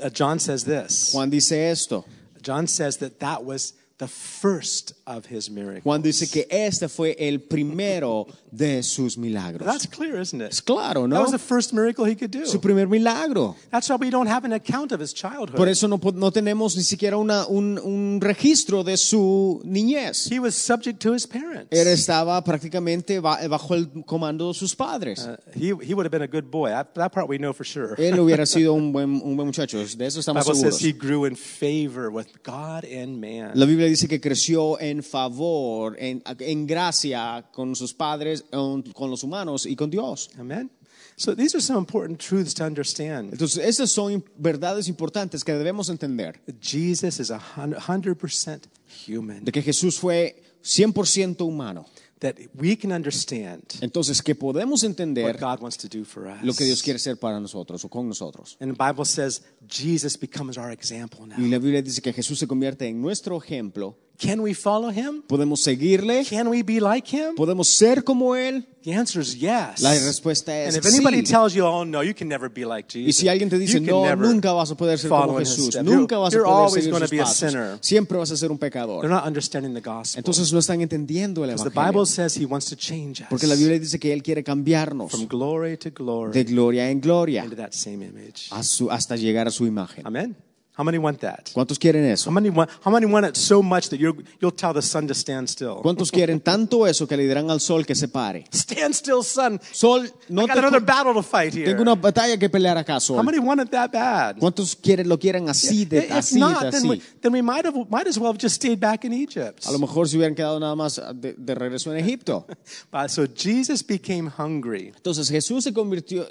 Uh, 0.00 0.10
John 0.10 0.38
says 0.38 0.62
this. 0.64 1.10
Juan 1.12 1.30
dice 1.30 1.50
esto. 1.68 2.04
John 2.40 2.68
says 2.68 2.98
that 2.98 3.18
that 3.18 3.42
was 3.44 3.74
the 3.98 4.06
first 4.06 4.92
of 5.06 5.26
his 5.30 5.50
miracles. 5.50 5.82
Juan 5.84 6.00
dice 6.02 6.28
que 6.30 6.46
este 6.50 6.88
fue 6.88 7.14
el 7.18 7.40
primero 7.40 8.26
de 8.50 8.82
sus 8.82 9.18
milagros. 9.18 9.66
That's 9.66 9.86
clear, 9.86 10.20
isn't 10.20 10.40
it? 10.40 10.52
Es 10.52 10.62
claro, 10.62 11.02
That 11.02 11.08
¿no? 11.08 11.20
was 11.22 11.30
the 11.30 11.38
first 11.38 11.72
miracle 11.72 12.04
he 12.06 12.16
could 12.16 12.30
do. 12.30 12.46
Su 12.46 12.60
primer 12.60 12.86
milagro. 12.88 13.56
That's 13.70 13.88
why 13.90 13.96
we 13.96 14.10
don't 14.10 14.28
have 14.28 14.44
an 14.46 14.52
account 14.52 14.92
of 14.92 15.00
his 15.00 15.12
childhood. 15.12 15.56
Por 15.56 15.68
eso 15.68 15.86
no, 15.88 16.00
no 16.14 16.30
tenemos 16.30 16.76
ni 16.76 16.82
siquiera 16.82 17.16
una- 17.18 17.46
un, 17.46 17.78
un 17.78 18.20
registro 18.20 18.82
de 18.84 18.96
su 18.96 19.60
niñez. 19.64 20.30
He 20.30 20.38
was 20.40 20.54
subject 20.54 21.00
to 21.02 21.12
his 21.14 21.26
parents. 21.26 21.68
Él 21.70 21.86
estaba 21.88 22.42
prácticamente 22.42 23.20
ba- 23.20 23.46
bajo 23.48 23.74
el 23.74 23.88
comando 24.06 24.48
de 24.48 24.54
sus 24.54 24.74
padres. 24.74 25.26
Uh, 25.26 25.36
he, 25.54 25.74
he 25.86 25.94
would 25.94 26.06
have 26.06 26.10
been 26.10 26.22
a 26.22 26.26
good 26.26 26.50
boy. 26.50 26.70
That, 26.70 26.94
that 26.94 27.10
part 27.12 27.28
we 27.28 27.36
know 27.38 27.52
for 27.52 27.64
sure. 27.66 27.94
Él 27.98 28.18
hubiera 28.20 28.46
sido 28.46 28.72
un 28.72 28.92
buen, 28.92 29.20
un 29.22 29.36
buen 29.36 29.46
muchacho, 29.46 29.78
de 29.84 30.06
eso 30.06 30.20
estamos 30.20 30.44
Bible 30.46 30.60
says 30.60 30.76
seguros. 30.76 30.80
he 30.82 30.92
grew 30.92 31.24
in 31.26 31.36
favor 31.36 32.08
with 32.10 32.28
God 32.42 32.84
and 32.84 33.20
man. 33.20 33.52
La 33.54 33.66
Biblia 33.66 33.86
dice 33.86 34.08
que 34.08 34.20
creció 34.20 34.80
en 34.80 34.93
favor, 35.02 35.96
en, 35.98 36.22
en 36.38 36.66
gracia 36.66 37.44
con 37.52 37.74
sus 37.74 37.92
padres, 37.94 38.44
con 38.50 39.10
los 39.10 39.22
humanos 39.22 39.66
y 39.66 39.74
con 39.76 39.90
Dios. 39.90 40.30
Amen. 40.38 40.70
So 41.16 41.34
these 41.36 41.54
are 41.54 41.62
some 41.62 41.78
important 41.78 42.18
truths 42.18 42.54
to 42.54 42.64
understand. 42.64 43.32
Entonces, 43.32 43.64
esas 43.64 43.90
son 43.90 44.24
verdades 44.36 44.88
importantes 44.88 45.44
que 45.44 45.52
debemos 45.54 45.88
entender. 45.88 46.40
Jesus 46.60 47.20
is 47.20 47.30
a 47.30 47.38
hun- 47.56 47.74
100% 47.74 48.62
human. 49.06 49.44
De 49.44 49.52
que 49.52 49.62
Jesús 49.62 49.96
fue 49.98 50.42
100% 50.62 51.40
humano. 51.42 51.86
That 52.20 52.36
we 52.54 52.76
can 52.76 52.90
understand 52.90 53.62
Entonces, 53.82 54.22
que 54.22 54.34
podemos 54.34 54.82
what 54.82 54.90
entender 54.90 55.36
God 55.38 55.60
wants 55.60 55.76
to 55.76 55.88
do 55.88 56.04
for 56.04 56.26
us. 56.26 56.42
lo 56.42 56.54
que 56.54 56.64
Dios 56.64 56.82
quiere 56.82 56.96
hacer 56.96 57.18
para 57.18 57.38
nosotros 57.38 57.84
o 57.84 57.88
con 57.90 58.08
nosotros. 58.08 58.56
And 58.60 58.74
the 58.74 58.82
Bible 58.82 59.04
says 59.04 59.42
Jesus 59.68 60.18
becomes 60.18 60.56
our 60.56 60.70
example 60.72 61.26
now. 61.26 61.36
Y 61.38 61.48
la 61.48 61.58
Biblia 61.58 61.82
dice 61.82 62.00
que 62.00 62.12
Jesús 62.14 62.38
se 62.38 62.46
convierte 62.46 62.86
en 62.88 63.00
nuestro 63.02 63.36
ejemplo. 63.36 63.98
Can 64.16 64.40
we 64.40 64.54
follow 64.54 64.90
him? 64.90 65.22
¿Podemos 65.26 65.60
seguirle? 65.62 66.24
Can 66.24 66.46
we 66.48 66.62
be 66.62 66.80
like 66.80 67.08
him? 67.14 67.34
¿Podemos 67.34 67.66
ser 67.68 68.04
como 68.04 68.36
Él? 68.36 68.64
The 68.84 68.94
answer 68.94 69.20
is 69.22 69.34
yes. 69.34 69.80
La 69.80 69.92
respuesta 69.94 70.56
es 70.62 70.74
and 70.76 70.84
if 70.84 70.92
anybody 70.92 71.18
sí. 71.24 71.32
tells 71.32 71.54
you, 71.54 71.64
oh 71.64 71.84
no, 71.84 72.02
you 72.02 72.14
can 72.14 72.28
never 72.28 72.48
be 72.50 72.64
like 72.66 72.86
Jesus. 72.88 73.08
Y 73.08 73.12
si 73.12 73.28
alguien 73.28 73.48
te 73.50 73.58
dice, 73.58 73.80
no, 73.80 74.14
nunca 74.14 74.52
vas 74.52 74.70
a 74.70 74.76
poder 74.76 74.98
ser 74.98 75.08
como 75.10 75.38
Jesús, 75.38 75.74
nunca 75.82 76.14
You're- 76.16 76.20
vas 76.22 76.34
a 76.34 76.38
poder 76.38 76.46
always 76.46 76.74
seguir 76.74 76.90
going 76.90 77.00
to 77.00 77.06
sus 77.08 77.10
be 77.10 77.20
a 77.22 77.26
sinner. 77.26 77.78
siempre 77.80 78.18
vas 78.18 78.30
a 78.30 78.36
ser 78.36 78.52
un 78.52 78.58
pecador. 78.58 79.00
They're 79.00 79.12
not 79.12 79.26
understanding 79.26 79.72
the 79.74 79.80
gospel. 79.80 80.18
Entonces 80.20 80.52
no 80.52 80.58
están 80.60 80.80
entendiendo 80.80 81.42
el 81.44 81.50
Because 81.50 81.64
the 81.64 81.70
Evangelio. 81.70 81.92
Bible 82.02 82.06
says 82.06 82.36
he 82.36 82.44
wants 82.46 82.66
to 82.68 82.76
change 82.76 83.22
us 83.22 83.28
Porque 83.30 83.46
la 83.46 83.54
Biblia 83.56 83.78
dice 83.80 83.98
que 83.98 84.12
Él 84.12 84.22
quiere 84.22 84.44
cambiarnos 84.44 85.10
from 85.10 85.26
glory 85.26 85.76
to 85.78 85.90
glory 85.90 86.32
de 86.32 86.44
gloria 86.44 86.88
en 86.90 87.00
gloria 87.00 87.42
into 87.42 87.56
that 87.56 87.72
same 87.72 88.04
image. 88.04 88.50
su- 88.62 88.90
hasta 88.90 89.16
llegar 89.16 89.48
a 89.48 89.50
su 89.50 89.66
imagen. 89.66 90.06
Amen. 90.06 90.36
How 90.76 90.82
many 90.82 90.98
want 90.98 91.20
that? 91.20 91.50
¿Cuántos 91.52 91.78
quieren 91.78 92.04
How 92.26 92.32
many 92.32 92.50
want, 92.50 92.68
how 92.84 92.90
many 92.90 93.06
want 93.06 93.24
it 93.26 93.36
so 93.36 93.62
much 93.62 93.90
that 93.90 94.00
you're, 94.00 94.16
you'll 94.40 94.50
tell 94.50 94.74
the 94.74 94.82
sun 94.82 95.06
to 95.06 95.14
stand 95.14 95.48
still? 95.48 95.80
¿Cuántos 95.82 96.10
quieren 96.10 96.40
tanto 96.40 96.84
eso 96.84 97.06
que 97.06 97.16
le 97.16 97.28
dirán 97.28 97.48
al 97.48 97.60
sol 97.60 97.84
que 97.86 97.94
se 97.94 98.08
pare? 98.08 98.44
Stand 98.52 98.92
still, 98.92 99.22
sun. 99.22 99.60
Sol, 99.72 100.02
I 100.02 100.46
got 100.46 100.58
another 100.58 100.80
battle 100.80 101.14
to 101.14 101.22
fight 101.22 101.54
here. 101.54 101.66
tengo 101.66 101.82
una 101.82 101.94
batalla 101.94 102.36
que 102.36 102.48
pelear 102.48 102.76
acá, 102.76 102.98
How 103.08 103.22
many 103.22 103.38
want 103.38 103.60
it 103.60 103.70
that 103.70 103.92
bad? 103.92 104.38
¿Cuántos 104.38 104.74
quieren, 104.74 105.08
lo 105.08 105.16
quieren 105.16 105.48
así, 105.48 105.84
de, 105.84 105.98
If 105.98 106.10
así, 106.10 106.40
not, 106.40 106.62
de 106.62 106.70
then 106.72 106.88
we, 106.88 107.00
then 107.20 107.32
we 107.32 107.40
might, 107.40 107.64
have, 107.64 107.76
might 107.88 108.08
as 108.08 108.18
well 108.18 108.32
have 108.32 108.40
just 108.40 108.56
stayed 108.56 108.80
back 108.80 109.04
in 109.04 109.12
Egypt. 109.12 109.64
A 109.66 109.70
lo 109.70 109.78
mejor 109.78 110.08
se 110.08 110.16
hubieran 110.16 110.34
quedado 110.34 110.58
nada 110.58 110.74
más 110.74 111.00
de, 111.14 111.34
de 111.34 111.54
regreso 111.54 111.92
en 111.92 112.04
Egipto. 112.04 112.46
But, 112.90 113.10
so 113.10 113.26
Jesus 113.28 113.86
became 113.86 114.28
hungry. 114.28 114.92
Entonces 114.96 115.28
Jesús 115.30 115.62
se 115.62 115.72
convirtió, 115.72 116.26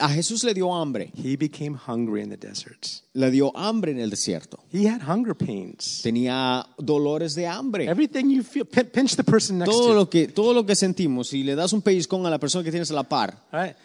a 0.00 0.08
Jesús 0.10 0.44
le 0.44 0.52
dio 0.52 0.74
hambre, 0.74 1.10
He 1.14 1.36
became 1.36 1.78
hungry 1.88 2.20
in 2.20 2.28
the 2.28 2.36
desert. 2.36 3.02
le 3.14 3.30
dio 3.30 3.50
hambre 3.56 3.85
en 3.88 3.98
el 4.00 4.10
desierto. 4.10 4.58
He 4.72 4.88
had 4.88 5.00
hunger 5.02 5.34
pains. 5.34 6.00
Tenía 6.02 6.66
dolores 6.78 7.34
de 7.34 7.46
hambre. 7.46 7.84
Everything 7.88 8.30
you 8.30 8.42
feel, 8.42 8.64
pin- 8.66 8.86
pinch 8.92 9.16
the 9.16 9.24
person 9.24 9.58
next 9.58 9.70
to 9.72 9.78
Todo 9.78 9.94
lo 9.94 10.08
que, 10.10 10.28
todo 10.28 10.52
lo 10.54 10.64
que 10.66 10.74
sentimos, 10.74 11.28
si 11.28 11.42
le 11.42 11.54
das 11.54 11.72
un 11.72 11.82
pellizcón 11.82 12.26
a 12.26 12.30
la 12.30 12.38
persona 12.38 12.64
que 12.64 12.70
tienes 12.70 12.90
a 12.90 12.94
la 12.94 13.02
par, 13.04 13.42
All 13.52 13.60
right? 13.62 13.76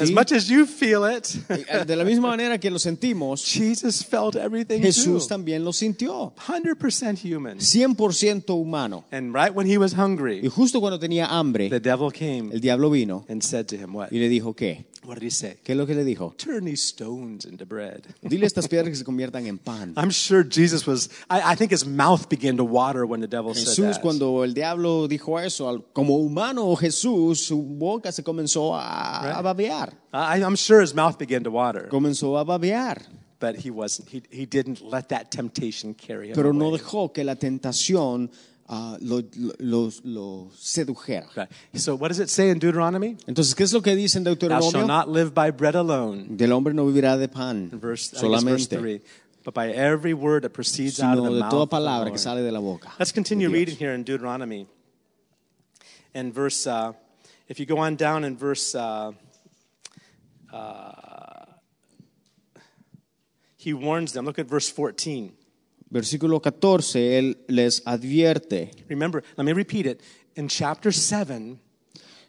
As 0.00 0.08
Sí. 0.08 0.14
much 0.14 0.30
as 0.30 0.46
you 0.46 0.66
feel 0.66 1.00
it, 1.10 1.26
eh, 1.48 1.84
de 1.84 1.96
la 1.96 2.04
misma 2.04 2.28
manera 2.28 2.58
que 2.58 2.70
lo 2.70 2.78
sentimos, 2.78 3.42
Jesus 3.52 4.04
felt 4.04 4.36
everything 4.36 4.80
Jesús 4.80 5.24
too. 5.26 5.28
también 5.28 5.64
lo 5.64 5.72
sintió. 5.72 6.32
100% 6.46 7.18
human. 7.24 7.58
100% 7.58 8.50
humano. 8.54 9.04
And 9.10 9.34
right 9.34 9.52
when 9.52 9.66
he 9.68 9.78
was 9.78 9.92
Y 9.94 9.96
hungry, 10.00 10.48
justo 10.48 10.80
cuando 10.80 10.98
tenía 11.00 11.26
hambre, 11.26 11.68
the 11.70 11.80
devil 11.80 12.12
came 12.12 12.50
el 12.52 12.60
diablo 12.60 12.88
vino 12.90 13.24
and 13.28 13.42
said 13.42 13.66
to 13.66 13.76
him, 13.76 13.94
What? 13.96 14.12
y 14.12 14.18
le 14.18 14.28
dijo, 14.28 14.54
¿qué? 14.54 14.84
What 15.02 15.14
did 15.14 15.22
he 15.22 15.30
say? 15.30 15.56
¿Qué 15.64 15.72
es 15.72 15.78
lo 15.78 15.86
que 15.86 15.94
le 15.94 16.04
dijo? 16.04 16.34
Turn 16.36 16.66
these 16.66 16.82
stones 16.84 17.46
into 17.46 17.64
bread. 17.64 18.02
Dile 18.22 18.44
estas 18.46 18.68
piedras 18.68 18.90
que 18.90 18.96
se 18.96 19.04
conviertan 19.04 19.46
en 19.46 19.56
pan. 19.58 19.94
I'm 19.96 20.10
sure 20.10 20.42
Jesus 20.44 20.86
was, 20.86 21.08
I, 21.30 21.52
I 21.52 21.54
think 21.56 21.70
his 21.72 21.86
mouth 21.86 22.28
began 22.28 22.58
to 22.58 22.64
water 22.64 23.06
when 23.06 23.20
the 23.20 23.26
devil 23.26 23.54
said 23.54 23.68
Jesús, 23.68 23.94
that. 23.94 24.02
cuando 24.02 24.42
el 24.44 24.52
diablo 24.52 25.08
dijo 25.08 25.38
eso, 25.42 25.84
como 25.94 26.16
humano 26.18 26.76
Jesús, 26.76 27.38
su 27.46 27.62
boca 27.62 28.12
se 28.12 28.22
comenzó 28.22 28.74
a, 28.74 29.38
a 29.38 29.42
babear. 29.42 29.94
I, 30.12 30.42
I'm 30.42 30.54
sure 30.56 30.82
his 30.82 30.94
mouth 30.94 31.18
began 31.18 31.44
to 31.44 31.50
water, 31.50 31.88
Comenzó 31.90 32.38
a 32.38 32.44
babear. 32.44 32.98
but 33.38 33.56
he 33.56 33.70
wasn't. 33.70 34.06
He, 34.10 34.22
he 34.30 34.44
didn't 34.44 34.82
let 34.82 35.08
that 35.08 35.30
temptation 35.30 35.94
carry 35.94 36.28
him 36.28 36.34
Pero 36.34 36.52
no 36.52 36.66
away. 36.66 36.78
dejó 36.78 37.10
que 37.14 37.24
la 37.24 37.36
tentación 37.36 38.30
ah, 38.70 38.96
lo, 39.00 39.22
lo- 39.58 39.90
lo- 40.04 40.50
sedujera. 40.56 41.26
Okay. 41.30 41.46
So 41.74 41.96
what 41.96 42.08
does 42.08 42.20
it 42.20 42.30
say 42.30 42.50
in 42.50 42.58
Deuteronomy? 42.58 43.16
Entonces, 43.26 43.54
¿qué 43.54 43.64
es 43.64 43.72
lo 43.72 43.82
que 43.82 43.94
dice 43.96 44.16
en 44.16 44.24
Thou 44.24 44.34
shalt 44.34 44.40
Deuteronomio? 44.40 44.86
not 44.86 45.08
live 45.08 45.34
by 45.34 45.50
bread 45.50 45.74
alone. 45.74 46.36
Del 46.36 46.52
hombre 46.52 46.72
no 46.72 46.86
vivirá 46.86 47.18
de 47.18 47.28
pan 47.28 47.70
Verse, 47.72 48.12
guess 48.12 48.42
verse 48.44 48.68
but 49.42 49.54
by 49.54 49.70
every 49.70 50.14
word 50.14 50.42
that 50.42 50.50
proceeds 50.50 51.00
out 51.00 51.18
of 51.18 51.24
the 51.24 51.30
de 51.30 51.40
mouth 51.40 51.50
toda 51.50 51.62
of 51.62 51.70
palabra 51.70 52.10
que 52.10 52.18
sale 52.18 52.42
de 52.42 52.52
la 52.52 52.60
boca. 52.60 52.92
Let's 52.98 53.12
continue 53.12 53.50
reading 53.50 53.76
here 53.76 53.92
in 53.92 54.04
Deuteronomy. 54.04 54.66
And 56.14 56.34
verse, 56.34 56.66
uh, 56.66 56.92
if 57.48 57.58
you 57.58 57.66
go 57.66 57.78
on 57.78 57.96
down 57.96 58.24
in 58.24 58.36
verse, 58.36 58.74
uh, 58.74 59.12
uh, 60.52 61.44
he 63.56 63.72
warns 63.72 64.12
them. 64.12 64.24
Look 64.26 64.38
at 64.38 64.46
verse 64.46 64.68
14. 64.68 65.32
Versículo 65.90 66.40
14, 66.40 67.18
él 67.18 67.38
les 67.48 67.82
advierte. 67.84 68.70
Remember, 68.88 69.22
let 69.36 69.44
me 69.44 69.52
repeat 69.52 69.86
it. 69.86 70.00
In 70.36 70.46
chapter 70.48 70.92
7, 70.92 71.58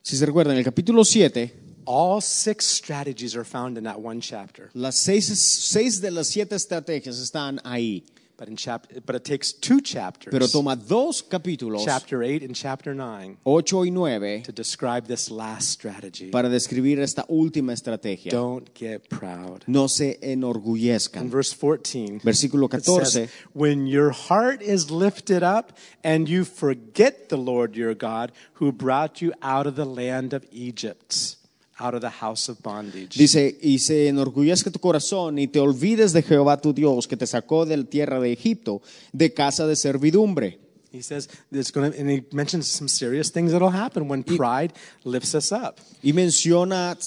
Si 0.01 0.17
se 0.17 0.25
recuerdan, 0.25 0.53
en 0.53 0.57
el 0.59 0.63
capítulo 0.65 1.05
7, 1.05 1.53
all 1.85 2.21
six 2.21 2.65
strategies 2.65 3.35
are 3.35 3.43
found 3.45 3.77
in 3.77 3.83
that 3.83 3.99
one 3.99 4.19
chapter. 4.19 4.69
las 4.73 4.97
seis, 5.03 5.27
seis 5.27 6.01
de 6.01 6.09
las 6.09 6.27
siete 6.27 6.55
estrategias 6.55 7.19
están 7.19 7.59
ahí. 7.63 8.03
But, 8.41 8.49
in 8.49 8.55
chap- 8.55 8.87
but 9.05 9.15
it 9.15 9.23
takes 9.23 9.53
two 9.53 9.81
chapters, 9.81 10.31
Pero 10.31 10.47
toma 10.47 10.75
dos 10.75 11.21
capítulos, 11.21 11.85
chapter 11.85 12.23
8 12.23 12.41
and 12.41 12.55
chapter 12.55 12.95
9, 12.95 13.37
8 13.45 13.73
y 13.85 13.89
9, 13.91 14.41
to 14.41 14.51
describe 14.51 15.05
this 15.05 15.29
last 15.29 15.69
strategy. 15.69 16.31
para 16.31 16.49
describir 16.49 16.99
esta 16.99 17.23
última 17.29 17.71
estrategia. 17.73 18.31
Don't 18.31 18.73
get 18.73 19.07
proud. 19.09 19.63
No 19.67 19.85
se 19.87 20.17
In 20.23 20.39
enorgullezcan. 20.41 21.29
verse 21.29 21.53
14, 21.53 22.19
Versículo 22.23 22.65
it 22.73 22.83
14. 22.83 23.05
says, 23.05 23.29
When 23.53 23.85
your 23.85 24.09
heart 24.09 24.63
is 24.63 24.89
lifted 24.89 25.43
up 25.43 25.77
and 26.03 26.27
you 26.27 26.43
forget 26.43 27.29
the 27.29 27.37
Lord 27.37 27.75
your 27.75 27.93
God 27.93 28.31
who 28.53 28.71
brought 28.71 29.21
you 29.21 29.33
out 29.43 29.67
of 29.67 29.75
the 29.75 29.85
land 29.85 30.33
of 30.33 30.43
Egypt, 30.51 31.35
out 31.81 31.93
of 31.93 32.01
the 32.01 32.09
house 32.09 32.49
of 32.49 32.61
bondage. 32.61 33.17
Dice, 33.17 33.57
y 33.61 33.79
se 33.79 34.07
enorgullezca 34.07 34.71
tu 34.71 34.79
corazón 34.79 35.39
y 35.39 35.47
te 35.47 35.59
olvides 35.59 36.13
de 36.13 36.21
Jehová 36.21 36.61
tu 36.61 36.73
Dios 36.73 37.07
que 37.07 37.17
te 37.17 37.25
sacó 37.25 37.65
de 37.65 37.77
la 37.77 37.83
tierra 37.83 38.19
de 38.19 38.31
Egipto, 38.31 38.81
de 39.11 39.33
casa 39.33 39.65
de 39.67 39.75
servidumbre. 39.75 40.59
He 40.93 41.01
says, 41.01 41.29
there's 41.51 41.71
gonna, 41.71 41.93
and 41.97 42.09
he 42.09 42.25
mentions 42.33 42.67
some 42.67 42.89
serious 42.89 43.31
things 43.31 43.53
that'll 43.53 43.71
happen 43.71 44.09
when 44.09 44.23
pride 44.23 44.73
lifts 45.05 45.33
us 45.33 45.53
up. 45.53 45.79
Y 46.03 46.11
menciona 46.11 46.97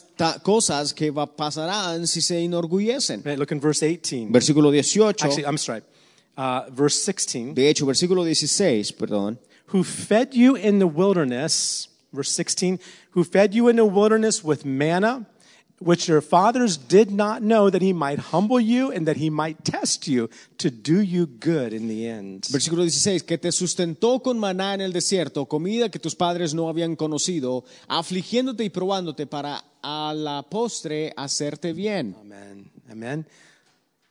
cosas 0.42 0.94
que 0.94 1.10
va, 1.10 1.26
pasarán 1.26 2.06
si 2.06 2.22
se 2.22 2.42
enorgullecen. 2.42 3.22
Right, 3.24 3.38
look 3.38 3.52
in 3.52 3.60
verse 3.60 3.82
18. 3.82 4.32
Versículo 4.32 4.70
18, 4.70 5.08
Actually, 5.10 5.44
I'm 5.44 5.58
sorry. 5.58 5.82
Uh, 6.36 6.62
verse 6.70 7.02
16. 7.04 7.54
de 7.54 7.68
hecho, 7.68 7.84
versículo 7.84 8.24
16, 8.24 8.92
perdón. 8.92 9.38
who 9.66 9.82
fed 9.82 10.34
you 10.34 10.56
in 10.56 10.78
the 10.78 10.86
wilderness, 10.86 11.88
verse 12.12 12.30
16, 12.30 12.78
who 13.14 13.24
fed 13.24 13.54
you 13.54 13.68
in 13.68 13.76
the 13.76 13.84
wilderness 13.84 14.42
with 14.44 14.64
manna, 14.64 15.26
which 15.80 16.08
your 16.08 16.20
fathers 16.20 16.76
did 16.76 17.10
not 17.10 17.42
know, 17.42 17.68
that 17.68 17.82
he 17.82 17.92
might 17.92 18.18
humble 18.32 18.60
you 18.60 18.90
and 18.92 19.06
that 19.06 19.16
he 19.16 19.28
might 19.28 19.64
test 19.64 20.06
you 20.06 20.28
to 20.58 20.70
do 20.70 21.00
you 21.00 21.26
good 21.26 21.72
in 21.72 21.88
the 21.88 22.06
end. 22.08 22.44
Versículo 22.50 22.82
16, 22.82 23.22
que 23.24 23.36
te 23.38 23.50
sustentó 23.50 24.22
con 24.22 24.38
maná 24.38 24.74
en 24.74 24.80
el 24.80 24.92
desierto, 24.92 25.46
comida 25.46 25.88
que 25.90 25.98
tus 25.98 26.14
padres 26.14 26.54
no 26.54 26.68
habían 26.68 26.96
conocido, 26.96 27.64
afligiéndote 27.88 28.64
y 28.64 28.70
probándote 28.70 29.26
para 29.26 29.62
a 29.82 30.14
la 30.14 30.42
postre 30.42 31.12
hacerte 31.16 31.72
bien. 31.72 32.16
Amen. 32.20 32.70
Amen. 32.90 33.26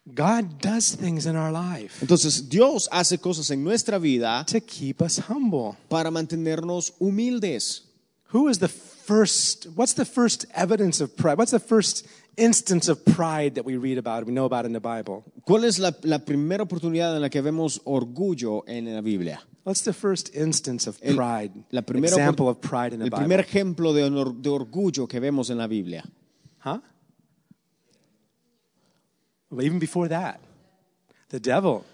God 0.06 0.60
does 0.62 0.98
things 0.98 1.26
in 1.26 1.38
our 1.38 1.50
life 1.50 2.02
Entonces, 2.02 2.50
Dios 2.50 2.90
hace 2.92 3.20
cosas 3.20 3.50
en 3.52 3.64
nuestra 3.64 3.98
vida 3.98 4.46
to 4.46 4.60
keep 4.60 5.02
us 5.02 5.18
humble. 5.30 5.78
para 5.88 6.12
mantenernos 6.12 6.94
humildes. 7.00 7.84
Who 8.34 8.50
is 8.50 8.60
the 8.60 8.68
first, 9.06 9.68
what's 9.76 9.94
the 9.94 10.06
first 10.06 10.46
evidence 10.56 11.02
of 11.02 11.16
pride? 11.16 11.38
What's 11.38 11.52
the 11.52 11.60
first 11.60 12.06
instance 12.38 12.88
of 12.90 13.04
pride 13.06 13.56
that 13.56 13.66
we 13.66 13.78
read 13.78 13.98
about, 13.98 14.26
we 14.26 14.34
know 14.34 14.46
about 14.46 14.66
in 14.66 14.74
the 14.74 14.80
Bible? 14.80 15.24
¿Cuál 15.48 15.66
es 15.66 15.78
la, 15.80 15.92
la 16.04 16.20
primera 16.20 16.64
oportunidad 16.64 17.16
en 17.16 17.22
la 17.22 17.30
que 17.30 17.42
vemos 17.42 17.80
orgullo 17.86 18.64
en 18.68 18.86
la 18.94 19.02
Biblia? 19.02 19.40
What's 19.66 19.82
the 19.84 19.94
first 19.94 20.30
instance 20.36 20.88
of 20.88 20.98
El- 21.02 21.16
pride? 21.16 21.52
la 21.72 21.82
primera 21.82 22.10
example 22.16 22.48
of 22.50 22.60
pride 22.60 22.94
in 22.94 23.00
the 23.00 23.06
el 23.06 23.10
Bible. 23.12 23.20
primer 23.28 23.40
ejemplo 23.40 23.94
de, 23.94 24.04
honor- 24.04 24.34
de 24.42 24.50
orgullo 24.50 25.08
que 25.08 25.20
vemos 25.20 25.50
en 25.50 25.58
la 25.58 25.68
Biblia. 25.68 26.04
Huh? 26.66 26.80
Well, 29.50 29.66
even 29.66 29.80
before 29.80 30.08
that, 30.10 30.40
the 31.30 31.40
devil, 31.40 31.86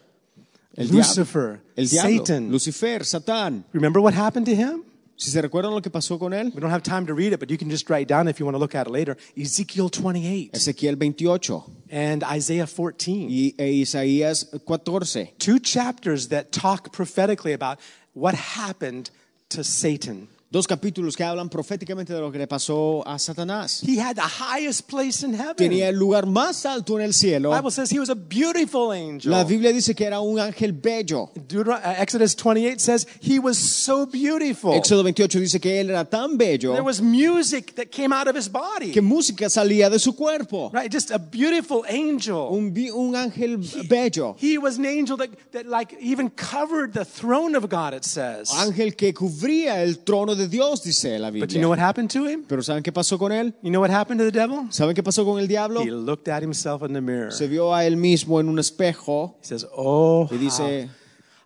El 0.78 0.88
Lucifer, 0.88 1.60
diablo, 1.60 1.74
el 1.76 1.86
diablo, 1.88 2.18
Satan. 2.26 2.52
Lucifer, 2.52 3.00
Satán. 3.04 3.64
Remember 3.74 4.00
what 4.00 4.14
happened 4.14 4.46
to 4.46 4.56
him? 4.56 4.84
Si 5.20 5.32
se 5.32 5.42
recuerdan 5.42 5.74
lo 5.74 5.82
que 5.82 5.90
pasó 5.90 6.18
con 6.18 6.34
él, 6.34 6.54
We 6.56 6.62
don't 6.62 6.72
have 6.72 6.82
time 6.82 7.06
to 7.06 7.14
read 7.14 7.34
it, 7.34 7.42
but 7.42 7.50
you 7.50 7.58
can 7.58 7.70
just 7.70 7.90
write 7.90 8.08
down 8.08 8.30
if 8.30 8.40
you 8.40 8.46
want 8.46 8.56
to 8.56 8.60
look 8.60 8.74
at 8.74 8.88
it 8.88 8.92
later. 8.92 9.18
Ezekiel 9.38 9.90
28 9.90 10.54
Ezequiel 10.54 10.96
28 10.96 11.64
and 11.92 12.24
Isaiah 12.24 12.66
14. 12.66 13.28
y, 13.28 13.54
e 13.60 13.82
Isaías 13.82 14.46
14. 14.66 15.28
Two 15.38 15.60
chapters 15.60 16.30
that 16.30 16.54
talk 16.54 16.94
prophetically 16.94 17.52
about 17.52 17.80
what 18.14 18.34
happened 18.34 19.12
to 19.50 19.62
Satan. 19.62 20.30
Dos 20.52 20.66
capítulos 20.66 21.16
que 21.16 21.24
hablan 21.24 21.48
proféticamente 21.48 22.12
de 22.12 22.20
lo 22.20 22.32
que 22.32 22.40
le 22.40 22.48
pasó 22.48 23.08
a 23.08 23.20
Satanás. 23.20 23.84
He 23.88 24.00
had 24.00 24.16
the 24.16 24.22
highest 24.24 24.90
place 24.90 25.24
in 25.24 25.36
heaven. 25.36 25.56
Tenía 25.56 25.90
el 25.90 25.96
lugar 25.96 26.26
más 26.26 26.66
alto 26.66 26.98
en 26.98 27.06
el 27.06 27.14
cielo. 27.14 27.52
Bible 27.52 27.70
says 27.70 27.92
he 27.92 28.00
was 28.00 28.10
a 28.10 28.16
beautiful 28.16 28.92
angel. 28.92 29.30
La 29.30 29.44
Biblia 29.44 29.72
dice 29.72 29.94
que 29.94 30.08
era 30.08 30.20
un 30.22 30.40
ángel 30.40 30.74
bello. 30.74 31.30
Deuteron- 31.36 31.80
uh, 31.86 32.02
Exodus 32.02 32.36
28 32.36 32.80
says 32.80 33.06
he 33.22 33.38
was 33.38 33.60
so 33.60 34.08
beautiful. 34.08 34.74
Éxodo 34.74 35.04
28 35.04 35.40
dice 35.40 35.60
que 35.60 35.80
él 35.80 35.92
era 35.92 36.04
tan 36.04 36.36
bello 36.36 36.72
There 36.72 36.84
was 36.84 37.00
music 37.00 37.76
that 37.76 37.92
came 37.92 38.12
out 38.12 38.28
of 38.28 38.36
his 38.36 38.50
body. 38.52 38.92
que 38.92 39.04
música 39.04 39.52
salía 39.52 39.88
de 39.88 40.00
su 40.00 40.16
cuerpo. 40.16 40.72
Right, 40.74 40.92
just 40.92 41.12
a 41.12 41.20
beautiful 41.20 41.86
angel. 41.88 42.50
Un, 42.50 43.16
ángel 43.16 43.60
bello. 43.88 44.36
He 44.40 44.58
was 44.58 44.80
an 44.80 44.88
angel 44.88 45.16
that, 45.18 45.30
that 45.52 45.68
like 45.68 45.96
even 46.02 46.32
covered 46.32 46.94
the 46.94 47.06
throne 47.06 47.56
of 47.56 47.70
God, 47.70 47.94
it 47.94 48.04
says. 48.04 48.50
Ángel 48.58 48.96
que 48.96 49.14
cubría 49.14 49.84
el 49.84 50.00
trono 50.00 50.39
de 50.39 50.39
Dios, 50.48 50.84
dice 50.84 51.20
la 51.20 51.30
But 51.32 51.50
you 51.52 51.60
know 51.60 51.70
what 51.70 51.78
Biblia. 51.78 51.88
happened 51.88 52.10
to 52.12 52.28
him? 52.28 52.44
Pero 52.48 52.62
¿saben 52.64 52.84
qué 52.84 52.92
pasó 52.92 53.18
con 53.18 53.32
él? 53.32 53.54
You 53.62 53.70
know 53.72 53.82
what 53.82 53.92
happened 53.92 54.20
to 54.20 54.26
the 54.26 54.32
devil? 54.32 54.68
¿Saben 54.72 54.96
qué 54.96 55.04
pasó 55.04 55.26
con 55.26 55.40
el 55.40 55.48
diablo? 55.48 55.82
He 55.82 55.92
looked 55.92 56.28
at 56.30 56.42
himself 56.42 56.82
in 56.84 56.94
the 56.94 57.02
mirror. 57.02 57.32
Se 57.32 57.48
vio 57.48 57.74
a 57.74 57.86
él 57.86 57.98
mismo 57.98 58.40
en 58.40 58.48
un 58.50 58.60
espejo 58.60 59.36
He 59.42 59.46
says, 59.48 59.68
Oh, 59.76 60.28
y 60.32 60.38
dice, 60.38 60.90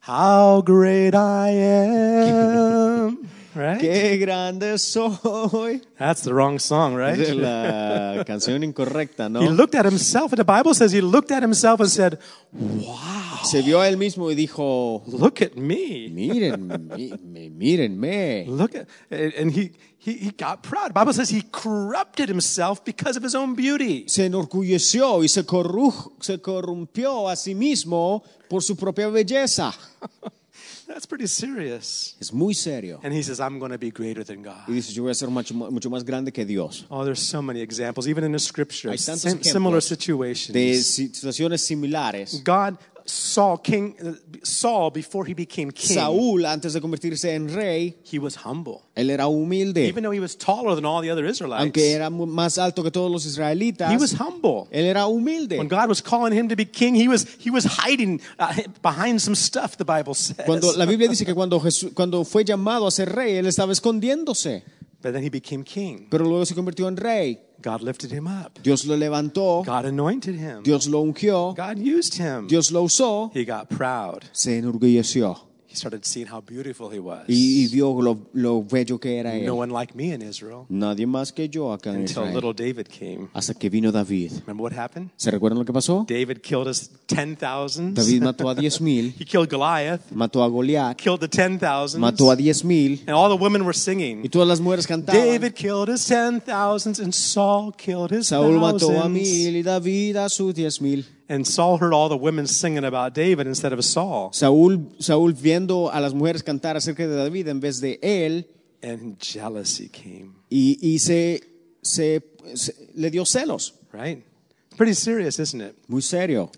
how, 0.01 0.57
how 0.57 0.61
great 0.61 1.13
I 1.15 1.49
am. 1.49 3.19
Right? 3.55 3.79
qué 3.79 4.17
grande 4.17 4.77
soy. 4.79 5.81
That's 5.97 6.23
the 6.23 6.33
wrong 6.33 6.59
song, 6.59 6.95
right? 6.95 7.19
Es 7.19 7.35
la 7.35 8.23
canción 8.27 8.63
incorrecta, 8.63 9.29
¿no? 9.29 9.41
He 9.41 9.49
looked 9.49 9.75
at 9.75 9.85
himself, 9.85 10.33
and 10.33 10.39
the 10.39 10.43
Bible 10.43 10.73
says 10.73 10.91
he 10.91 11.01
looked 11.01 11.31
at 11.31 11.43
himself 11.43 11.79
and 11.79 11.89
said, 11.89 12.19
"Wow." 12.51 13.23
Se 13.43 13.61
vio 13.61 13.81
a 13.81 13.89
él 13.89 13.97
mismo 13.97 14.31
y 14.31 14.35
dijo, 14.35 15.03
Look 15.07 15.41
at 15.41 15.55
me. 15.55 16.09
mírenme, 16.09 17.49
mírenme. 17.51 18.45
Look 18.47 18.75
at, 18.75 18.87
and 19.11 19.51
he, 19.51 19.73
he, 19.97 20.13
he 20.13 20.31
got 20.31 20.63
proud. 20.63 20.89
The 20.89 20.93
Bible 20.93 21.13
says 21.13 21.29
he 21.29 21.43
corrupted 21.51 22.29
himself 22.29 22.83
because 22.85 23.17
of 23.17 23.23
his 23.23 23.35
own 23.35 23.53
beauty. 23.55 24.05
Se 24.07 24.25
enorgulleció 24.25 25.23
y 25.23 25.27
se 25.27 25.43
corrompió 25.45 27.29
a 27.29 27.35
sí 27.35 27.53
mismo 27.53 28.23
por 28.49 28.63
su 28.63 28.75
propia 28.75 29.09
belleza. 29.09 29.73
That's 30.88 31.05
pretty 31.07 31.27
serious. 31.27 32.15
Es 32.19 32.34
muy 32.34 32.53
serio. 32.53 32.99
And 33.03 33.13
he 33.13 33.23
says, 33.23 33.39
I'm 33.39 33.57
going 33.59 33.71
to 33.71 33.77
be 33.77 33.89
greater 33.91 34.23
than 34.23 34.41
God. 34.43 34.67
Y 34.67 34.73
dice, 34.73 34.93
yo 34.93 35.03
voy 35.03 35.11
a 35.11 35.15
ser 35.15 35.29
mucho, 35.29 35.53
mucho 35.53 35.89
más 35.89 36.03
grande 36.03 36.31
que 36.31 36.45
Dios. 36.45 36.86
Oh, 36.89 37.03
there's 37.03 37.21
so 37.21 37.41
many 37.41 37.61
examples, 37.61 38.07
even 38.07 38.23
in 38.23 38.31
the 38.31 38.39
scriptures, 38.39 38.91
Hay 38.91 38.97
tantos 38.97 39.21
sim- 39.21 39.39
ejemplos 39.39 39.51
similar 39.51 39.75
De 39.75 39.81
situations. 39.81 40.88
situaciones 40.88 41.61
similares. 41.61 42.41
God 42.43 42.77
saw 43.05 43.57
King 43.57 43.95
Saul 44.43 44.91
before 44.91 45.25
he 45.25 45.33
became 45.33 45.71
king. 45.71 45.95
Saúl, 45.97 46.45
antes 46.45 46.73
de 46.73 46.81
convertirse 46.81 47.33
en 47.33 47.53
rey, 47.53 47.97
He 48.09 48.19
was 48.19 48.37
humble, 48.45 48.81
él 48.95 49.09
era 49.09 49.27
humilde. 49.27 49.79
even 49.87 50.03
though 50.03 50.13
he 50.13 50.19
was 50.19 50.35
taller 50.37 50.75
than 50.75 50.85
all 50.85 51.01
the 51.01 51.09
other 51.11 51.25
Israelites. 51.25 51.61
Aunque 51.61 51.91
era 51.93 52.09
más 52.09 52.57
alto 52.57 52.83
que 52.83 52.91
todos 52.91 53.11
los 53.11 53.25
israelitas, 53.25 53.91
He 53.91 53.97
was 53.97 54.13
humble. 54.19 54.67
él 54.71 54.85
era 54.85 55.05
humilde. 55.07 55.57
When 55.57 55.67
God 55.67 55.89
was 55.89 56.01
calling 56.01 56.33
him 56.37 56.47
to 56.49 56.55
be 56.55 56.65
king, 56.65 56.95
he 56.95 57.07
was 57.07 57.25
he 57.39 57.49
was 57.49 57.65
hiding 57.65 58.21
uh, 58.39 58.53
behind 58.81 59.21
some 59.21 59.35
stuff. 59.35 59.77
The 59.77 59.85
Bible 59.85 60.13
says. 60.13 60.45
Cuando 60.45 60.71
la 60.77 60.85
Biblia 60.85 61.09
dice 61.09 61.25
que 61.25 61.33
cuando, 61.33 61.59
Jesús, 61.59 61.91
cuando 61.93 62.23
fue 62.23 62.43
llamado 62.45 62.87
a 62.87 62.91
ser 62.91 63.13
rey, 63.13 63.35
él 63.35 63.47
estaba 63.47 63.73
escondiéndose. 63.73 64.63
But 65.03 65.13
then 65.13 65.21
he 65.21 65.29
became 65.29 65.63
king. 65.63 66.07
Pero 66.09 66.25
luego 66.25 66.45
se 66.45 66.55
convirtió 66.55 66.87
en 66.87 66.97
rey. 66.97 67.39
God 67.61 67.81
lifted 67.81 68.11
him 68.11 68.25
up. 68.25 68.59
Dios 68.63 68.85
lo 68.85 68.97
levantó, 68.97 69.63
God 69.65 69.85
anointed 69.85 70.35
him. 70.35 70.63
Dios 70.63 70.87
lo 70.87 71.01
ungió, 71.01 71.53
God 71.55 71.77
used 71.77 72.15
him. 72.15 72.47
Dios 72.47 72.71
lo 72.71 72.81
usó, 72.81 73.29
He 73.35 73.45
got 73.45 73.67
proud. 73.69 74.23
se 74.31 74.57
enorgulleció 74.57 75.52
He 75.74 75.78
started 75.78 76.05
seeing 76.05 76.28
how 76.32 76.39
beautiful 76.39 76.91
he 76.93 76.99
was. 76.99 77.24
y, 77.28 77.63
y 77.63 77.67
vio 77.67 77.99
lo, 77.99 78.30
lo 78.34 78.61
bello 78.63 78.99
que 78.99 79.17
era 79.17 79.34
él. 79.36 79.43
No 79.47 79.55
one 79.55 79.74
like 79.74 79.95
me 79.95 80.13
in 80.13 80.21
Israel 80.21 80.65
Nadie 80.69 81.07
más 81.07 81.34
que 81.34 81.49
yo 81.49 81.74
acá 81.74 81.89
en 81.89 82.01
until 82.01 82.11
Israel. 82.11 82.36
little 82.36 82.53
David 82.53 82.86
came. 82.88 83.28
Hasta 83.34 83.55
que 83.55 83.69
vino 83.71 83.91
David. 83.91 84.32
Remember 84.45 84.63
what 84.65 84.74
happened? 84.78 85.09
¿Se 85.17 85.32
recuerdan 85.32 85.57
lo 85.57 85.65
que 85.65 85.74
pasó? 85.74 86.05
David 86.07 86.41
killed 86.43 86.67
his 86.67 86.91
ten 87.07 87.36
thousands. 87.36 87.95
David 87.95 88.21
mató 88.21 88.47
a 88.49 88.53
diez 88.59 88.80
mil, 88.80 89.13
He 89.19 89.26
killed 89.26 89.49
Goliath. 89.49 90.01
mató 90.11 90.43
a 90.43 90.47
Goliat, 90.47 90.95
Killed 90.97 91.21
the 91.21 91.28
ten 91.28 91.57
thousands. 91.57 91.99
mató 91.99 92.30
a 92.30 92.36
diez 92.36 92.63
mil 92.63 92.99
And 93.07 93.15
all 93.15 93.36
the 93.36 93.43
women 93.43 93.63
were 93.63 93.74
y 93.76 93.80
singing. 93.80 94.30
todas 94.30 94.47
las 94.47 94.59
mujeres 94.59 94.86
cantaban. 94.86 95.19
David 95.19 95.53
killed 95.55 95.89
his 95.89 96.05
ten 96.05 96.39
thousands 96.39 96.99
and 96.99 97.11
Saul 97.13 97.71
killed 97.76 98.11
his 98.11 98.28
Saúl 98.28 98.59
mató 98.59 98.91
a 98.91 98.93
thousands. 98.93 99.09
mil 99.11 99.55
y 99.57 99.63
David 99.63 100.17
a 100.17 100.30
sus 100.30 100.53
diez 100.53 100.80
mil. 100.82 101.03
And 101.30 101.45
Saul 101.47 101.78
heard 101.78 101.93
all 101.93 102.09
the 102.09 102.17
women 102.17 102.47
singing 102.47 102.84
about 102.84 103.13
David 103.13 103.47
instead 103.47 103.71
of 103.74 103.84
Saul. 103.84 104.32
Saúl, 104.34 104.93
Saúl 104.99 105.34
viendo 105.34 105.89
a 105.91 105.99
las 106.01 106.13
mujeres 106.13 106.43
cantar 106.43 106.76
acerca 106.76 107.07
de 107.07 107.15
David 107.15 107.47
en 107.47 107.59
vez 107.61 107.80
de 107.80 107.97
él 108.01 108.45
And 108.84 109.17
jealousy 109.17 109.88
came, 109.88 110.34
y, 110.49 110.78
y 110.82 110.99
se, 110.99 111.41
se, 111.82 112.21
se- 112.53 112.74
le 112.95 113.09
dio 113.09 113.24
celos. 113.24 113.74
right? 113.93 114.21
It's 114.67 114.76
pretty 114.78 114.93
serious, 114.93 115.39
isn't 115.39 115.61
it? 115.61 115.76
Muy 115.88 116.01
serio. 116.01 116.51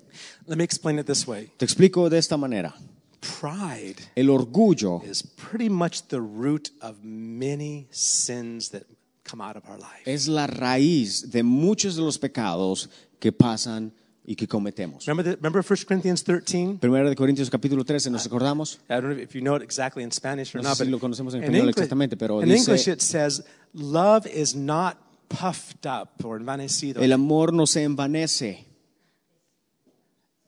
Let 0.47 0.57
me 0.57 0.63
explain 0.63 0.97
it 0.97 1.05
this 1.05 1.27
way. 1.27 1.51
Te 1.57 1.65
explico 1.65 2.09
de 2.09 2.17
esta 2.17 2.35
manera. 2.35 2.73
Pride 3.21 3.97
El 4.15 4.29
orgullo 4.29 5.03
is 5.03 5.21
pretty 5.21 5.69
much 5.69 6.07
the 6.09 6.19
root 6.21 6.71
of 6.81 7.03
many 7.03 7.87
sins 7.91 8.69
that 8.69 8.83
come 9.23 9.41
out 9.41 9.55
of 9.55 9.63
our 9.69 9.77
life. 9.77 10.01
es 10.07 10.27
la 10.27 10.47
raíz 10.47 11.29
de 11.31 11.43
muchos 11.43 11.95
de 11.95 12.01
los 12.01 12.17
pecados 12.17 12.89
que 13.19 13.31
pasan 13.31 13.91
y 14.27 14.35
que 14.35 14.47
cometemos. 14.47 15.05
Remember, 15.05 15.23
the, 15.23 15.35
remember 15.35 15.61
1 15.63 15.85
Corinthians 15.87 16.23
13? 16.23 16.77
Primera 16.81 17.07
de 17.09 17.15
Corintios 17.15 17.49
capítulo 17.49 17.85
13, 17.85 18.09
¿nos 18.09 18.25
acordamos? 18.25 18.79
I 18.89 18.93
don't 18.93 19.03
know 19.03 19.19
if 19.21 19.33
you 19.35 19.41
know 19.41 19.55
it 19.55 19.61
exactly 19.61 20.03
in 20.03 20.11
Spanish 20.11 20.55
or 20.55 20.61
No 20.61 20.63
sé 20.63 20.69
not, 20.69 20.77
si 20.77 20.83
but 20.85 20.91
lo 20.91 20.99
conocemos 20.99 21.33
en 21.35 21.43
español 21.43 21.69
exactamente, 21.69 22.17
pero 22.17 22.41
in 22.41 22.49
dice- 22.49 22.57
English 22.71 22.87
it 22.87 23.01
says, 23.01 23.43
love 23.73 24.25
is 24.25 24.55
not 24.55 24.97
puffed 25.29 25.85
up 25.85 26.09
or 26.25 26.39
envanecido. 26.39 27.01
El 27.03 27.11
amor 27.13 27.53
no 27.53 27.65
se 27.67 27.83
envanece, 27.83 28.65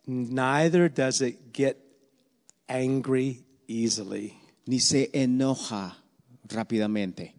Neither 0.06 0.90
does 0.90 1.22
it 1.22 1.54
get 1.54 1.78
angry 2.70 3.44
easily. 3.68 4.34
ni 4.66 4.80
se 4.80 5.10
enoja 5.14 5.98
rápidamente. 6.48 7.36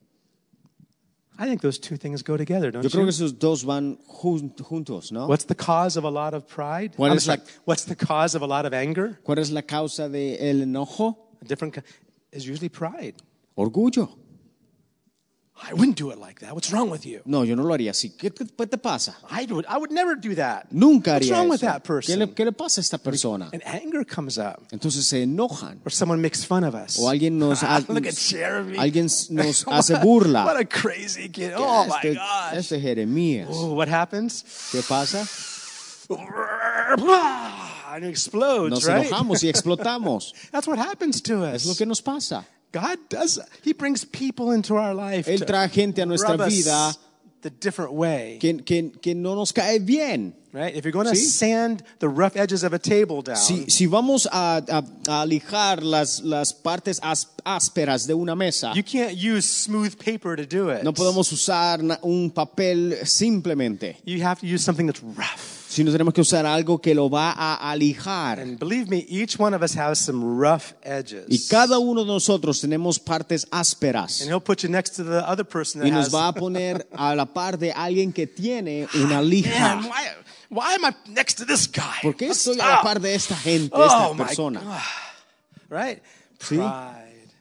I 1.40 1.46
think 1.46 1.60
those 1.62 1.78
two 1.78 1.96
things 1.96 2.22
go 2.22 2.36
together, 2.36 2.72
don't 2.72 2.82
Yo 2.82 2.90
creo 2.90 3.00
you? 3.00 3.06
que 3.06 3.10
esos 3.12 3.38
dos 3.38 3.62
van 3.62 3.96
jun- 4.08 4.50
juntos, 4.58 5.12
¿no? 5.12 5.28
What's 5.28 5.44
the 5.46 5.54
cause 5.54 5.96
of 5.96 6.04
a 6.04 6.10
lot 6.10 6.34
of 6.34 6.46
pride? 6.48 6.96
I'm 6.98 7.16
is 7.16 7.24
sorry, 7.24 7.40
what's 7.64 7.84
the 7.84 7.94
cause 7.94 8.34
of 8.34 8.42
a 8.42 8.46
lot 8.46 8.66
of 8.66 8.72
anger? 8.74 9.18
¿Cuál 9.24 9.38
es 9.38 9.50
la 9.52 9.62
causa 9.62 10.08
del 10.08 10.62
enojo? 10.62 11.16
A 11.40 11.44
different 11.44 11.78
is 12.32 12.44
usually 12.48 12.68
pride. 12.68 13.14
Orgullo. 13.56 14.08
I 15.60 15.72
wouldn't 15.74 15.96
do 15.96 16.10
it 16.10 16.18
like 16.18 16.40
that. 16.40 16.54
What's 16.54 16.72
wrong 16.72 16.88
with 16.88 17.04
you? 17.04 17.20
No, 17.26 17.42
yo 17.42 17.56
no 17.56 17.64
lo 17.64 17.74
haría 17.74 17.90
así. 17.90 18.10
¿Qué, 18.16 18.30
qué- 18.32 18.46
qué 18.46 18.66
te 18.68 18.78
pasa? 18.78 19.16
I 19.30 19.44
would, 19.50 19.66
I 19.68 19.76
would 19.76 19.90
never 19.90 20.14
do 20.14 20.34
that. 20.36 20.70
Nunca 20.72 21.12
What's 21.14 21.26
haría 21.26 21.32
wrong 21.36 21.48
with 21.50 21.62
eso. 21.62 21.66
that 21.66 21.82
¿Qué 21.82 21.86
person? 21.86 22.18
le, 22.20 22.26
qué 22.34 22.44
le 22.44 22.52
pasa 22.52 22.80
a 22.80 22.82
esta 22.82 22.98
persona? 22.98 23.50
And 23.52 23.62
anger 23.66 24.04
comes 24.04 24.38
up. 24.38 24.62
Entonces 24.70 25.04
se 25.06 25.22
enojan. 25.24 25.80
Or 25.84 25.90
someone 25.90 26.22
makes 26.22 26.44
fun 26.44 26.62
of 26.64 26.74
us. 26.74 26.98
O 27.00 27.08
alguien 27.08 27.38
nos, 27.38 27.62
ha- 27.64 27.80
Look 27.88 28.06
at 28.06 28.14
Jeremy. 28.16 28.78
alguien 28.78 29.06
nos 29.30 29.64
hace 29.66 29.94
a- 29.94 29.98
burla. 30.00 30.44
What 30.44 30.56
a 30.60 30.64
crazy 30.64 31.28
kid. 31.28 31.52
Oh 31.56 31.86
my 31.86 31.96
este, 31.96 32.14
gosh. 32.14 32.54
este 32.54 32.80
Jeremías. 32.80 33.48
Oh, 33.50 33.74
what 33.74 33.88
happens? 33.88 34.44
¿Qué 34.72 34.82
pasa? 34.88 35.26
And 37.90 38.04
it 38.04 38.08
explodes, 38.10 38.70
Nos 38.70 38.84
right? 38.86 39.06
enojamos 39.06 39.42
y 39.42 39.48
explotamos. 39.52 40.32
That's 40.52 40.66
what 40.68 40.78
happens 40.78 41.20
to 41.22 41.42
us. 41.44 41.62
Es 41.62 41.66
lo 41.66 41.74
que 41.74 41.86
nos 41.86 42.00
pasa. 42.00 42.44
God 42.72 42.98
does. 43.08 43.40
He 43.62 43.72
brings 43.72 44.04
people 44.04 44.52
into 44.52 44.76
our 44.76 44.94
life. 44.94 45.26
Él 45.26 45.44
trae 45.46 45.68
gente 45.70 46.00
a 46.02 46.06
nuestra 46.06 46.36
vida 46.36 46.94
the 47.40 47.50
different 47.50 47.92
way. 47.92 48.38
que, 48.40 48.58
que, 48.64 48.90
que 49.00 49.14
no 49.14 49.34
nos 49.34 49.52
cae 49.52 49.78
bien. 49.78 50.34
Right? 50.52 50.74
If 50.74 50.84
you're 50.84 50.92
going 50.92 51.06
to 51.06 51.14
Sí. 51.14 51.28
sand 51.28 51.82
the 51.98 52.08
rough 52.08 52.34
edges 52.36 52.64
of 52.64 52.72
a 52.72 52.78
table 52.78 53.20
down, 53.22 53.36
Si, 53.36 53.68
si 53.68 53.86
vamos 53.86 54.26
a, 54.32 54.62
a, 54.66 54.82
a 55.22 55.26
lijar 55.26 55.82
las, 55.82 56.22
las 56.22 56.52
partes 56.54 56.98
as- 57.02 57.26
ásperas 57.44 58.06
de 58.06 58.14
una 58.14 58.34
mesa, 58.34 58.72
you 58.74 58.82
can't 58.82 59.14
use 59.14 59.44
smooth 59.46 59.96
paper 59.98 60.36
to 60.36 60.46
do 60.46 60.70
it. 60.70 60.82
no 60.82 60.92
podemos 60.92 61.30
usar 61.32 61.80
un 62.02 62.30
papel 62.30 62.96
simplemente. 63.06 63.96
You 64.04 64.22
have 64.24 64.40
to 64.40 64.46
use 64.46 64.64
something 64.64 64.86
that's 64.86 65.02
rough. 65.02 65.57
Sino 65.68 65.92
tenemos 65.92 66.14
que 66.14 66.22
usar 66.22 66.46
algo 66.46 66.80
que 66.80 66.94
lo 66.94 67.10
va 67.10 67.32
a 67.32 67.70
alijar. 67.70 68.40
And 68.40 68.58
believe 68.58 68.88
me, 68.88 69.04
each 69.08 69.38
one 69.38 69.54
of 69.54 69.62
us 69.62 69.76
has 69.76 69.98
some 69.98 70.24
rough 70.40 70.72
edges. 70.82 71.26
Y 71.28 71.46
cada 71.48 71.78
uno 71.78 72.02
de 72.04 72.06
nosotros 72.08 72.60
tenemos 72.60 72.98
partes 72.98 73.46
ásperas. 73.50 74.22
and 74.22 74.30
he'll 74.30 74.40
put 74.40 74.62
you 74.62 74.68
next 74.70 74.96
to 74.96 75.04
the 75.04 75.18
other 75.28 75.44
person 75.44 75.80
that 75.80 75.86
Y 75.86 75.90
nos 75.90 76.06
has. 76.06 76.12
va 76.14 76.28
a 76.28 76.32
poner 76.34 76.86
a 76.96 77.14
la 77.14 77.26
par 77.26 77.58
de 77.58 77.70
alguien 77.72 78.12
que 78.12 78.26
tiene 78.26 78.88
una 78.94 79.20
lija. 79.20 79.50
Man, 79.76 79.84
why, 79.84 80.06
why 80.50 80.74
am 80.74 80.84
I 80.86 80.94
next 81.10 81.36
to 81.38 81.44
this 81.44 81.66
guy? 81.70 82.00
¿Por 82.02 82.14
qué 82.16 82.28
estoy 82.30 82.58
a 82.60 82.66
la 82.76 82.82
par 82.82 82.98
de 83.00 83.14
esta 83.14 83.36
gente, 83.36 83.70
Oh 83.76 83.84
esta 83.84 84.14
my 84.14 84.24
persona? 84.24 84.60
God. 84.60 84.80
Right? 85.70 86.02
Sí. 86.40 86.56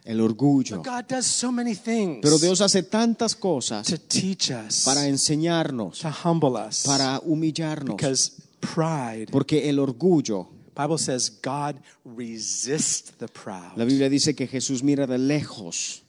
El 0.08 0.22
orgullo. 0.22 0.78
God 0.78 1.06
does 1.10 1.26
so 1.26 1.52
many 1.52 1.76
things 1.76 2.20
Pero 2.22 2.38
Dios 2.38 2.62
hace 2.62 2.82
tantas 2.84 3.36
cosas 3.36 3.86
to 3.86 3.98
teach 3.98 4.52
us, 4.52 4.86
para 4.86 5.06
enseñarnos, 5.06 6.00
to 6.00 6.10
humble 6.10 6.56
us, 6.56 6.84
para 6.86 7.20
humillarnos. 7.20 7.98
because 7.98 8.32
pride. 8.62 9.28
Porque 9.30 9.70
el 9.70 9.80
orgullo, 9.80 10.48
Bible 10.74 10.98
says 10.98 11.30
God 11.30 11.76
resists 12.06 13.12
the 13.18 13.28
proud, 13.28 13.76
la 13.76 13.84
Biblia 13.84 14.10
dice 14.10 14.34
que 14.34 14.48
Jesús 14.48 14.82
mira 14.82 15.06
de 15.06 15.18
lejos 15.18 16.04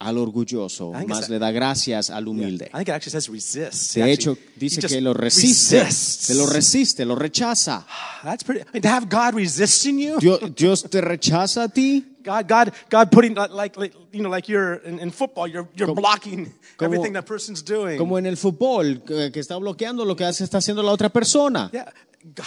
al 0.00 0.16
orgulloso, 0.16 0.92
más 1.06 1.28
le 1.28 1.38
da 1.38 1.50
gracias 1.52 2.08
al 2.08 2.26
humilde. 2.26 2.70
I 2.72 2.78
think 2.78 2.88
it 2.88 2.94
actually 2.94 3.12
says 3.12 3.28
resist. 3.28 3.94
De 3.94 4.10
hecho, 4.10 4.32
he 4.32 4.58
dice 4.58 4.80
que 4.80 5.00
lo 5.00 5.12
resiste, 5.12 5.90
se 5.92 6.34
lo 6.34 6.46
resiste, 6.46 7.04
lo 7.04 7.14
rechaza. 7.14 7.86
That's 8.24 8.42
pretty. 8.42 8.62
I 8.62 8.72
mean, 8.72 8.82
to 8.82 8.88
have 8.88 9.08
God 9.10 9.34
resisting 9.34 9.98
you, 9.98 10.18
Dios, 10.56 10.84
te 10.84 11.02
rechaza 11.02 11.64
a 11.64 11.68
ti. 11.68 12.06
God, 12.22 12.48
God, 12.48 12.72
God 12.90 13.10
putting 13.10 13.34
like, 13.34 13.76
like, 13.76 13.94
you 14.12 14.22
know, 14.22 14.30
like 14.30 14.48
you're 14.48 14.76
in, 14.84 14.98
in 14.98 15.10
football, 15.10 15.46
you're, 15.46 15.68
you're 15.74 15.88
Como- 15.88 16.00
blocking 16.00 16.52
everything 16.80 17.12
that 17.12 17.26
person's 17.26 17.62
doing. 17.62 17.98
Como 17.98 18.16
en 18.18 18.24
el 18.24 18.36
fútbol, 18.36 19.02
que 19.04 19.30
que 19.30 19.40
está 19.40 19.56
bloqueando 19.58 20.06
lo 20.06 20.16
que 20.16 20.24
hace, 20.24 20.44
está 20.44 20.58
haciendo 20.58 20.82
la 20.82 20.92
otra 20.92 21.10
persona. 21.10 21.70
yeah, 21.72 21.92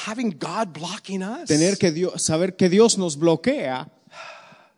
having 0.08 0.32
God 0.32 0.74
blocking 0.74 1.22
us. 1.22 1.48
Tener 1.48 1.78
que 1.78 1.92
Dios, 1.92 2.20
saber 2.22 2.56
que 2.56 2.68
Dios 2.70 2.98
nos 2.98 3.16
bloquea, 3.18 3.92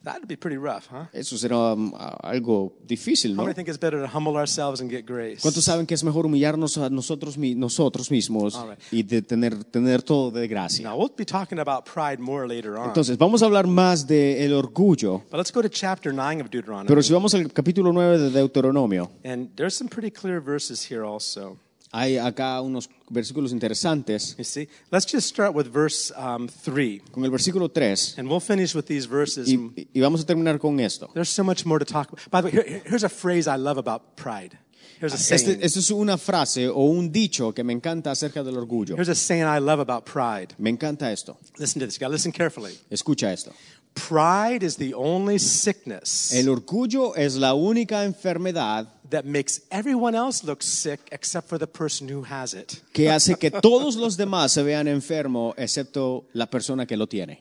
That'd 0.06 0.28
be 0.28 0.38
pretty 0.38 0.58
rough, 0.58 0.86
huh? 0.91 1.08
eso 1.12 1.36
será 1.36 1.74
um, 1.74 1.91
algo 2.22 2.74
difícil, 2.86 3.32
How 3.32 3.38
¿no? 3.38 3.43
many 3.45 3.56
think 3.56 3.68
it's 3.68 3.80
better 3.80 3.99
to 3.99 4.08
humble 4.08 4.38
ourselves 4.38 4.80
and 4.80 4.89
get 4.89 5.03
grace? 5.03 5.41
¿Cuántos 5.41 5.64
saben 5.64 5.88
que 5.88 5.95
es 5.95 6.03
mejor 6.03 6.26
humillarnos 6.28 6.78
a 6.78 6.91
nosotros, 6.91 7.38
nosotros 7.38 8.12
mismos 8.12 8.53
right. 8.53 8.78
y 8.91 9.01
de 9.01 9.24
tener, 9.24 9.64
tener 9.64 10.03
todo 10.03 10.30
de 10.30 10.47
gracia? 10.47 10.88
Now 10.88 10.95
we'll 10.95 11.12
be 11.18 11.26
talking 11.26 11.58
about 11.58 11.86
pride 11.86 12.20
more 12.20 12.47
later 12.47 12.78
on. 12.78 12.86
Entonces, 12.88 13.18
vamos 13.18 13.41
a 13.41 13.45
hablar 13.47 13.66
más 13.66 14.06
del 14.06 14.53
orgullo, 14.53 15.24
but 15.32 15.38
let's 15.38 15.51
go 15.51 15.64
to 15.64 15.70
chapter 15.70 16.14
9 16.14 16.41
of 16.41 16.51
Deuteronomy. 16.51 16.88
pero 16.88 17.01
si 17.01 17.12
vamos 17.12 17.34
al 17.34 17.51
capítulo 17.51 17.91
9 17.91 18.20
de 18.20 18.30
Deuteronomio, 18.30 19.10
and 19.24 19.49
there's 19.56 19.76
some 19.76 19.89
pretty 19.89 20.12
clear 20.12 20.39
verses 20.39 20.88
here 20.88 21.03
also. 21.03 21.58
Hay 21.97 22.17
acá 22.17 22.59
unos 22.61 22.89
versículos 23.09 23.51
interesantes. 23.51 24.35
You 24.37 24.43
see? 24.43 24.67
Let's 24.91 25.05
just 25.05 25.27
start 25.27 25.53
with 25.55 25.67
verse 25.71 26.11
um, 26.17 26.47
3. 26.47 27.01
Con 27.11 27.23
el 27.23 27.31
versículo 27.31 27.69
3, 27.71 28.15
And 28.17 28.27
we'll 28.27 28.41
finish 28.41 28.75
with 28.75 28.85
these 28.85 29.07
verses. 29.07 29.47
y, 29.47 29.87
y 29.93 30.01
vamos 30.01 30.21
a 30.21 30.25
terminar 30.25 30.59
con 30.59 30.79
esto. 30.79 31.09
There's 31.13 31.29
so 31.29 31.43
much 31.43 31.65
more 31.65 31.79
to 31.79 31.85
talk 31.85 32.09
about. 32.11 32.29
By 32.29 32.41
the 32.41 32.47
way, 32.47 32.63
here- 32.63 32.81
here's 32.85 33.03
a 33.03 33.09
phrase 33.09 33.47
I 33.47 33.57
love 33.57 33.77
about 33.77 34.15
pride. 34.17 34.57
Here's 34.99 35.13
a 35.13 35.17
saying. 35.17 35.59
Este, 35.61 35.65
esta 35.65 35.79
es 35.79 35.91
una 35.91 36.17
frase 36.17 36.67
o 36.69 36.85
un 36.85 37.11
dicho 37.11 37.53
que 37.53 37.63
me 37.63 37.73
encanta 37.73 38.11
acerca 38.11 38.43
del 38.43 38.55
orgullo. 38.57 38.95
Here's 38.95 39.09
a 39.09 39.15
saying 39.15 39.43
I 39.43 39.59
love 39.59 39.79
about 39.79 40.05
pride. 40.05 40.53
Me 40.57 40.69
encanta 40.69 41.11
esto. 41.11 41.37
Listen 41.57 41.79
to 41.81 41.85
this. 41.85 41.99
You 41.99 42.07
listen 42.09 42.31
carefully. 42.31 42.77
Escucha 42.89 43.31
esto. 43.33 43.51
Pride 43.93 44.63
is 44.63 44.75
the 44.75 44.93
only 44.93 45.39
sickness 45.39 46.33
El 46.33 46.49
orgullo 46.49 47.15
es 47.15 47.35
la 47.37 47.53
única 47.53 48.03
enfermedad 48.03 48.87
that 49.10 49.26
makes 49.26 49.62
everyone 49.72 50.16
else 50.16 50.43
look 50.43 50.62
sick 50.64 50.99
except 51.12 51.47
for 51.47 51.58
the 51.58 51.68
person 51.68 52.08
who 52.08 52.24
has 52.24 52.53
it. 52.53 52.82
que 52.93 53.10
hace 53.10 53.36
que 53.36 53.51
todos 53.51 53.95
los 53.95 54.18
demás 54.18 54.51
se 54.51 54.64
vean 54.64 54.88
enfermos 54.88 55.53
excepto 55.58 56.26
la 56.34 56.47
persona 56.47 56.86
que 56.86 56.97
lo 56.97 57.08
tiene. 57.08 57.39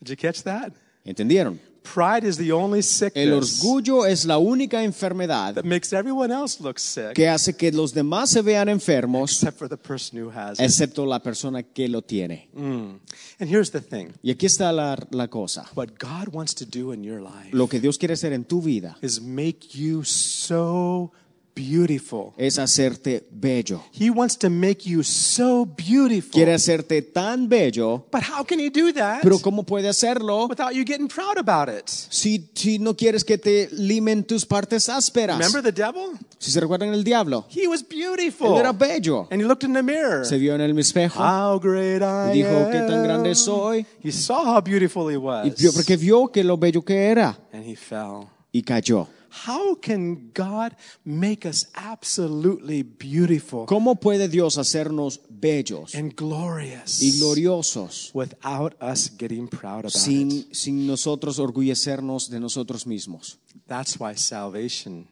Did 0.00 0.10
you 0.10 0.16
catch 0.16 0.42
that? 0.42 0.72
¿Entendieron? 1.04 1.58
Pride 1.84 2.24
is 2.26 2.38
the 2.38 2.50
only 2.50 2.78
El 2.78 2.82
sickness 2.82 3.62
orgullo 3.62 4.06
es 4.06 4.24
la 4.24 4.38
única 4.38 4.82
enfermedad 4.82 5.54
that 5.54 5.64
makes 5.64 5.92
everyone 5.92 6.32
else 6.32 6.60
look 6.62 6.78
sick 6.78 7.12
que 7.12 7.28
hace 7.28 7.54
que 7.56 7.70
los 7.72 7.92
demás 7.92 8.30
se 8.30 8.40
vean 8.40 8.68
enfermos 8.68 9.30
except 9.32 9.58
for 9.58 9.68
the 9.68 9.76
person 9.76 10.18
who 10.20 10.30
has 10.30 10.58
it. 10.58 10.64
excepto 10.64 11.04
la 11.06 11.20
persona 11.20 11.62
que 11.62 11.88
lo 11.88 12.00
tiene. 12.02 12.48
Mm. 12.54 12.98
And 13.38 13.50
here's 13.50 13.70
the 13.70 13.80
thing 13.80 14.14
Y 14.22 14.30
aquí 14.30 14.46
está 14.46 14.72
la, 14.72 14.96
la 15.10 15.28
cosa. 15.28 15.66
what 15.74 15.98
God 15.98 16.28
wants 16.32 16.54
to 16.54 16.64
do 16.64 16.92
in 16.92 17.04
your 17.04 17.20
life 17.20 17.50
Lo 17.52 17.68
que 17.68 17.78
Dios 17.80 17.98
quiere 17.98 18.14
hacer 18.14 18.32
en 18.32 18.44
tu 18.44 18.62
vida 18.62 18.96
is 19.02 19.20
make 19.20 19.74
you 19.78 20.02
so 20.04 21.12
beautiful. 21.54 22.32
es 22.36 22.58
hacerte 22.58 23.26
bello. 23.30 23.82
He 23.92 24.10
wants 24.10 24.36
to 24.38 24.50
make 24.50 24.88
you 24.88 25.02
so 25.02 25.64
beautiful. 25.64 26.32
Quiere 26.32 26.52
hacerte 26.54 27.00
tan 27.02 27.48
bello, 27.48 28.06
But 28.10 28.22
how 28.22 28.44
can 28.44 28.58
he 28.60 28.70
do 28.70 28.92
that 28.92 29.20
pero 29.22 29.38
¿cómo 29.38 29.64
puede 29.64 29.88
hacerlo 29.88 30.46
without 30.48 30.72
you 30.74 30.84
getting 30.84 31.08
proud 31.08 31.38
about 31.38 31.68
it? 31.68 31.88
si, 31.88 32.50
si 32.54 32.78
no 32.78 32.94
quieres 32.96 33.24
que 33.24 33.38
te 33.38 33.68
limen 33.72 34.24
tus 34.24 34.44
partes 34.44 34.88
ásperas? 34.88 35.38
Remember 35.38 35.62
the 35.62 35.72
devil? 35.72 36.18
Si 36.38 36.50
se 36.50 36.60
recuerdan 36.60 36.92
el 36.92 37.04
diablo, 37.04 37.46
He 37.54 37.66
was 37.68 37.82
él 37.82 37.86
beautiful. 37.88 38.58
era 38.58 38.72
bello. 38.72 39.28
And 39.30 39.40
he 39.40 39.46
looked 39.46 39.64
in 39.64 39.72
the 39.72 39.82
mirror. 39.82 40.24
Se 40.26 40.36
vio 40.38 40.54
en 40.54 40.60
el 40.60 40.78
espejo 40.78 41.18
How 41.22 41.58
great 41.60 42.02
I 42.02 42.30
y 42.38 42.42
dijo, 42.42 42.56
am. 42.66 42.70
qué 42.72 42.78
tan 42.80 43.02
grande 43.04 43.34
soy. 43.34 43.86
He 44.02 44.10
saw 44.12 44.44
how 44.44 44.60
beautiful 44.60 45.08
he 45.08 45.14
Y 45.14 45.16
was. 45.18 45.56
vio, 45.58 45.72
porque 45.72 45.96
vio 45.96 46.28
que 46.28 46.42
lo 46.44 46.56
bello 46.58 46.82
que 46.84 46.94
era 47.06 47.38
And 47.52 47.64
he 47.64 47.76
fell. 47.76 48.26
y 48.52 48.62
cayó. 48.62 49.08
How 49.46 49.74
can 49.80 50.30
God 50.32 50.76
make 51.04 51.46
us 51.46 51.68
absolutely 51.74 52.82
beautiful 52.82 53.66
¿Cómo 53.66 53.96
puede 53.96 54.28
Dios 54.28 54.58
hacernos 54.58 55.20
bellos 55.28 55.94
and 55.94 56.14
glorious 56.14 57.02
y 57.02 57.18
gloriosos 57.18 58.10
without 58.14 58.74
us 58.80 59.10
getting 59.18 59.48
proud 59.48 59.80
about 59.80 59.94
it? 59.94 60.00
sin, 60.00 60.46
sin 60.52 60.86
nosotros 60.86 61.38
orgullecernos 61.38 62.30
de 62.30 62.40
nosotros 62.40 62.86
mismos? 62.86 63.38
That's 63.66 63.98
why 63.98 64.14
salvation. 64.16 65.08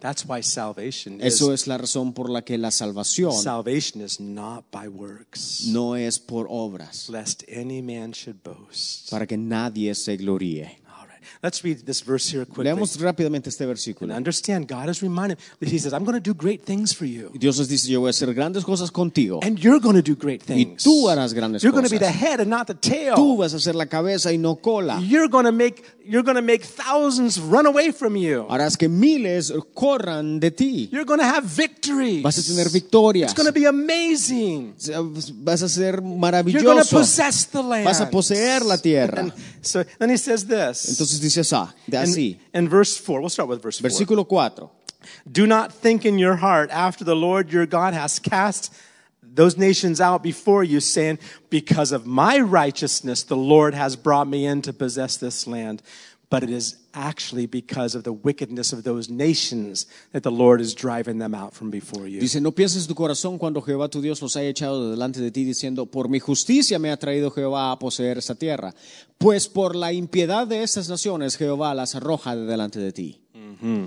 That's 0.00 0.26
why 0.26 0.42
salvation 0.42 1.20
Eso 1.22 1.54
es 1.54 1.66
la 1.66 1.78
razón 1.78 2.12
por 2.12 2.28
la 2.28 2.42
que 2.42 2.58
la 2.58 2.70
salvación 2.70 3.32
salvation 3.32 4.02
is 4.02 4.20
not 4.20 4.66
by 4.70 4.86
works, 4.86 5.64
no 5.68 5.96
es 5.96 6.18
por 6.18 6.46
obras, 6.50 7.08
lest 7.08 7.42
any 7.48 7.80
man 7.80 8.12
should 8.12 8.42
boast. 8.42 9.08
para 9.10 9.26
que 9.26 9.38
nadie 9.38 9.94
se 9.94 10.18
gloríe. 10.18 10.78
Let's 11.42 11.62
read 11.64 11.84
this 11.84 12.02
verse 12.04 12.28
here 12.30 12.44
quickly. 12.44 12.64
Leamos 12.64 12.98
rápidamente 13.00 13.48
este 13.50 13.62
And 13.64 13.70
versículo. 13.72 14.14
understand, 14.14 14.66
God 14.68 14.88
is 14.88 15.02
reminding. 15.02 15.36
He 15.60 15.78
says, 15.78 15.92
"I'm 15.92 16.04
going 16.04 16.14
to 16.14 16.20
do 16.20 16.34
great 16.34 16.64
things 16.64 16.92
for 16.94 17.06
you, 17.06 17.30
Dios 17.38 17.58
nos 17.58 17.68
dice, 17.68 17.86
yo 17.88 18.00
voy 18.00 18.08
a 18.08 18.10
hacer 18.10 18.32
grandes 18.34 18.64
cosas 18.64 18.90
contigo. 18.90 19.40
and 19.42 19.58
you're 19.58 19.80
going 19.80 19.96
to 19.96 20.02
do 20.02 20.14
great 20.16 20.42
Y 20.48 20.54
things. 20.64 20.84
tú 20.84 21.08
harás 21.08 21.32
grandes 21.34 21.62
You're 21.62 21.72
going 21.72 21.84
to 21.84 21.90
be 21.90 21.98
the 21.98 22.06
cosas. 22.06 22.20
head 22.20 22.40
and 22.40 22.50
not 22.50 22.66
the 22.66 22.74
tail. 22.74 23.14
Tú 23.16 23.36
vas 23.38 23.54
a 23.54 23.60
ser 23.60 23.74
la 23.74 23.86
cabeza 23.86 24.30
y 24.32 24.36
no 24.38 24.56
cola. 24.56 25.00
You're 25.00 25.28
going 25.28 25.44
to 25.46 25.52
make 25.52 25.82
you're 26.06 26.22
going 26.22 26.36
to 26.36 26.42
make 26.42 26.62
thousands 26.64 27.38
run 27.40 27.66
away 27.66 27.90
from 27.90 28.14
you. 28.16 28.46
Harás 28.50 28.76
que 28.76 28.88
miles 28.88 29.52
corran 29.74 30.38
de 30.40 30.50
ti. 30.50 30.88
You're 30.92 31.06
going 31.06 31.20
to 31.20 31.26
have 31.26 31.44
victories. 31.44 32.22
Vas 32.22 32.36
a 32.38 32.42
tener 32.42 32.68
victorias. 32.70 33.32
It's 33.32 33.34
going 33.40 33.46
to 33.46 33.58
be 33.58 33.64
amazing. 33.64 34.74
Vas 35.42 35.62
a 35.62 35.68
ser 35.68 36.00
You're 36.02 36.02
going 36.02 36.20
to 36.20 36.84
maravilloso. 36.84 36.90
possess 36.98 37.46
the 37.46 37.62
land. 37.62 37.84
Vas 37.86 38.00
a 38.00 38.10
poseer 38.10 38.62
la 38.64 38.76
tierra. 38.76 39.18
And 39.20 39.32
so 39.62 39.82
then 39.98 40.10
he 40.10 40.16
says 40.18 40.44
this. 40.46 40.88
Entonces 40.90 41.13
dice 41.20 41.40
así, 41.40 41.72
de 41.88 41.96
así. 41.98 42.36
in 42.52 42.68
verse 42.68 42.96
4, 42.96 43.20
we'll 43.20 43.28
start 43.28 43.48
with 43.48 43.62
verse 43.62 43.80
4. 43.80 43.88
Versículo 43.88 44.28
4. 44.28 44.70
Do 45.30 45.46
not 45.46 45.72
think 45.72 46.04
in 46.04 46.18
your 46.18 46.36
heart 46.36 46.70
after 46.70 47.04
the 47.04 47.16
Lord 47.16 47.52
your 47.52 47.66
God 47.66 47.94
has 47.94 48.18
cast 48.18 48.72
those 49.22 49.56
nations 49.58 50.00
out 50.00 50.22
before 50.22 50.62
you, 50.62 50.80
saying, 50.80 51.18
Because 51.50 51.92
of 51.92 52.06
my 52.06 52.38
righteousness, 52.38 53.22
the 53.22 53.36
Lord 53.36 53.74
has 53.74 53.96
brought 53.96 54.28
me 54.28 54.46
in 54.46 54.62
to 54.62 54.72
possess 54.72 55.16
this 55.16 55.46
land. 55.46 55.82
But 56.30 56.42
it 56.42 56.50
is 56.50 56.76
actually 56.94 57.46
because 57.46 57.94
of 57.94 58.02
the 58.02 58.12
wickedness 58.12 58.72
of 58.72 58.82
those 58.82 59.10
nations 59.10 59.86
that 60.12 60.22
the 60.22 60.30
Lord 60.30 60.60
is 60.60 60.74
driving 60.74 61.18
them 61.18 61.34
out 61.34 61.54
from 61.54 61.70
before 61.70 62.08
you. 62.08 62.20
Dice, 62.20 62.40
no 62.40 62.52
pienses 62.52 62.82
en 62.82 62.88
tu 62.88 62.94
corazón 62.94 63.38
cuando 63.38 63.60
Jehová 63.60 63.88
tu 63.88 64.00
Dios 64.00 64.20
los 64.22 64.36
haya 64.36 64.48
echado 64.48 64.84
de 64.84 64.90
delante 64.90 65.20
de 65.20 65.30
ti, 65.30 65.44
diciendo, 65.44 65.86
por 65.86 66.08
mi 66.08 66.18
justicia 66.18 66.78
me 66.78 66.90
ha 66.90 66.96
traído 66.96 67.30
Jehová 67.30 67.72
a 67.72 67.78
poseer 67.78 68.18
esta 68.18 68.34
tierra. 68.34 68.74
Pues 69.18 69.48
por 69.48 69.76
la 69.76 69.92
impiedad 69.92 70.46
de 70.46 70.62
estas 70.62 70.88
naciones 70.88 71.36
Jehová 71.36 71.74
las 71.74 71.94
arroja 71.94 72.34
de 72.34 72.46
delante 72.46 72.80
de 72.80 72.92
ti. 72.92 73.20
Mm-hmm. 73.34 73.86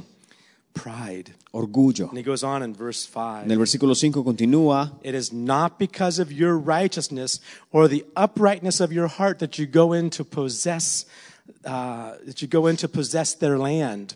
Pride. 0.77 1.33
Orgullo. 1.53 2.09
And 2.09 2.17
he 2.17 2.23
goes 2.23 2.43
on 2.43 2.61
in 2.61 2.73
verse 2.73 3.03
5. 3.05 3.45
En 3.45 3.51
el 3.51 3.57
versículo 3.57 3.95
5 3.95 4.23
continúa, 4.23 4.91
It 5.01 5.15
is 5.15 5.33
not 5.33 5.79
because 5.79 6.19
of 6.19 6.31
your 6.31 6.55
righteousness 6.55 7.39
or 7.71 7.87
the 7.87 8.05
uprightness 8.15 8.79
of 8.79 8.91
your 8.91 9.07
heart 9.07 9.39
that 9.39 9.57
you 9.57 9.65
go 9.65 9.93
in 9.93 10.11
to 10.11 10.23
possess, 10.23 11.05
uh, 11.65 12.15
that 12.25 12.41
you 12.41 12.47
go 12.47 12.67
in 12.67 12.75
to 12.77 12.87
possess 12.87 13.33
their 13.33 13.57
land. 13.57 14.15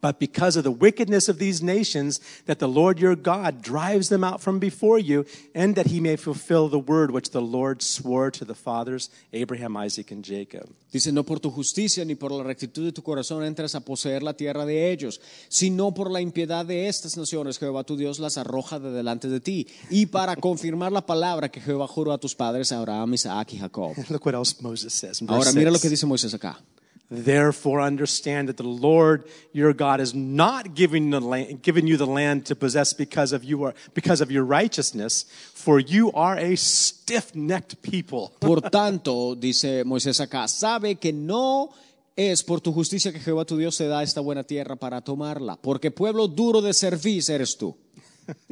But 0.00 0.18
because 0.18 0.56
of 0.56 0.64
the 0.64 0.70
wickedness 0.70 1.28
of 1.28 1.38
these 1.38 1.62
nations, 1.62 2.20
that 2.46 2.58
the 2.58 2.68
Lord 2.68 2.98
your 2.98 3.16
God 3.16 3.62
drives 3.62 4.08
them 4.08 4.24
out 4.24 4.40
from 4.40 4.58
before 4.58 4.98
you, 4.98 5.24
and 5.54 5.74
that 5.74 5.86
he 5.86 6.00
may 6.00 6.16
fulfill 6.16 6.68
the 6.68 6.78
word 6.78 7.10
which 7.10 7.30
the 7.30 7.40
Lord 7.40 7.82
swore 7.82 8.30
to 8.30 8.44
the 8.44 8.54
fathers, 8.54 9.10
Abraham, 9.32 9.76
Isaac, 9.76 10.10
and 10.10 10.24
Jacob. 10.24 10.68
Dice, 10.92 11.12
no 11.12 11.22
por 11.22 11.38
tu 11.38 11.50
justicia 11.50 12.04
ni 12.04 12.14
por 12.14 12.32
la 12.32 12.42
rectitud 12.42 12.84
de 12.84 12.92
tu 12.92 13.02
corazón 13.02 13.44
entras 13.44 13.74
a 13.74 13.80
poseer 13.80 14.22
la 14.22 14.34
tierra 14.34 14.66
de 14.66 14.90
ellos, 14.90 15.20
sino 15.48 15.94
por 15.94 16.10
la 16.10 16.20
impiedad 16.20 16.66
de 16.66 16.88
estas 16.88 17.16
naciones, 17.16 17.58
Jehová 17.58 17.84
tu 17.84 17.96
Dios 17.96 18.18
las 18.18 18.38
arroja 18.38 18.78
de 18.78 18.90
delante 18.90 19.28
de 19.28 19.40
ti, 19.40 19.66
y 19.88 20.06
para 20.06 20.36
confirmar 20.36 20.92
la 20.92 21.06
palabra 21.06 21.48
que 21.48 21.60
Jehová 21.60 21.86
juró 21.86 22.12
a 22.12 22.18
tus 22.18 22.34
padres, 22.34 22.72
Abraham, 22.72 23.14
Isaac 23.14 23.54
y 23.54 23.58
Jacob. 23.58 23.94
Look 24.10 24.26
what 24.26 24.34
else 24.34 24.56
Moses 24.60 24.92
says. 24.92 25.22
Ahora 25.28 25.52
mira 25.52 25.70
lo 25.70 25.78
que 25.78 25.88
dice 25.88 26.06
Moisés 26.06 26.34
acá. 26.34 26.58
Therefore, 27.10 27.80
understand 27.80 28.48
that 28.48 28.56
the 28.56 28.62
Lord 28.62 29.24
your 29.52 29.72
God 29.72 30.00
is 30.00 30.14
not 30.14 30.74
giving, 30.76 31.10
the 31.10 31.20
land, 31.20 31.60
giving 31.60 31.88
you 31.88 31.96
the 31.96 32.06
land 32.06 32.46
to 32.46 32.54
possess 32.54 32.92
because 32.92 33.32
of, 33.32 33.42
you 33.42 33.64
are, 33.64 33.74
because 33.94 34.20
of 34.20 34.30
your 34.30 34.44
righteousness, 34.44 35.24
for 35.52 35.80
you 35.80 36.12
are 36.12 36.38
a 36.38 36.56
stiff 36.56 37.34
necked 37.34 37.82
people. 37.82 38.32
Por 38.40 38.60
tanto, 38.60 39.34
dice 39.34 39.84
Moisés 39.84 40.20
acá, 40.20 40.46
sabe 40.46 41.00
que 41.00 41.12
no 41.12 41.72
es 42.14 42.44
por 42.44 42.60
tu 42.60 42.72
justicia 42.72 43.12
que 43.12 43.18
Jehová 43.18 43.44
tu 43.44 43.56
Dios 43.56 43.76
te 43.76 43.88
da 43.88 44.02
esta 44.02 44.20
buena 44.20 44.44
tierra 44.44 44.76
para 44.76 45.00
tomarla, 45.00 45.56
porque 45.56 45.90
pueblo 45.90 46.28
duro 46.28 46.60
de 46.60 46.74
servir 46.74 47.24
eres 47.28 47.56
tú. 47.56 47.76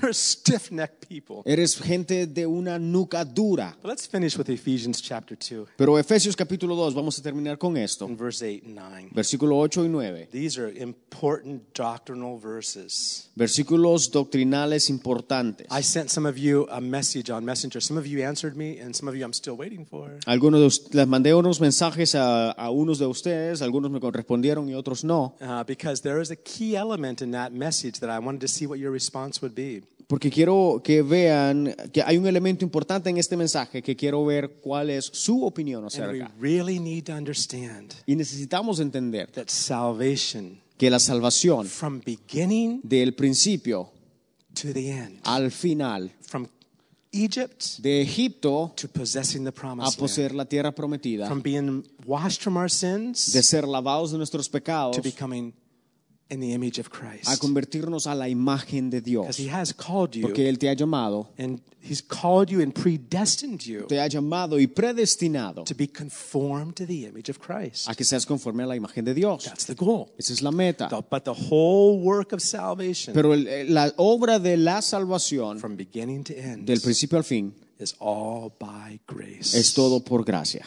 You're 0.00 0.10
a 0.10 0.14
stiff 0.14 0.70
necked 0.70 1.08
people. 1.08 1.42
Eres 1.44 1.76
gente 1.78 2.26
de 2.26 2.46
una 2.46 2.78
nuca 2.78 3.24
dura. 3.24 3.76
But 3.82 3.88
let's 3.88 4.06
finish 4.06 4.36
with 4.36 4.48
Ephesians 4.48 5.00
chapter 5.00 5.36
2, 5.36 5.66
Pero 5.76 5.98
Efesios 5.98 6.36
capítulo 6.36 6.76
2, 6.76 6.94
vamos 6.94 7.18
a 7.18 7.22
terminar 7.22 7.58
con 7.58 7.76
esto. 7.76 8.06
in 8.06 8.16
verse 8.16 8.42
8 8.42 8.64
and 8.66 8.74
9. 8.76 9.10
Versículo 9.12 9.56
8 9.58 9.84
y 9.84 9.88
9. 9.88 10.28
These 10.30 10.58
are 10.58 10.68
important 10.68 11.62
doctrinal 11.74 12.38
verses. 12.38 13.28
Versículos 13.36 14.10
doctrinales 14.10 14.90
importantes. 14.90 15.66
I 15.70 15.82
sent 15.82 16.10
some 16.10 16.26
of 16.28 16.36
you 16.38 16.66
a 16.70 16.80
message 16.80 17.30
on 17.30 17.44
Messenger. 17.44 17.80
Some 17.80 17.98
of 17.98 18.06
you 18.06 18.22
answered 18.24 18.56
me, 18.56 18.78
and 18.78 18.94
some 18.94 19.08
of 19.08 19.16
you 19.16 19.24
I'm 19.24 19.32
still 19.32 19.56
waiting 19.56 19.84
for. 19.84 20.18
Algunos 20.26 20.92
les 20.92 21.06
mandé 21.06 21.34
unos 21.34 21.60
mensajes 21.60 22.14
a, 22.14 22.50
a 22.52 22.70
unos 22.70 22.98
de 22.98 23.06
ustedes, 23.06 23.62
algunos 23.62 23.90
me 23.90 24.00
correspondieron 24.00 24.68
y 24.68 24.74
otros 24.74 25.04
no, 25.04 25.34
Uh, 25.40 25.64
because 25.64 26.02
there 26.02 26.20
is 26.20 26.30
a 26.30 26.36
key 26.36 26.76
element 26.76 27.22
in 27.22 27.32
that 27.32 27.52
message 27.52 28.00
that 28.00 28.10
I 28.10 28.18
wanted 28.18 28.40
to 28.42 28.48
see 28.48 28.66
what 28.66 28.78
your 28.78 28.90
response 28.90 29.09
would 29.14 29.54
be. 29.54 29.82
porque 30.06 30.28
quiero 30.30 30.80
que 30.82 31.02
vean 31.02 31.72
que 31.92 32.02
hay 32.02 32.18
un 32.18 32.26
elemento 32.26 32.64
importante 32.64 33.10
en 33.10 33.16
este 33.18 33.36
mensaje 33.36 33.80
que 33.80 33.94
quiero 33.94 34.24
ver 34.24 34.58
cuál 34.60 34.90
es 34.90 35.04
su 35.12 35.44
opinión 35.44 35.84
And 35.84 35.92
we 35.92 36.04
acerca. 36.04 36.32
really 36.40 36.80
need 36.80 37.04
to 37.04 37.12
understand 37.12 37.94
Y 38.06 38.16
necesitamos 38.16 38.80
entender 38.80 39.30
that 39.32 39.48
salvation, 39.48 40.60
que 40.76 40.90
la 40.90 40.98
salvación 40.98 41.66
from 41.66 42.00
beginning 42.04 42.80
del 42.82 43.14
principio 43.14 43.90
to 44.54 44.72
the 44.72 44.90
end, 44.90 45.20
al 45.24 45.50
final, 45.52 46.10
from 46.22 46.48
Egypt 47.12 47.78
de 47.78 48.02
Egipto 48.02 48.72
to 48.76 48.88
possessing 48.88 49.42
the 49.44 49.48
a 49.50 49.52
promised 49.52 49.98
land, 49.98 50.00
poseer 50.00 50.32
la 50.34 50.44
tierra 50.44 50.72
prometida, 50.74 51.26
from 51.28 51.40
being 51.42 51.84
washed 52.04 52.42
from 52.42 52.56
our 52.56 52.70
sins 52.70 53.32
de 53.32 53.42
ser 53.42 53.66
lavados 53.66 54.10
de 54.12 54.18
nuestros 54.18 54.48
pecados, 54.48 54.96
to 54.96 55.02
becoming 55.02 55.52
in 56.30 56.40
the 56.40 56.52
image 56.52 56.78
of 56.80 56.86
a 56.86 56.90
Christ. 56.90 57.40
convertirnos 57.40 58.06
a 58.06 58.14
la 58.14 58.28
imagen 58.28 58.88
de 58.90 59.00
Dios. 59.00 59.26
Because 59.26 59.42
He 59.42 59.50
has 59.50 59.74
called 59.74 60.14
you, 60.14 60.22
Porque 60.22 60.48
Él 60.48 60.58
te 60.58 60.68
ha 60.68 60.74
llamado, 60.74 61.28
and 61.38 61.60
He's 61.82 62.02
called 62.02 62.50
you 62.50 62.60
and 62.60 62.74
predestined 62.74 63.62
you 63.64 63.86
te 63.86 63.98
ha 63.98 64.06
llamado 64.06 64.58
y 64.60 64.66
predestinado 64.66 65.64
to 65.64 65.74
be 65.74 65.88
conformed 65.88 66.74
to 66.74 66.86
the 66.86 67.06
image 67.06 67.30
of 67.30 67.38
Christ. 67.38 67.88
a 67.88 67.94
que 67.94 68.04
seas 68.04 68.26
conforme 68.26 68.62
a 68.62 68.66
la 68.66 68.76
imagen 68.76 69.04
de 69.04 69.14
Dios. 69.14 69.44
That's 69.44 69.64
the 69.64 69.74
goal. 69.74 70.12
Esa 70.18 70.32
es 70.34 70.42
la 70.42 70.50
meta. 70.50 70.88
The- 70.88 70.96
But 71.10 71.24
the 71.24 71.32
whole 71.32 71.98
work 72.00 72.32
of 72.34 72.40
salvation, 72.40 73.14
Pero 73.14 73.32
el- 73.32 73.72
la 73.72 73.92
obra 73.96 74.38
de 74.38 74.56
la 74.58 74.82
salvación, 74.82 75.58
from 75.58 75.76
beginning 75.76 76.22
to 76.24 76.34
end, 76.34 76.66
del 76.66 76.80
principio 76.80 77.16
al 77.18 77.24
fin, 77.24 77.54
is 77.78 77.94
all 77.98 78.52
by 78.60 79.00
grace. 79.08 79.58
es 79.58 79.72
todo 79.72 80.00
por 80.04 80.22
gracia. 80.24 80.66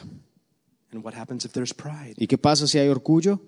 And 0.92 1.04
what 1.06 1.14
happens 1.16 1.46
if 1.46 1.52
there's 1.54 1.74
pride? 1.74 2.16
¿Y 2.18 2.26
qué 2.28 2.38
pasa 2.40 2.68
si 2.68 2.80
hay 2.80 2.88
orgullo? 2.88 3.40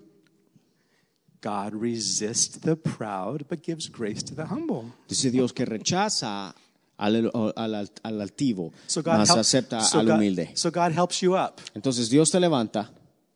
God 1.42 1.74
resists 1.74 2.58
the 2.60 2.76
proud, 2.76 3.44
but 3.48 3.62
gives 3.62 3.88
grace 3.90 4.22
to 4.24 4.34
the 4.34 4.44
humble. 4.44 4.84
Dice 5.08 5.30
Dios 5.30 5.52
que 5.52 5.64
rechaza 5.64 6.54
al, 6.98 7.30
al- 7.34 7.90
al 8.02 8.20
altivo, 8.20 8.72
So 8.86 9.02
God, 9.02 9.18
mas 9.18 9.28
help- 9.30 9.40
acepta 9.40 9.80
so 9.80 10.00
al 10.00 10.06
God- 10.06 10.14
humilde. 10.16 10.50
so 10.54 10.70
God 10.70 10.92
helps 10.92 11.20
you 11.20 11.34
up. 11.36 11.60
Entonces 11.74 12.08
Dios 12.10 12.30
te 12.30 12.40
levanta 12.40 12.90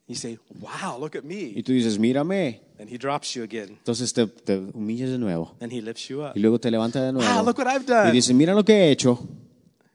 You 0.08 0.16
say, 0.16 0.38
"Wow, 0.58 0.98
look 0.98 1.14
at 1.14 1.22
y 1.22 1.26
me," 1.54 1.62
tú 1.62 1.72
dices, 1.72 1.96
mírame. 1.98 2.60
and 2.80 2.90
He 2.90 2.98
drops 2.98 3.34
you 3.34 3.44
again, 3.44 3.68
Entonces 3.78 4.12
te, 4.12 4.26
te 4.26 4.56
humillas 4.58 5.10
de 5.10 5.18
nuevo 5.18 5.54
and 5.60 5.70
He 5.72 5.80
lifts 5.80 6.08
you 6.08 6.22
up. 6.24 6.32
y 6.34 6.40
luego 6.40 6.58
te 6.58 6.68
levanta 6.70 7.00
de 7.04 7.12
nuevo. 7.12 7.28
Ah, 7.30 7.42
look 7.42 7.58
what 7.58 7.68
I've 7.68 7.84
Y 7.84 7.86
done. 7.86 8.12
dices, 8.12 8.34
mira 8.34 8.52
lo 8.54 8.64
que 8.64 8.72
he 8.72 8.90
hecho. 8.90 9.14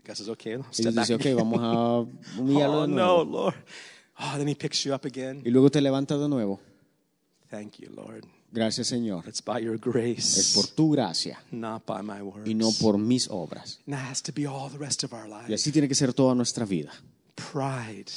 God 0.08 0.14
says, 0.16 0.30
"Okay, 0.30 0.54
Y 0.54 0.58
back." 0.84 0.94
dices, 0.96 1.12
ok, 1.12 1.26
vamos 1.36 1.60
a 1.62 2.06
humillarlo 2.40 2.82
oh 2.84 2.88
de 2.88 2.94
no, 2.94 2.96
nuevo. 2.96 3.26
Lord. 3.26 3.56
Oh, 4.20 4.38
then 4.38 4.48
He 4.48 4.56
picks 4.56 4.84
you 4.86 4.94
up 4.94 5.06
again. 5.06 5.42
Y 5.44 5.50
luego 5.50 5.70
te 5.70 5.82
levanta 5.82 6.18
de 6.18 6.30
nuevo. 6.30 6.62
Thank 7.56 7.80
you, 7.80 7.90
Lord. 7.96 8.26
Gracias, 8.52 8.88
Señor. 8.88 9.26
It's 9.28 9.42
by 9.44 9.60
your 9.62 9.76
Es 9.76 9.82
grace, 9.82 10.52
por 10.56 10.68
tu 10.68 10.92
gracia 10.92 11.38
not 11.52 11.86
by 11.86 12.02
my 12.02 12.22
words. 12.22 12.48
y 12.50 12.54
no 12.54 12.70
por 12.80 12.98
mis 12.98 13.28
obras. 13.30 13.80
And 13.86 13.94
that 13.96 14.10
has 14.10 14.22
to 14.24 14.32
be 14.34 14.46
all 14.46 14.70
the 14.70 14.78
rest 14.78 15.04
of 15.04 15.14
our 15.14 15.26
Y 15.28 15.48
lives. 15.48 15.62
así 15.62 15.72
tiene 15.72 15.88
que 15.88 15.96
ser 15.96 16.14
toda 16.14 16.36
nuestra 16.36 16.66
vida. 16.66 16.92
Pride. 17.36 18.12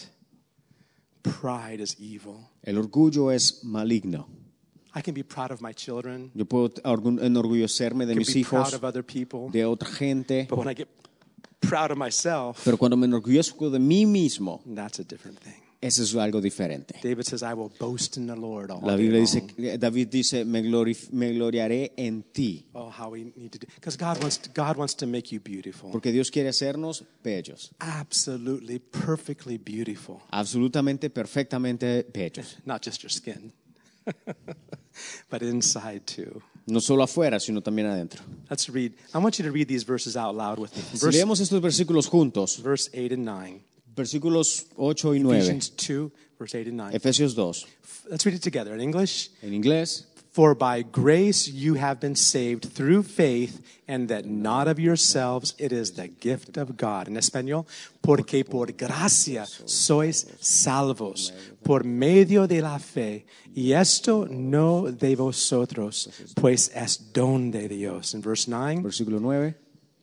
Pride 1.22 1.80
is 1.82 1.96
evil. 1.98 2.48
El 2.62 2.78
orgullo 2.78 3.30
es 3.32 3.62
maligno. 3.64 4.28
I 4.94 5.02
can 5.02 5.14
be 5.14 5.22
proud 5.22 5.50
of 5.52 5.60
my 5.60 5.72
children. 5.72 6.30
Yo 6.34 6.44
puedo 6.46 6.70
orgu- 6.84 7.20
enorgullecerme 7.22 8.06
de 8.06 8.14
mis 8.14 8.32
be 8.34 8.42
proud 8.44 8.62
hijos, 8.66 8.74
of 8.74 8.84
other 8.84 9.04
people. 9.04 9.48
de 9.52 9.64
otra 9.64 9.88
gente, 9.90 10.46
But 10.48 10.58
when 10.58 10.68
I 10.68 10.74
get 10.74 10.88
proud 11.60 11.90
of 11.90 11.98
myself, 11.98 12.62
pero 12.64 12.76
cuando 12.78 12.96
me 12.96 13.06
enorgullezco 13.06 13.70
de 13.70 13.78
mí 13.78 14.06
mismo, 14.06 14.62
that's 14.74 14.98
a 15.00 15.04
different 15.04 15.38
thing. 15.40 15.62
Eso 15.80 16.02
es 16.02 16.14
algo 16.16 16.40
diferente. 16.40 16.98
David 17.02 17.24
says, 17.24 17.42
I 17.42 17.54
will 17.54 17.70
boast 17.78 18.16
in 18.16 18.26
the 18.26 18.34
Lord 18.34 18.70
all 18.70 18.80
La 18.82 18.96
Biblia 18.96 19.20
dice. 19.20 19.40
David 19.78 20.08
dice, 20.10 20.44
me, 20.44 20.60
me 20.62 21.32
gloriaré 21.32 21.92
en 21.96 22.24
ti, 22.32 22.66
Oh, 22.74 22.90
how 22.90 23.10
we 23.10 23.32
need 23.36 23.52
to 23.52 23.58
do 23.58 23.66
because 23.76 23.96
God 23.96 24.18
wants 24.20 24.38
to, 24.38 24.50
God 24.54 24.76
wants 24.76 24.94
to 24.96 25.06
make 25.06 25.30
you 25.32 25.40
beautiful. 25.40 25.90
porque 25.90 26.10
Dios 26.10 26.30
quiere 26.30 26.48
hacernos 26.48 27.04
bellos, 27.22 27.70
Absolutely 27.78 28.78
perfectly 28.80 29.56
beautiful. 29.58 30.20
absolutamente, 30.30 31.10
perfectamente 31.10 32.04
bellos. 32.12 32.56
Not 32.64 32.84
just 32.84 33.02
your 33.02 33.10
skin. 33.10 33.52
but 35.30 35.42
inside 35.42 36.06
too. 36.06 36.42
No 36.66 36.80
solo 36.80 37.02
afuera, 37.04 37.40
sino 37.40 37.62
también 37.62 37.86
adentro. 37.88 38.22
Let's 38.50 38.68
read. 38.68 38.92
I 39.14 39.18
want 39.18 39.38
you 39.38 39.44
to 39.44 39.50
read 39.50 39.68
these 39.68 39.84
verses 39.84 40.16
out 40.16 40.34
loud 40.34 40.58
with 40.58 40.74
me. 40.76 40.82
Si 40.82 40.98
Verse, 40.98 41.16
leemos 41.16 41.40
estos 41.40 41.60
versículos 41.62 42.08
juntos, 42.08 42.60
verse 42.62 42.90
8 42.92 43.12
and 43.14 43.24
9. 43.24 43.64
Versículos 43.98 44.66
8 44.76 45.14
y 45.14 45.18
9, 45.20 45.38
Ephesians 45.38 45.70
2, 45.76 46.10
verse 46.38 46.54
8 46.54 46.68
and 46.68 46.76
9. 46.76 46.92
Efesios 46.94 47.34
2, 47.34 47.66
Let's 48.10 48.24
read 48.24 48.34
it 48.36 48.42
together 48.42 48.72
in 48.74 48.80
English. 48.80 49.30
en 49.42 49.52
inglés. 49.52 50.06
For 50.30 50.54
by 50.54 50.82
grace 50.82 51.48
you 51.48 51.74
have 51.74 51.98
been 52.00 52.14
saved 52.14 52.72
through 52.72 53.02
faith, 53.02 53.60
and 53.88 54.08
that 54.08 54.24
not 54.24 54.68
of 54.68 54.78
yourselves, 54.78 55.54
it 55.58 55.72
is 55.72 55.92
the 55.92 56.06
gift 56.06 56.56
of 56.56 56.76
God. 56.76 57.08
En 57.08 57.16
español, 57.16 57.66
porque 58.02 58.44
por 58.44 58.66
gracia 58.72 59.46
sois 59.66 60.26
salvos, 60.40 61.32
por 61.64 61.82
medio 61.82 62.46
de 62.46 62.60
la 62.60 62.78
fe, 62.78 63.24
y 63.54 63.72
esto 63.72 64.26
no 64.30 64.92
de 64.92 65.16
vosotros, 65.16 66.08
pues 66.36 66.70
es 66.74 67.12
don 67.12 67.50
de 67.50 67.66
Dios. 67.66 68.14
In 68.14 68.20
verse 68.20 68.46
9, 68.48 68.82
Versículo 68.82 69.20
9. 69.20 69.54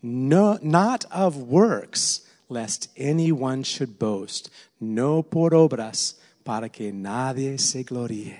no, 0.01 0.57
not 0.61 1.05
of 1.11 1.37
works, 1.37 2.24
lest 2.49 2.89
anyone 2.95 3.63
should 3.63 3.97
boast, 3.97 4.49
no 4.79 5.23
por 5.23 5.53
obras, 5.53 6.15
para 6.43 6.69
que 6.69 6.91
nadie 6.91 7.57
se 7.57 7.83
gloríe. 7.83 8.39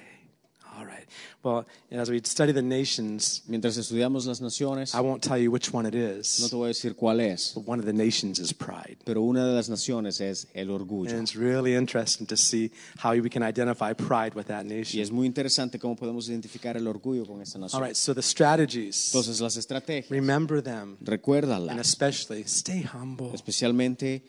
All 0.77 0.85
right. 0.85 1.07
And 1.45 1.99
as 2.01 2.09
we 2.09 2.19
study 2.23 2.51
the 2.53 2.61
nations, 2.61 3.43
Mientras 3.47 3.77
estudiamos 3.77 4.25
las 4.25 4.41
naciones, 4.41 4.93
I 4.95 4.99
won't 5.01 5.21
tell 5.23 5.37
you 5.37 5.51
which 5.51 5.71
one 5.73 5.87
it 5.87 5.93
no 5.93 6.19
is, 6.19 6.47
te 6.49 6.55
voy 6.55 6.65
a 6.65 6.67
decir 6.69 6.95
cuál 6.95 7.19
es, 7.21 7.53
but 7.55 7.67
one 7.67 7.79
of 7.79 7.85
the 7.85 7.93
nations 7.93 8.39
is 8.39 8.53
pride. 8.53 8.97
pero 9.05 9.21
una 9.21 9.45
de 9.45 9.53
las 9.53 9.69
naciones 9.69 10.19
es 10.21 10.47
el 10.53 10.69
orgullo. 10.71 11.11
And 11.11 11.21
it's 11.21 11.35
really 11.35 11.75
interesting 11.75 12.25
to 12.27 12.35
see 12.37 12.71
how 12.97 13.11
we 13.13 13.29
can 13.29 13.43
identify 13.43 13.93
pride 13.93 14.33
with 14.35 14.45
that 14.47 14.65
Y 14.65 14.69
nation. 14.69 15.01
es 15.03 15.11
muy 15.11 15.27
interesante 15.27 15.77
cómo 15.79 15.95
podemos 15.95 16.27
identificar 16.29 16.75
el 16.77 16.87
orgullo 16.87 17.25
con 17.25 17.35
All 17.41 17.59
nación. 17.61 17.81
right, 17.83 17.95
so 17.95 18.13
the 18.13 18.21
strategies, 18.23 19.07
Entonces 19.13 19.39
las 19.39 19.55
estrategias, 19.57 20.09
remember 20.09 20.61
them, 20.63 20.97
and 20.99 21.07
recuérdalas, 21.07 21.77
especially 21.79 22.41
stay 22.47 22.83
humble. 22.83 23.31
especialmente 23.33 24.23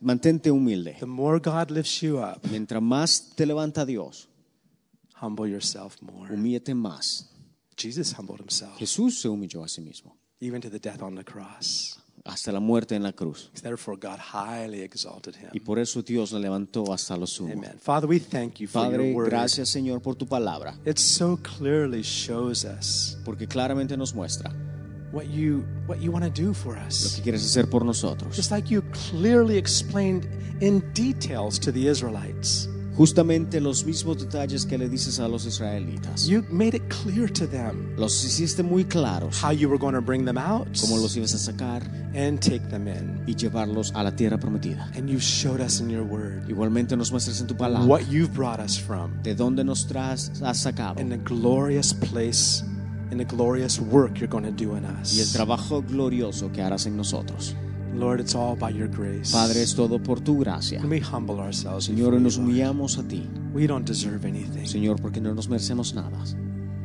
mantente 0.00 0.50
humilde. 0.50 0.96
The 0.98 1.06
more 1.06 1.38
God 1.40 1.70
lifts 1.70 2.00
you 2.00 2.18
up, 2.18 2.40
Mientras 2.50 2.82
más 2.82 3.30
te 3.36 3.46
levanta 3.46 3.84
Dios, 3.86 4.28
humble 5.20 5.46
yourself 5.48 6.00
more. 6.02 6.28
humíllate 6.32 6.74
más. 6.74 7.26
Jesus 7.76 8.12
humbled 8.18 8.40
himself, 8.40 8.76
Jesús 8.78 9.20
se 9.20 9.28
humilló 9.28 9.64
a 9.64 9.68
sí 9.68 9.80
mismo, 9.80 10.16
even 10.40 10.60
to 10.60 10.68
the 10.70 10.78
death 10.78 11.02
on 11.02 11.14
the 11.14 11.24
cross. 11.24 11.96
hasta 12.26 12.52
la 12.52 12.60
muerte 12.60 12.94
en 12.94 13.02
la 13.02 13.12
cruz. 13.12 13.50
Therefore, 13.62 13.96
God 13.96 14.18
highly 14.18 14.82
exalted 14.82 15.34
him. 15.36 15.48
Y 15.54 15.60
por 15.60 15.78
eso 15.78 16.02
Dios 16.02 16.32
le 16.32 16.40
levantó 16.40 16.92
hasta 16.92 17.16
lo 17.16 17.26
sumo. 17.26 17.52
Amen. 17.54 17.78
Father, 17.80 18.06
we 18.06 18.18
thank 18.20 18.60
you 18.60 18.68
for 18.68 18.82
Padre, 18.82 19.06
your 19.08 19.16
word. 19.16 19.30
gracias 19.30 19.70
Señor 19.70 20.02
por 20.02 20.16
tu 20.16 20.26
palabra, 20.26 20.78
It 20.84 20.98
so 20.98 21.38
clearly 21.38 22.02
shows 22.02 22.64
us 22.66 23.16
porque 23.24 23.46
claramente 23.48 23.96
nos 23.96 24.14
muestra 24.14 24.52
what 25.12 25.24
you 25.30 25.64
what 25.86 25.98
you 26.02 26.12
want 26.12 26.24
to 26.24 26.30
do 26.30 26.52
for 26.52 26.76
us. 26.76 27.02
lo 27.04 27.16
que 27.16 27.22
quieres 27.22 27.42
hacer 27.42 27.70
por 27.70 27.86
nosotros. 27.86 28.36
Just 28.36 28.50
like 28.50 28.70
you 28.70 28.82
clearly 29.10 29.56
explained 29.56 30.26
in 30.60 30.82
details 30.92 31.58
to 31.58 31.72
the 31.72 31.88
Israelites. 31.88 32.68
Justamente 33.00 33.62
los 33.62 33.86
mismos 33.86 34.18
detalles 34.18 34.66
que 34.66 34.76
le 34.76 34.86
dices 34.86 35.20
a 35.20 35.26
los 35.26 35.46
israelitas. 35.46 36.26
You 36.26 36.44
made 36.50 36.76
it 36.76 36.82
clear 37.02 37.32
to 37.32 37.46
them 37.46 37.94
Los 37.96 38.22
hiciste 38.22 38.62
muy 38.62 38.84
claros, 38.84 39.42
how 39.42 39.52
you 39.52 39.70
were 39.70 39.78
going 39.78 39.94
to 39.94 40.02
bring 40.02 40.26
them 40.26 40.36
out 40.36 40.68
cómo 40.78 40.98
los 40.98 41.16
ibas 41.16 41.32
a 41.32 41.38
sacar 41.38 41.82
and 42.14 42.38
take 42.40 42.60
them 42.68 42.86
in. 42.86 43.22
y 43.26 43.34
llevarlos 43.34 43.90
a 43.94 44.02
la 44.02 44.14
tierra 44.14 44.36
prometida. 44.38 44.90
And 44.94 45.08
you 45.08 45.18
showed 45.18 45.62
us 45.62 45.80
in 45.80 45.88
your 45.88 46.02
word 46.04 46.46
Igualmente 46.50 46.94
nos 46.94 47.10
muestras 47.10 47.40
en 47.40 47.46
tu 47.46 47.56
palabra 47.56 47.86
what 47.86 48.02
you've 48.10 48.34
brought 48.34 48.60
us 48.60 48.78
from 48.78 49.22
de 49.22 49.34
dónde 49.34 49.64
nos 49.64 49.86
tras- 49.86 50.30
has 50.42 50.58
sacado 50.60 51.00
and 51.00 51.10
the 51.10 51.16
glorious 51.16 51.94
place 51.94 52.62
and 53.10 53.18
the 53.18 53.24
glorious 53.24 53.80
work 53.80 54.18
you're 54.20 54.28
going 54.28 54.44
to 54.44 54.52
do 54.52 54.76
in 54.76 54.84
y 54.84 54.88
el 54.88 55.00
us. 55.00 55.32
trabajo 55.32 55.80
glorioso 55.82 56.52
que 56.52 56.60
harás 56.60 56.84
en 56.84 56.98
nosotros. 56.98 57.54
Lord, 57.94 58.20
it's 58.20 58.34
all 58.34 58.56
by 58.56 58.70
your 58.70 58.88
grace. 58.88 59.32
Padre, 59.32 59.62
es 59.62 59.74
todo 59.74 59.98
por 60.02 60.20
tu 60.20 60.38
gracia. 60.38 60.80
We 60.86 61.00
humble 61.00 61.40
ourselves 61.40 61.84
Señor, 61.86 62.20
nos 62.20 62.36
humillamos 62.38 62.98
a 62.98 63.02
ti, 63.02 63.28
We 63.52 63.66
don't 63.66 63.86
deserve 63.86 64.24
anything, 64.26 64.64
Señor, 64.66 65.00
porque 65.00 65.20
no 65.20 65.34
nos 65.34 65.48
merecemos 65.48 65.92
nada. 65.94 66.18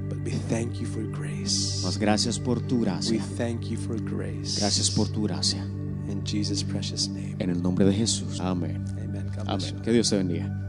but 0.09 0.17
we 0.25 0.31
thank 0.49 0.79
you 0.79 0.85
for 0.87 1.03
grace. 1.03 1.81
Mas 1.83 1.97
gracias 1.97 2.39
por 2.39 2.59
tu 2.61 2.77
We 2.79 2.85
gracia. 2.85 3.21
thank 3.37 3.69
you 3.69 3.77
for 3.77 3.99
grace. 4.01 4.59
Gracias 4.59 4.89
por 4.89 5.07
tu 5.09 5.23
gracia. 5.23 5.63
In 6.07 6.23
Jesus' 6.23 6.63
precious 6.63 7.07
name. 7.07 7.35
En 7.39 7.49
el 7.49 7.61
nombre 7.61 7.85
de 7.85 7.93
Jesús. 7.93 8.39
Amén. 8.39 8.83
Amén. 9.47 9.81
Que 9.83 9.91
Dios 9.91 10.09
te 10.09 10.17
bendiga. 10.17 10.64